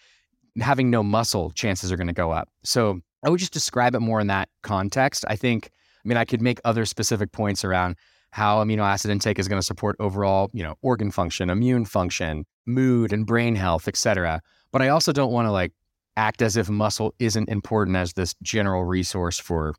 having 0.61 0.91
no 0.91 1.03
muscle, 1.03 1.51
chances 1.51 1.91
are 1.91 1.97
going 1.97 2.07
to 2.07 2.13
go 2.13 2.31
up. 2.31 2.49
So 2.63 3.01
I 3.25 3.31
would 3.31 3.41
just 3.41 3.53
describe 3.53 3.95
it 3.95 4.01
more 4.01 4.21
in 4.21 4.27
that 4.27 4.49
context. 4.63 5.25
I 5.29 5.37
think, 5.37 5.71
I 6.05 6.09
mean, 6.09 6.19
I 6.19 6.25
could 6.25 6.43
make 6.43 6.61
other 6.65 6.85
specific 6.85 7.33
points 7.33 7.65
around 7.65 7.97
how 8.33 8.65
amino 8.65 8.83
acid 8.83 9.11
intake 9.11 9.39
is 9.39 9.47
going 9.47 9.61
to 9.61 9.65
support 9.65 9.95
overall, 10.01 10.51
you 10.53 10.63
know, 10.63 10.75
organ 10.83 11.11
function, 11.11 11.49
immune 11.49 11.85
function, 11.85 12.45
mood 12.67 13.13
and 13.13 13.27
brain 13.27 13.55
health, 13.55 13.87
et 13.87 13.97
cetera. 13.97 14.41
But 14.73 14.83
I 14.83 14.89
also 14.89 15.13
don't 15.13 15.33
want 15.33 15.47
to 15.47 15.53
like 15.53 15.73
act 16.17 16.43
as 16.43 16.57
if 16.57 16.69
muscle 16.69 17.15
isn't 17.19 17.49
important 17.49 17.97
as 17.97 18.15
this 18.15 18.35
general 18.43 18.85
resource 18.85 19.39
for 19.39 19.75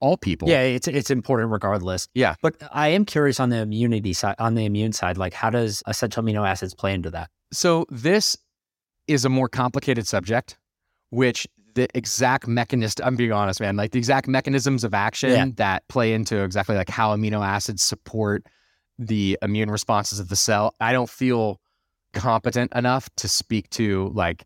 all 0.00 0.16
people. 0.16 0.48
Yeah, 0.48 0.62
it's 0.62 0.88
it's 0.88 1.10
important 1.10 1.50
regardless. 1.50 2.08
Yeah. 2.14 2.34
But 2.40 2.56
I 2.72 2.88
am 2.88 3.04
curious 3.04 3.40
on 3.40 3.50
the 3.50 3.58
immunity 3.58 4.12
side 4.12 4.36
on 4.38 4.54
the 4.54 4.64
immune 4.64 4.92
side, 4.92 5.18
like 5.18 5.34
how 5.34 5.50
does 5.50 5.82
essential 5.86 6.22
amino 6.22 6.48
acids 6.48 6.74
play 6.74 6.94
into 6.94 7.10
that? 7.10 7.30
So 7.52 7.84
this 7.90 8.36
is 9.06 9.24
a 9.24 9.28
more 9.28 9.48
complicated 9.48 10.06
subject, 10.06 10.56
which 11.10 11.46
the 11.78 11.88
exact 11.96 12.48
mechanism 12.48 13.06
I'm 13.06 13.14
being 13.14 13.32
honest, 13.32 13.60
man, 13.60 13.76
like 13.76 13.92
the 13.92 13.98
exact 13.98 14.26
mechanisms 14.26 14.82
of 14.82 14.94
action 14.94 15.30
yeah. 15.30 15.46
that 15.56 15.86
play 15.88 16.12
into 16.12 16.42
exactly 16.42 16.76
like 16.76 16.90
how 16.90 17.16
amino 17.16 17.46
acids 17.46 17.82
support 17.82 18.44
the 18.98 19.38
immune 19.42 19.70
responses 19.70 20.18
of 20.18 20.28
the 20.28 20.36
cell. 20.36 20.74
I 20.80 20.92
don't 20.92 21.08
feel 21.08 21.60
competent 22.12 22.72
enough 22.74 23.08
to 23.16 23.28
speak 23.28 23.70
to 23.70 24.10
like 24.12 24.44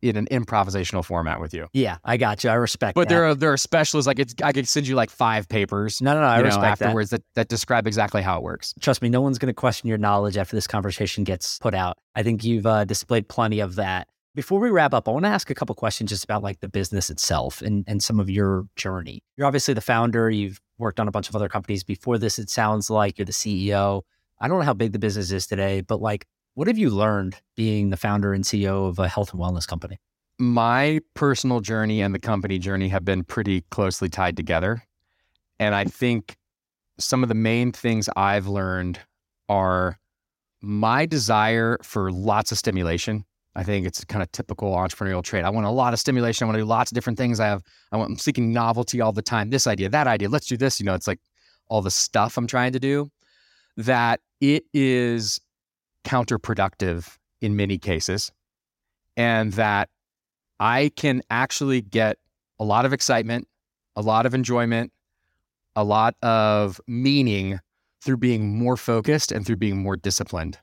in 0.00 0.16
an 0.16 0.26
improvisational 0.30 1.04
format 1.04 1.40
with 1.40 1.52
you. 1.52 1.68
Yeah, 1.74 1.98
I 2.04 2.16
got 2.16 2.42
you. 2.42 2.48
I 2.48 2.54
respect. 2.54 2.94
That. 2.94 3.00
But 3.00 3.08
that. 3.08 3.14
there 3.14 3.24
are 3.26 3.34
there 3.34 3.52
are 3.52 3.58
specialists 3.58 4.06
like 4.06 4.18
it's. 4.18 4.34
I 4.42 4.52
could 4.52 4.66
send 4.66 4.88
you 4.88 4.94
like 4.94 5.10
five 5.10 5.48
papers. 5.48 6.00
No, 6.00 6.14
no, 6.14 6.20
no. 6.20 6.26
I 6.26 6.40
respect 6.40 6.80
know, 6.80 6.86
afterwards 6.86 7.10
that. 7.10 7.18
that. 7.18 7.34
that 7.34 7.48
describe 7.48 7.86
exactly 7.86 8.22
how 8.22 8.38
it 8.38 8.42
works. 8.42 8.74
Trust 8.80 9.02
me, 9.02 9.10
no 9.10 9.20
one's 9.20 9.38
going 9.38 9.48
to 9.48 9.54
question 9.54 9.88
your 9.88 9.98
knowledge 9.98 10.38
after 10.38 10.56
this 10.56 10.66
conversation 10.66 11.22
gets 11.24 11.58
put 11.58 11.74
out. 11.74 11.98
I 12.14 12.22
think 12.22 12.44
you've 12.44 12.66
uh, 12.66 12.86
displayed 12.86 13.28
plenty 13.28 13.60
of 13.60 13.74
that. 13.74 14.08
Before 14.34 14.60
we 14.60 14.70
wrap 14.70 14.94
up, 14.94 15.08
I 15.08 15.12
want 15.12 15.24
to 15.26 15.30
ask 15.30 15.50
a 15.50 15.54
couple 15.54 15.74
questions 15.74 16.10
just 16.10 16.24
about 16.24 16.42
like 16.42 16.60
the 16.60 16.68
business 16.68 17.10
itself 17.10 17.60
and 17.60 17.84
and 17.86 18.02
some 18.02 18.18
of 18.18 18.30
your 18.30 18.66
journey. 18.76 19.22
You're 19.36 19.46
obviously 19.46 19.74
the 19.74 19.80
founder. 19.80 20.30
You've 20.30 20.60
worked 20.78 20.98
on 20.98 21.08
a 21.08 21.10
bunch 21.10 21.28
of 21.28 21.36
other 21.36 21.48
companies 21.48 21.84
before 21.84 22.18
this. 22.18 22.38
It 22.38 22.48
sounds 22.48 22.88
like 22.88 23.18
you're 23.18 23.26
the 23.26 23.32
CEO. 23.32 24.02
I 24.40 24.48
don't 24.48 24.58
know 24.58 24.64
how 24.64 24.74
big 24.74 24.92
the 24.92 24.98
business 24.98 25.30
is 25.30 25.46
today, 25.46 25.82
but 25.82 26.00
like, 26.00 26.26
what 26.54 26.66
have 26.66 26.78
you 26.78 26.90
learned 26.90 27.36
being 27.56 27.90
the 27.90 27.96
founder 27.96 28.32
and 28.32 28.42
CEO 28.42 28.88
of 28.88 28.98
a 28.98 29.08
health 29.08 29.32
and 29.32 29.40
wellness 29.40 29.66
company? 29.66 29.98
my 30.42 31.00
personal 31.14 31.60
journey 31.60 32.00
and 32.00 32.12
the 32.12 32.18
company 32.18 32.58
journey 32.58 32.88
have 32.88 33.04
been 33.04 33.22
pretty 33.22 33.62
closely 33.70 34.08
tied 34.08 34.36
together. 34.36 34.82
And 35.60 35.74
I 35.74 35.84
think 35.84 36.36
some 36.98 37.22
of 37.22 37.28
the 37.28 37.34
main 37.34 37.70
things 37.70 38.08
I've 38.16 38.48
learned 38.48 38.98
are 39.48 39.98
my 40.60 41.06
desire 41.06 41.78
for 41.82 42.10
lots 42.10 42.50
of 42.50 42.58
stimulation. 42.58 43.24
I 43.54 43.64
think 43.64 43.86
it's 43.86 44.02
kind 44.04 44.22
of 44.22 44.32
typical 44.32 44.72
entrepreneurial 44.74 45.22
trait. 45.22 45.44
I 45.44 45.50
want 45.50 45.66
a 45.66 45.70
lot 45.70 45.92
of 45.92 46.00
stimulation. 46.00 46.44
I 46.44 46.46
want 46.46 46.56
to 46.56 46.62
do 46.62 46.66
lots 46.66 46.90
of 46.90 46.94
different 46.94 47.18
things. 47.18 47.38
I 47.38 47.46
have, 47.46 47.62
I 47.92 47.98
want, 47.98 48.12
I'm 48.12 48.18
seeking 48.18 48.52
novelty 48.52 49.00
all 49.00 49.12
the 49.12 49.22
time. 49.22 49.50
This 49.50 49.66
idea, 49.66 49.90
that 49.90 50.06
idea, 50.06 50.28
let's 50.28 50.46
do 50.46 50.56
this. 50.56 50.80
You 50.80 50.86
know, 50.86 50.94
it's 50.94 51.06
like 51.06 51.20
all 51.68 51.82
the 51.82 51.90
stuff 51.90 52.38
I'm 52.38 52.46
trying 52.46 52.72
to 52.72 52.80
do 52.80 53.10
that 53.76 54.20
it 54.40 54.64
is 54.72 55.38
counterproductive 56.04 57.16
in 57.40 57.54
many 57.56 57.78
cases. 57.78 58.32
And 59.16 59.52
that 59.54 59.90
I 60.58 60.90
can 60.96 61.22
actually 61.28 61.82
get 61.82 62.16
a 62.58 62.64
lot 62.64 62.86
of 62.86 62.94
excitement, 62.94 63.48
a 63.96 64.00
lot 64.00 64.24
of 64.24 64.32
enjoyment, 64.32 64.92
a 65.76 65.84
lot 65.84 66.14
of 66.22 66.80
meaning 66.86 67.60
through 68.02 68.16
being 68.16 68.58
more 68.58 68.76
focused 68.78 69.30
and 69.30 69.46
through 69.46 69.56
being 69.56 69.82
more 69.82 69.96
disciplined. 69.96 70.58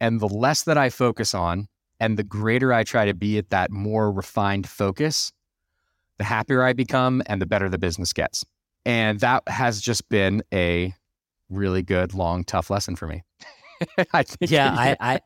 And 0.00 0.20
the 0.20 0.28
less 0.28 0.62
that 0.64 0.76
I 0.76 0.90
focus 0.90 1.34
on 1.34 1.68
and 2.00 2.16
the 2.16 2.22
greater 2.22 2.72
I 2.72 2.84
try 2.84 3.06
to 3.06 3.14
be 3.14 3.38
at 3.38 3.50
that 3.50 3.70
more 3.70 4.10
refined 4.10 4.68
focus, 4.68 5.32
the 6.18 6.24
happier 6.24 6.62
I 6.62 6.72
become 6.72 7.22
and 7.26 7.40
the 7.40 7.46
better 7.46 7.68
the 7.68 7.78
business 7.78 8.12
gets. 8.12 8.44
And 8.84 9.20
that 9.20 9.42
has 9.48 9.80
just 9.80 10.08
been 10.08 10.42
a 10.52 10.94
really 11.50 11.82
good, 11.82 12.14
long, 12.14 12.44
tough 12.44 12.70
lesson 12.70 12.96
for 12.96 13.06
me. 13.06 13.22
I 14.12 14.22
think, 14.22 14.50
yeah, 14.50 14.72
I, 14.78 14.96
I, 15.00 15.20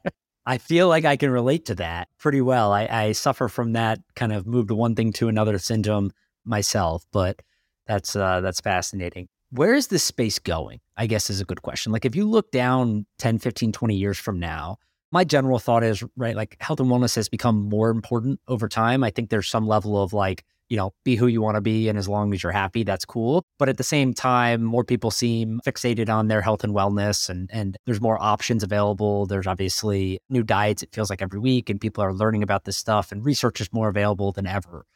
I 0.45 0.59
feel 0.59 0.89
like 0.89 1.05
I 1.05 1.17
can 1.17 1.31
relate 1.31 1.67
to 1.67 1.75
that 1.77 2.09
pretty 2.19 2.41
well. 2.41 2.73
I, 2.73 2.87
I 2.91 3.13
suffer 3.13 3.49
from 3.49 3.73
that 3.73 4.01
kind 4.17 4.33
of 4.33 4.47
move 4.47 4.69
to 4.69 4.75
one 4.75 4.95
thing 4.95 5.13
to 5.15 5.29
another 5.29 5.59
syndrome 5.59 6.13
myself, 6.45 7.07
but 7.13 7.41
that's 7.87 8.17
uh, 8.17 8.41
that's 8.41 8.61
fascinating. 8.61 9.29
Where 9.51 9.75
is 9.75 9.89
this 9.89 10.03
space 10.03 10.39
going? 10.39 10.81
I 10.97 11.07
guess 11.07 11.31
is 11.31 11.41
a 11.41 11.45
good 11.45 11.63
question. 11.63 11.93
Like 11.93 12.05
if 12.05 12.17
you 12.17 12.29
look 12.29 12.51
down 12.51 13.07
10, 13.19 13.39
15, 13.39 13.73
20 13.73 13.95
years 13.95 14.19
from 14.19 14.41
now, 14.41 14.79
my 15.13 15.25
general 15.25 15.59
thought 15.59 15.85
is, 15.85 16.03
right, 16.17 16.35
like 16.35 16.57
health 16.61 16.81
and 16.81 16.91
wellness 16.91 17.15
has 17.15 17.29
become 17.29 17.69
more 17.69 17.91
important 17.91 18.41
over 18.49 18.69
time. 18.69 19.05
I 19.05 19.11
think 19.11 19.31
there's 19.31 19.49
some 19.49 19.67
level 19.67 20.03
of 20.03 20.13
like 20.13 20.45
you 20.73 20.79
know, 20.79 20.95
be 21.05 21.17
who 21.17 21.27
you 21.27 21.43
want 21.43 21.57
to 21.57 21.61
be. 21.61 21.91
And 21.91 21.99
as 21.99 22.09
long 22.09 22.33
as 22.33 22.43
you're 22.43 22.51
happy, 22.51 22.83
that's 22.83 23.05
cool. 23.05 23.45
But 23.59 23.69
at 23.69 23.77
the 23.77 23.85
same 23.85 24.15
time, 24.15 24.63
more 24.63 24.85
people 24.85 25.11
seem 25.11 25.61
fixated 25.67 26.09
on 26.09 26.29
their 26.29 26.41
health 26.41 26.65
and 26.65 26.75
wellness 26.75 27.29
and, 27.29 27.51
and 27.53 27.77
there's 27.85 28.01
more 28.01 28.17
options 28.23 28.63
available. 28.63 29.27
There's 29.27 29.47
obviously 29.47 30.19
new 30.31 30.43
diets, 30.43 30.83
it 30.83 30.89
feels 30.91 31.11
like 31.11 31.21
every 31.21 31.39
week, 31.39 31.69
and 31.69 31.79
people 31.79 32.03
are 32.03 32.15
learning 32.15 32.43
about 32.43 32.65
this 32.65 32.79
stuff 32.79 33.13
and 33.13 33.23
research 33.23 33.61
is 33.61 33.71
more 33.71 33.91
available 33.91 34.33
than 34.33 34.47
ever. 34.47 34.87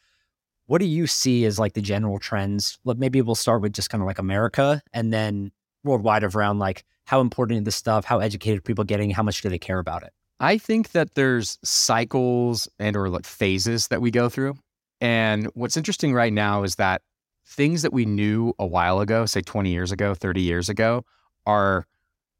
What 0.65 0.79
do 0.79 0.87
you 0.87 1.05
see 1.05 1.45
as 1.45 1.59
like 1.59 1.73
the 1.73 1.81
general 1.81 2.17
trends? 2.17 2.79
Maybe 2.83 3.21
we'll 3.21 3.35
start 3.35 3.61
with 3.61 3.73
just 3.73 3.91
kind 3.91 4.01
of 4.01 4.07
like 4.07 4.17
America 4.17 4.81
and 4.93 5.13
then 5.13 5.51
worldwide 5.83 6.23
around 6.23 6.59
like 6.59 6.83
how 7.05 7.21
important 7.21 7.59
is 7.59 7.65
this 7.65 7.75
stuff, 7.75 8.05
how 8.05 8.19
educated 8.19 8.63
people 8.63 8.83
getting, 8.83 9.09
how 9.09 9.23
much 9.23 9.41
do 9.41 9.49
they 9.49 9.59
care 9.59 9.79
about 9.79 10.03
it? 10.03 10.11
I 10.39 10.57
think 10.57 10.91
that 10.91 11.15
there's 11.15 11.57
cycles 11.63 12.67
and 12.79 12.95
or 12.95 13.09
like 13.09 13.25
phases 13.25 13.87
that 13.87 14.01
we 14.01 14.11
go 14.11 14.29
through. 14.29 14.55
And 15.01 15.47
what's 15.53 15.77
interesting 15.77 16.13
right 16.13 16.33
now 16.33 16.63
is 16.63 16.75
that 16.75 17.01
things 17.45 17.81
that 17.81 17.93
we 17.93 18.05
knew 18.05 18.53
a 18.59 18.65
while 18.65 18.99
ago, 18.99 19.25
say 19.25 19.41
20 19.41 19.71
years 19.71 19.91
ago, 19.91 20.13
30 20.13 20.41
years 20.41 20.69
ago, 20.69 21.05
are 21.45 21.87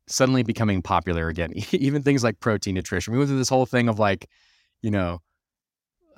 suddenly 0.07 0.43
becoming 0.43 0.81
popular 0.81 1.27
again. 1.27 1.53
Even 1.71 2.03
things 2.03 2.23
like 2.23 2.39
protein 2.39 2.75
nutrition. 2.75 3.13
We 3.13 3.19
went 3.19 3.29
through 3.29 3.37
this 3.37 3.49
whole 3.49 3.65
thing 3.65 3.89
of 3.89 3.99
like, 3.99 4.29
you 4.81 4.91
know, 4.91 5.21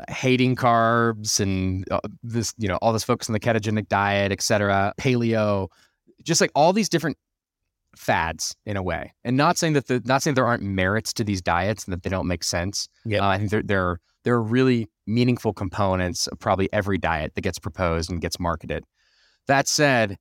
hating 0.07 0.55
carbs 0.55 1.39
and 1.39 1.85
uh, 1.91 1.99
this, 2.23 2.53
you 2.57 2.67
know, 2.67 2.77
all 2.77 2.93
this 2.93 3.03
focus 3.03 3.29
on 3.29 3.33
the 3.33 3.39
ketogenic 3.39 3.89
diet, 3.89 4.31
et 4.31 4.41
cetera, 4.41 4.93
paleo, 4.99 5.67
just 6.23 6.41
like 6.41 6.51
all 6.55 6.73
these 6.73 6.89
different 6.89 7.17
fads 7.95 8.55
in 8.65 8.77
a 8.77 8.83
way. 8.83 9.13
And 9.23 9.35
not 9.35 9.57
saying 9.57 9.73
that 9.73 9.87
the, 9.87 10.01
not 10.05 10.21
saying 10.21 10.35
there 10.35 10.45
aren't 10.45 10.63
merits 10.63 11.13
to 11.13 11.23
these 11.23 11.41
diets 11.41 11.85
and 11.85 11.93
that 11.93 12.03
they 12.03 12.09
don't 12.09 12.27
make 12.27 12.43
sense. 12.43 12.87
Yeah, 13.05 13.25
uh, 13.25 13.29
I 13.29 13.37
think 13.37 13.51
there, 13.51 13.63
there 13.63 13.99
there 14.23 14.33
are 14.35 14.43
really 14.43 14.87
meaningful 15.07 15.53
components 15.53 16.27
of 16.27 16.39
probably 16.39 16.71
every 16.73 16.97
diet 16.97 17.33
that 17.35 17.41
gets 17.41 17.59
proposed 17.59 18.11
and 18.11 18.21
gets 18.21 18.39
marketed. 18.39 18.83
That 19.47 19.67
said, 19.67 20.17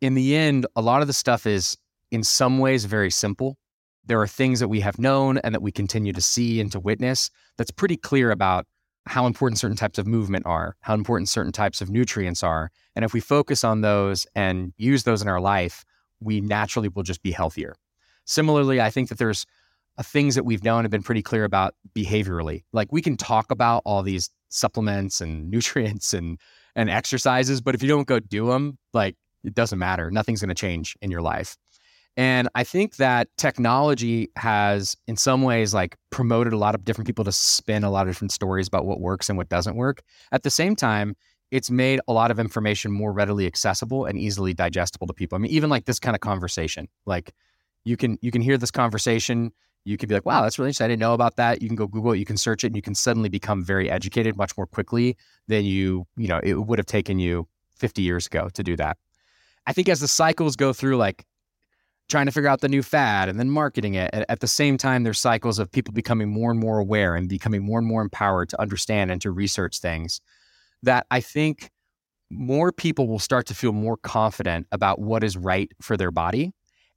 in 0.00 0.14
the 0.14 0.34
end, 0.34 0.66
a 0.74 0.82
lot 0.82 1.02
of 1.02 1.06
the 1.06 1.12
stuff 1.12 1.46
is 1.46 1.76
in 2.10 2.22
some 2.24 2.58
ways 2.58 2.84
very 2.84 3.10
simple. 3.10 3.56
There 4.04 4.20
are 4.20 4.26
things 4.26 4.58
that 4.60 4.68
we 4.68 4.80
have 4.80 4.98
known 4.98 5.38
and 5.38 5.54
that 5.54 5.62
we 5.62 5.70
continue 5.70 6.12
to 6.12 6.20
see 6.20 6.60
and 6.60 6.72
to 6.72 6.80
witness 6.80 7.30
that's 7.56 7.70
pretty 7.70 7.96
clear 7.96 8.30
about 8.30 8.66
how 9.06 9.26
important 9.26 9.58
certain 9.58 9.76
types 9.76 9.98
of 9.98 10.06
movement 10.06 10.46
are, 10.46 10.76
how 10.80 10.94
important 10.94 11.28
certain 11.28 11.52
types 11.52 11.80
of 11.80 11.90
nutrients 11.90 12.42
are. 12.42 12.70
And 12.94 13.04
if 13.04 13.12
we 13.12 13.20
focus 13.20 13.64
on 13.64 13.80
those 13.80 14.26
and 14.34 14.72
use 14.76 15.02
those 15.02 15.22
in 15.22 15.28
our 15.28 15.40
life, 15.40 15.84
we 16.20 16.40
naturally 16.40 16.88
will 16.88 17.02
just 17.02 17.22
be 17.22 17.32
healthier. 17.32 17.74
Similarly, 18.24 18.80
I 18.80 18.90
think 18.90 19.08
that 19.08 19.18
there's 19.18 19.44
uh, 19.98 20.02
things 20.02 20.36
that 20.36 20.44
we've 20.44 20.62
known 20.62 20.84
have 20.84 20.90
been 20.90 21.02
pretty 21.02 21.22
clear 21.22 21.44
about 21.44 21.74
behaviorally. 21.94 22.62
Like 22.72 22.92
we 22.92 23.02
can 23.02 23.16
talk 23.16 23.50
about 23.50 23.82
all 23.84 24.02
these 24.02 24.30
supplements 24.48 25.20
and 25.20 25.50
nutrients 25.50 26.14
and 26.14 26.38
and 26.74 26.88
exercises, 26.88 27.60
but 27.60 27.74
if 27.74 27.82
you 27.82 27.88
don't 27.88 28.06
go 28.06 28.18
do 28.18 28.46
them, 28.46 28.78
like 28.94 29.16
it 29.44 29.54
doesn't 29.54 29.78
matter. 29.78 30.10
Nothing's 30.10 30.40
going 30.40 30.48
to 30.48 30.54
change 30.54 30.96
in 31.02 31.10
your 31.10 31.20
life. 31.20 31.58
And 32.16 32.48
I 32.54 32.64
think 32.64 32.96
that 32.96 33.28
technology 33.38 34.28
has, 34.36 34.96
in 35.06 35.16
some 35.16 35.42
ways, 35.42 35.72
like 35.72 35.96
promoted 36.10 36.52
a 36.52 36.58
lot 36.58 36.74
of 36.74 36.84
different 36.84 37.06
people 37.06 37.24
to 37.24 37.32
spin 37.32 37.84
a 37.84 37.90
lot 37.90 38.06
of 38.06 38.12
different 38.12 38.32
stories 38.32 38.68
about 38.68 38.84
what 38.84 39.00
works 39.00 39.30
and 39.30 39.38
what 39.38 39.48
doesn't 39.48 39.76
work. 39.76 40.02
At 40.30 40.42
the 40.42 40.50
same 40.50 40.76
time, 40.76 41.16
it's 41.50 41.70
made 41.70 42.00
a 42.08 42.12
lot 42.12 42.30
of 42.30 42.38
information 42.38 42.92
more 42.92 43.12
readily 43.12 43.46
accessible 43.46 44.04
and 44.04 44.18
easily 44.18 44.52
digestible 44.52 45.06
to 45.06 45.14
people. 45.14 45.36
I 45.36 45.38
mean, 45.38 45.52
even 45.52 45.70
like 45.70 45.86
this 45.86 45.98
kind 45.98 46.14
of 46.14 46.20
conversation, 46.20 46.88
like 47.06 47.32
you 47.84 47.96
can 47.96 48.18
you 48.20 48.30
can 48.30 48.42
hear 48.42 48.58
this 48.58 48.70
conversation 48.70 49.52
you 49.84 49.96
can 49.96 50.08
be 50.08 50.14
like, 50.14 50.24
wow, 50.24 50.42
that's 50.42 50.58
really 50.58 50.68
interesting. 50.68 50.84
I 50.84 50.88
didn't 50.88 51.00
know 51.00 51.14
about 51.14 51.36
that. 51.36 51.60
You 51.60 51.68
can 51.68 51.76
go 51.76 51.86
Google 51.86 52.12
it, 52.12 52.18
you 52.18 52.24
can 52.24 52.36
search 52.36 52.64
it, 52.64 52.68
and 52.68 52.76
you 52.76 52.82
can 52.82 52.94
suddenly 52.94 53.28
become 53.28 53.64
very 53.64 53.90
educated 53.90 54.36
much 54.36 54.56
more 54.56 54.66
quickly 54.66 55.16
than 55.48 55.64
you, 55.64 56.06
you 56.16 56.28
know, 56.28 56.40
it 56.42 56.54
would 56.54 56.78
have 56.78 56.86
taken 56.86 57.18
you 57.18 57.48
50 57.76 58.02
years 58.02 58.26
ago 58.26 58.48
to 58.54 58.62
do 58.62 58.76
that. 58.76 58.96
I 59.66 59.72
think 59.72 59.88
as 59.88 60.00
the 60.00 60.08
cycles 60.08 60.56
go 60.56 60.72
through, 60.72 60.96
like 60.96 61.24
trying 62.08 62.26
to 62.26 62.32
figure 62.32 62.48
out 62.48 62.60
the 62.60 62.68
new 62.68 62.82
fad 62.82 63.28
and 63.28 63.38
then 63.38 63.50
marketing 63.50 63.94
it, 63.94 64.10
at 64.12 64.40
the 64.40 64.46
same 64.46 64.76
time, 64.76 65.02
there's 65.02 65.18
cycles 65.18 65.58
of 65.58 65.70
people 65.72 65.92
becoming 65.92 66.28
more 66.28 66.50
and 66.50 66.60
more 66.60 66.78
aware 66.78 67.14
and 67.16 67.28
becoming 67.28 67.64
more 67.64 67.78
and 67.78 67.88
more 67.88 68.02
empowered 68.02 68.48
to 68.50 68.60
understand 68.60 69.10
and 69.10 69.20
to 69.22 69.30
research 69.30 69.78
things 69.78 70.20
that 70.82 71.06
I 71.10 71.20
think 71.20 71.70
more 72.30 72.72
people 72.72 73.08
will 73.08 73.18
start 73.18 73.46
to 73.46 73.54
feel 73.54 73.72
more 73.72 73.96
confident 73.96 74.66
about 74.72 75.00
what 75.00 75.22
is 75.22 75.36
right 75.36 75.70
for 75.80 75.96
their 75.96 76.10
body 76.10 76.52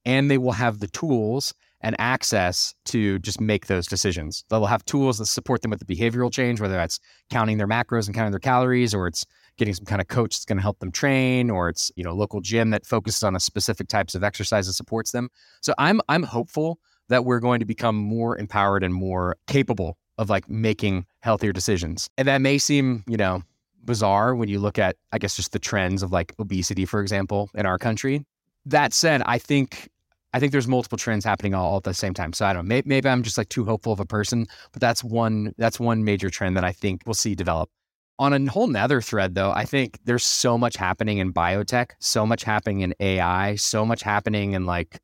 and 0.05 0.29
they 0.29 0.37
will 0.37 0.53
have 0.53 0.79
the 0.79 0.87
tools 0.87 1.53
and 1.81 1.95
access 1.99 2.73
to 2.85 3.19
just 3.19 3.41
make 3.41 3.67
those 3.67 3.85
decisions. 3.85 4.43
They'll 4.49 4.65
have 4.65 4.85
tools 4.85 5.17
that 5.17 5.25
support 5.25 5.61
them 5.61 5.71
with 5.71 5.85
the 5.85 5.95
behavioral 5.95 6.31
change, 6.31 6.61
whether 6.61 6.75
that's 6.75 6.99
counting 7.29 7.57
their 7.57 7.67
macros 7.67 8.07
and 8.07 8.15
counting 8.15 8.31
their 8.31 8.39
calories, 8.39 8.93
or 8.93 9.07
it's 9.07 9.25
getting 9.57 9.73
some 9.73 9.85
kind 9.85 10.01
of 10.01 10.07
coach 10.07 10.35
that's 10.35 10.45
going 10.45 10.57
to 10.57 10.61
help 10.61 10.79
them 10.79 10.91
train, 10.91 11.49
or 11.49 11.69
it's 11.69 11.91
you 11.95 12.03
know 12.03 12.13
local 12.13 12.41
gym 12.41 12.69
that 12.71 12.85
focuses 12.85 13.23
on 13.23 13.35
a 13.35 13.39
specific 13.39 13.87
types 13.87 14.15
of 14.15 14.23
exercise 14.23 14.67
that 14.67 14.73
supports 14.73 15.11
them. 15.11 15.29
So 15.61 15.73
I'm 15.77 16.01
I'm 16.09 16.23
hopeful 16.23 16.79
that 17.09 17.25
we're 17.25 17.39
going 17.39 17.59
to 17.59 17.65
become 17.65 17.95
more 17.95 18.37
empowered 18.37 18.83
and 18.83 18.93
more 18.93 19.37
capable 19.47 19.97
of 20.17 20.29
like 20.29 20.49
making 20.49 21.05
healthier 21.19 21.53
decisions. 21.53 22.09
And 22.17 22.27
that 22.27 22.41
may 22.41 22.57
seem 22.57 23.03
you 23.07 23.17
know 23.17 23.43
bizarre 23.83 24.35
when 24.35 24.49
you 24.49 24.59
look 24.59 24.79
at 24.79 24.97
I 25.11 25.17
guess 25.17 25.35
just 25.35 25.51
the 25.51 25.59
trends 25.59 26.03
of 26.03 26.11
like 26.11 26.33
obesity, 26.39 26.85
for 26.85 27.01
example, 27.01 27.49
in 27.55 27.65
our 27.65 27.77
country. 27.77 28.25
That 28.65 28.93
said, 28.93 29.21
I 29.25 29.37
think 29.37 29.89
I 30.35 30.39
think 30.39 30.51
there's 30.51 30.67
multiple 30.67 30.97
trends 30.97 31.23
happening 31.23 31.53
all, 31.53 31.77
at 31.77 31.83
the 31.83 31.93
same 31.93 32.13
time. 32.13 32.33
So 32.33 32.45
I 32.45 32.51
don't 32.51 32.67
know. 32.67 32.81
Maybe 32.83 33.07
I'm 33.07 33.23
just 33.23 33.37
like 33.37 33.47
too 33.47 33.63
hopeful 33.63 33.93
of 33.93 34.01
a 34.01 34.05
person, 34.05 34.47
but 34.73 34.81
that's 34.81 35.01
one 35.01 35.53
that's 35.57 35.79
one 35.79 36.03
major 36.03 36.29
trend 36.29 36.57
that 36.57 36.65
I 36.65 36.73
think 36.73 37.03
we'll 37.05 37.13
see 37.13 37.35
develop. 37.35 37.69
On 38.17 38.31
a 38.31 38.49
whole 38.49 38.67
nother 38.67 39.01
thread, 39.01 39.35
though, 39.35 39.51
I 39.51 39.65
think 39.65 39.99
there's 40.05 40.23
so 40.23 40.57
much 40.57 40.77
happening 40.77 41.17
in 41.17 41.33
biotech, 41.33 41.91
so 41.99 42.25
much 42.25 42.43
happening 42.43 42.79
in 42.79 42.93
AI, 43.01 43.55
so 43.55 43.85
much 43.85 44.03
happening 44.03 44.53
in 44.53 44.65
like 44.65 45.01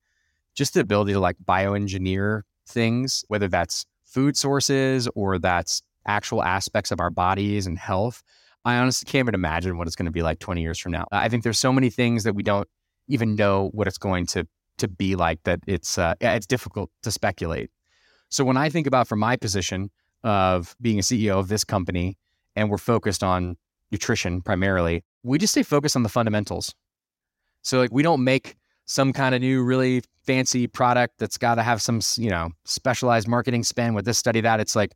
just 0.56 0.76
the 0.76 0.80
ability 0.80 1.14
to 1.14 1.20
like 1.20 1.36
bioengineer 1.44 2.44
things, 2.66 3.26
whether 3.28 3.50
that's 3.50 3.86
food 4.06 4.38
sources 4.38 5.10
or 5.14 5.40
that's 5.40 5.82
actual 6.08 6.42
aspects 6.42 6.92
of 6.92 7.02
our 7.02 7.10
bodies 7.10 7.68
and 7.68 7.78
health. 7.78 8.24
I 8.64 8.78
honestly 8.78 9.10
can't 9.10 9.26
even 9.26 9.36
imagine 9.36 9.78
what 9.78 9.88
it's 9.88 9.96
going 9.96 10.06
to 10.06 10.12
be 10.12 10.22
like 10.22 10.40
20 10.40 10.62
years 10.62 10.80
from 10.80 10.94
now. 10.94 11.06
I 11.12 11.28
think 11.28 11.44
there's 11.44 11.60
so 11.60 11.74
many 11.74 11.90
things 11.90 12.24
that 12.24 12.36
we 12.36 12.44
don't 12.44 12.68
even 13.08 13.36
know 13.36 13.70
what 13.74 13.88
it's 13.88 13.98
going 13.98 14.26
to 14.28 14.48
to 14.78 14.88
be 14.88 15.16
like 15.16 15.44
that 15.44 15.60
it's 15.68 15.98
uh, 15.98 16.16
it's 16.22 16.48
difficult 16.48 16.90
to 17.04 17.12
speculate. 17.12 17.70
So 18.30 18.44
when 18.44 18.58
I 18.58 18.70
think 18.70 18.88
about 18.88 19.08
from 19.08 19.20
my 19.20 19.36
position 19.36 19.92
of 20.24 20.76
being 20.80 20.98
a 20.98 21.02
CEO 21.02 21.38
of 21.38 21.50
this 21.50 21.64
company 21.64 22.18
and 22.56 22.70
we're 22.70 22.78
focused 22.78 23.24
on 23.24 23.58
nutrition 23.92 24.42
primarily, 24.42 25.04
we 25.24 25.38
just 25.38 25.54
stay 25.54 25.64
focused 25.64 25.96
on 25.96 26.04
the 26.04 26.10
fundamentals. 26.10 26.74
So 27.62 27.80
like 27.80 27.92
we 27.92 28.04
don't 28.04 28.24
make 28.24 28.56
some 28.86 29.14
kind 29.14 29.36
of 29.36 29.42
new 29.42 29.64
really 29.64 30.04
fancy 30.26 30.68
product 30.68 31.20
that's 31.20 31.38
got 31.38 31.56
to 31.56 31.64
have 31.64 31.82
some, 31.82 32.02
you 32.18 32.30
know, 32.30 32.52
specialized 32.66 33.28
marketing 33.28 33.64
spend 33.64 33.96
with 33.96 34.06
this 34.06 34.18
study 34.18 34.42
that 34.42 34.60
it's 34.60 34.76
like 34.76 34.94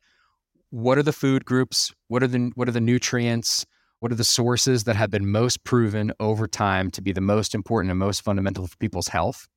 what 0.72 0.98
are 0.98 1.04
the 1.04 1.14
food 1.14 1.46
groups? 1.46 1.94
What 2.08 2.24
are 2.24 2.28
the 2.28 2.52
what 2.56 2.68
are 2.68 2.74
the 2.74 2.82
nutrients? 2.82 3.66
What 4.00 4.12
are 4.12 4.16
the 4.16 4.24
sources 4.24 4.84
that 4.84 4.96
have 4.96 5.10
been 5.10 5.32
most 5.32 5.64
proven 5.64 6.12
over 6.20 6.48
time 6.48 6.92
to 6.92 7.02
be 7.02 7.12
the 7.12 7.22
most 7.22 7.56
important 7.56 7.92
and 7.92 8.00
most 8.00 8.22
fundamental 8.24 8.68
for 8.68 8.76
people's 8.78 9.08
health? 9.08 9.48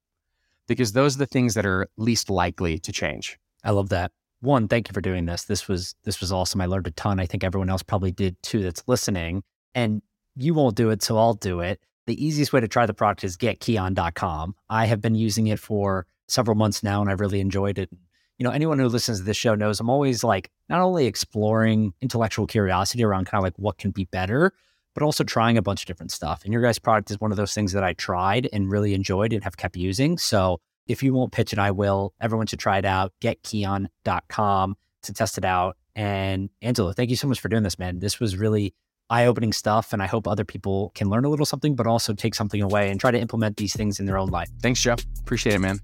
because 0.68 0.92
those 0.92 1.16
are 1.16 1.18
the 1.18 1.26
things 1.26 1.54
that 1.54 1.66
are 1.66 1.88
least 1.96 2.30
likely 2.30 2.78
to 2.78 2.92
change. 2.92 3.38
I 3.64 3.72
love 3.72 3.88
that. 3.88 4.12
One, 4.40 4.68
thank 4.68 4.88
you 4.88 4.92
for 4.92 5.00
doing 5.00 5.26
this. 5.26 5.44
This 5.44 5.66
was 5.66 5.94
this 6.04 6.20
was 6.20 6.30
awesome. 6.30 6.60
I 6.60 6.66
learned 6.66 6.86
a 6.86 6.92
ton. 6.92 7.18
I 7.18 7.26
think 7.26 7.42
everyone 7.42 7.70
else 7.70 7.82
probably 7.82 8.12
did 8.12 8.40
too 8.42 8.62
that's 8.62 8.84
listening. 8.86 9.42
And 9.74 10.02
you 10.36 10.54
won't 10.54 10.76
do 10.76 10.90
it, 10.90 11.02
so 11.02 11.18
I'll 11.18 11.34
do 11.34 11.60
it. 11.60 11.80
The 12.06 12.24
easiest 12.24 12.52
way 12.52 12.60
to 12.60 12.68
try 12.68 12.86
the 12.86 12.94
product 12.94 13.24
is 13.24 13.36
getkion.com. 13.36 14.54
I 14.70 14.86
have 14.86 15.00
been 15.00 15.14
using 15.14 15.48
it 15.48 15.58
for 15.58 16.06
several 16.28 16.54
months 16.54 16.82
now 16.82 17.00
and 17.00 17.10
I've 17.10 17.20
really 17.20 17.40
enjoyed 17.40 17.78
it. 17.78 17.90
You 18.38 18.44
know, 18.44 18.50
anyone 18.50 18.78
who 18.78 18.88
listens 18.88 19.18
to 19.18 19.24
this 19.24 19.36
show 19.36 19.56
knows 19.56 19.80
I'm 19.80 19.90
always 19.90 20.22
like 20.22 20.50
not 20.68 20.80
only 20.80 21.06
exploring 21.06 21.92
intellectual 22.00 22.46
curiosity 22.46 23.02
around 23.02 23.26
kind 23.26 23.40
of 23.40 23.44
like 23.44 23.58
what 23.58 23.78
can 23.78 23.90
be 23.90 24.04
better, 24.04 24.52
but 24.94 25.02
also 25.02 25.24
trying 25.24 25.58
a 25.58 25.62
bunch 25.62 25.82
of 25.82 25.86
different 25.86 26.12
stuff. 26.12 26.44
And 26.44 26.52
your 26.52 26.62
guys' 26.62 26.78
product 26.78 27.10
is 27.10 27.20
one 27.20 27.32
of 27.32 27.36
those 27.36 27.52
things 27.52 27.72
that 27.72 27.82
I 27.82 27.94
tried 27.94 28.48
and 28.52 28.70
really 28.70 28.94
enjoyed 28.94 29.32
and 29.32 29.42
have 29.42 29.56
kept 29.56 29.76
using. 29.76 30.18
So 30.18 30.60
if 30.88 31.02
you 31.02 31.12
won't 31.12 31.32
pitch 31.32 31.52
it, 31.52 31.58
I 31.58 31.70
will. 31.70 32.14
Everyone 32.20 32.46
should 32.46 32.58
try 32.58 32.78
it 32.78 32.84
out. 32.84 33.12
Getkion.com 33.20 34.76
to 35.02 35.12
test 35.12 35.38
it 35.38 35.44
out. 35.44 35.76
And 35.94 36.50
Angelo, 36.62 36.92
thank 36.92 37.10
you 37.10 37.16
so 37.16 37.28
much 37.28 37.40
for 37.40 37.48
doing 37.48 37.62
this, 37.62 37.78
man. 37.78 37.98
This 37.98 38.18
was 38.18 38.36
really 38.36 38.74
eye 39.10 39.26
opening 39.26 39.52
stuff. 39.52 39.92
And 39.92 40.02
I 40.02 40.06
hope 40.06 40.26
other 40.26 40.44
people 40.44 40.92
can 40.94 41.08
learn 41.08 41.24
a 41.24 41.28
little 41.28 41.46
something, 41.46 41.76
but 41.76 41.86
also 41.86 42.14
take 42.14 42.34
something 42.34 42.62
away 42.62 42.90
and 42.90 43.00
try 43.00 43.10
to 43.10 43.18
implement 43.18 43.56
these 43.56 43.74
things 43.74 44.00
in 44.00 44.06
their 44.06 44.18
own 44.18 44.28
life. 44.28 44.48
Thanks, 44.60 44.80
Jeff. 44.80 45.04
Appreciate 45.20 45.54
it, 45.54 45.60
man. 45.60 45.78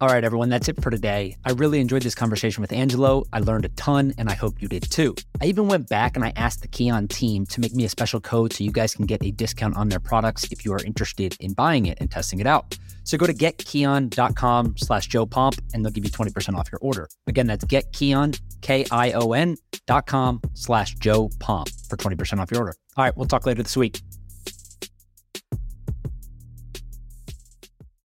All 0.00 0.06
right, 0.06 0.22
everyone, 0.22 0.48
that's 0.48 0.68
it 0.68 0.80
for 0.80 0.90
today. 0.90 1.36
I 1.44 1.50
really 1.50 1.80
enjoyed 1.80 2.02
this 2.02 2.14
conversation 2.14 2.60
with 2.60 2.72
Angelo. 2.72 3.24
I 3.32 3.40
learned 3.40 3.64
a 3.64 3.68
ton, 3.70 4.14
and 4.16 4.28
I 4.28 4.34
hope 4.34 4.62
you 4.62 4.68
did 4.68 4.88
too. 4.88 5.16
I 5.40 5.46
even 5.46 5.66
went 5.66 5.88
back 5.88 6.14
and 6.14 6.24
I 6.24 6.32
asked 6.36 6.62
the 6.62 6.68
Kion 6.68 7.08
team 7.08 7.44
to 7.46 7.60
make 7.60 7.74
me 7.74 7.84
a 7.84 7.88
special 7.88 8.20
code 8.20 8.52
so 8.52 8.62
you 8.62 8.70
guys 8.70 8.94
can 8.94 9.06
get 9.06 9.24
a 9.24 9.32
discount 9.32 9.76
on 9.76 9.88
their 9.88 9.98
products 9.98 10.44
if 10.52 10.64
you 10.64 10.72
are 10.72 10.84
interested 10.84 11.36
in 11.40 11.52
buying 11.52 11.86
it 11.86 11.98
and 12.00 12.12
testing 12.12 12.38
it 12.38 12.46
out. 12.46 12.78
So 13.02 13.18
go 13.18 13.26
to 13.26 13.34
getkion.com 13.34 14.76
slash 14.76 15.08
Joe 15.08 15.26
Pomp 15.26 15.56
and 15.74 15.84
they'll 15.84 15.90
give 15.90 16.04
you 16.04 16.12
20% 16.12 16.54
off 16.54 16.70
your 16.70 16.78
order. 16.80 17.08
Again, 17.26 17.48
that's 17.48 17.64
getkion, 17.64 18.40
K-I-O-N 18.60 19.56
dot 19.88 20.06
com 20.06 20.40
slash 20.54 20.94
Joe 20.94 21.28
Pomp 21.40 21.70
for 21.88 21.96
20% 21.96 22.38
off 22.38 22.52
your 22.52 22.60
order. 22.60 22.74
All 22.96 23.04
right, 23.04 23.16
we'll 23.16 23.26
talk 23.26 23.46
later 23.46 23.64
this 23.64 23.76
week. 23.76 24.00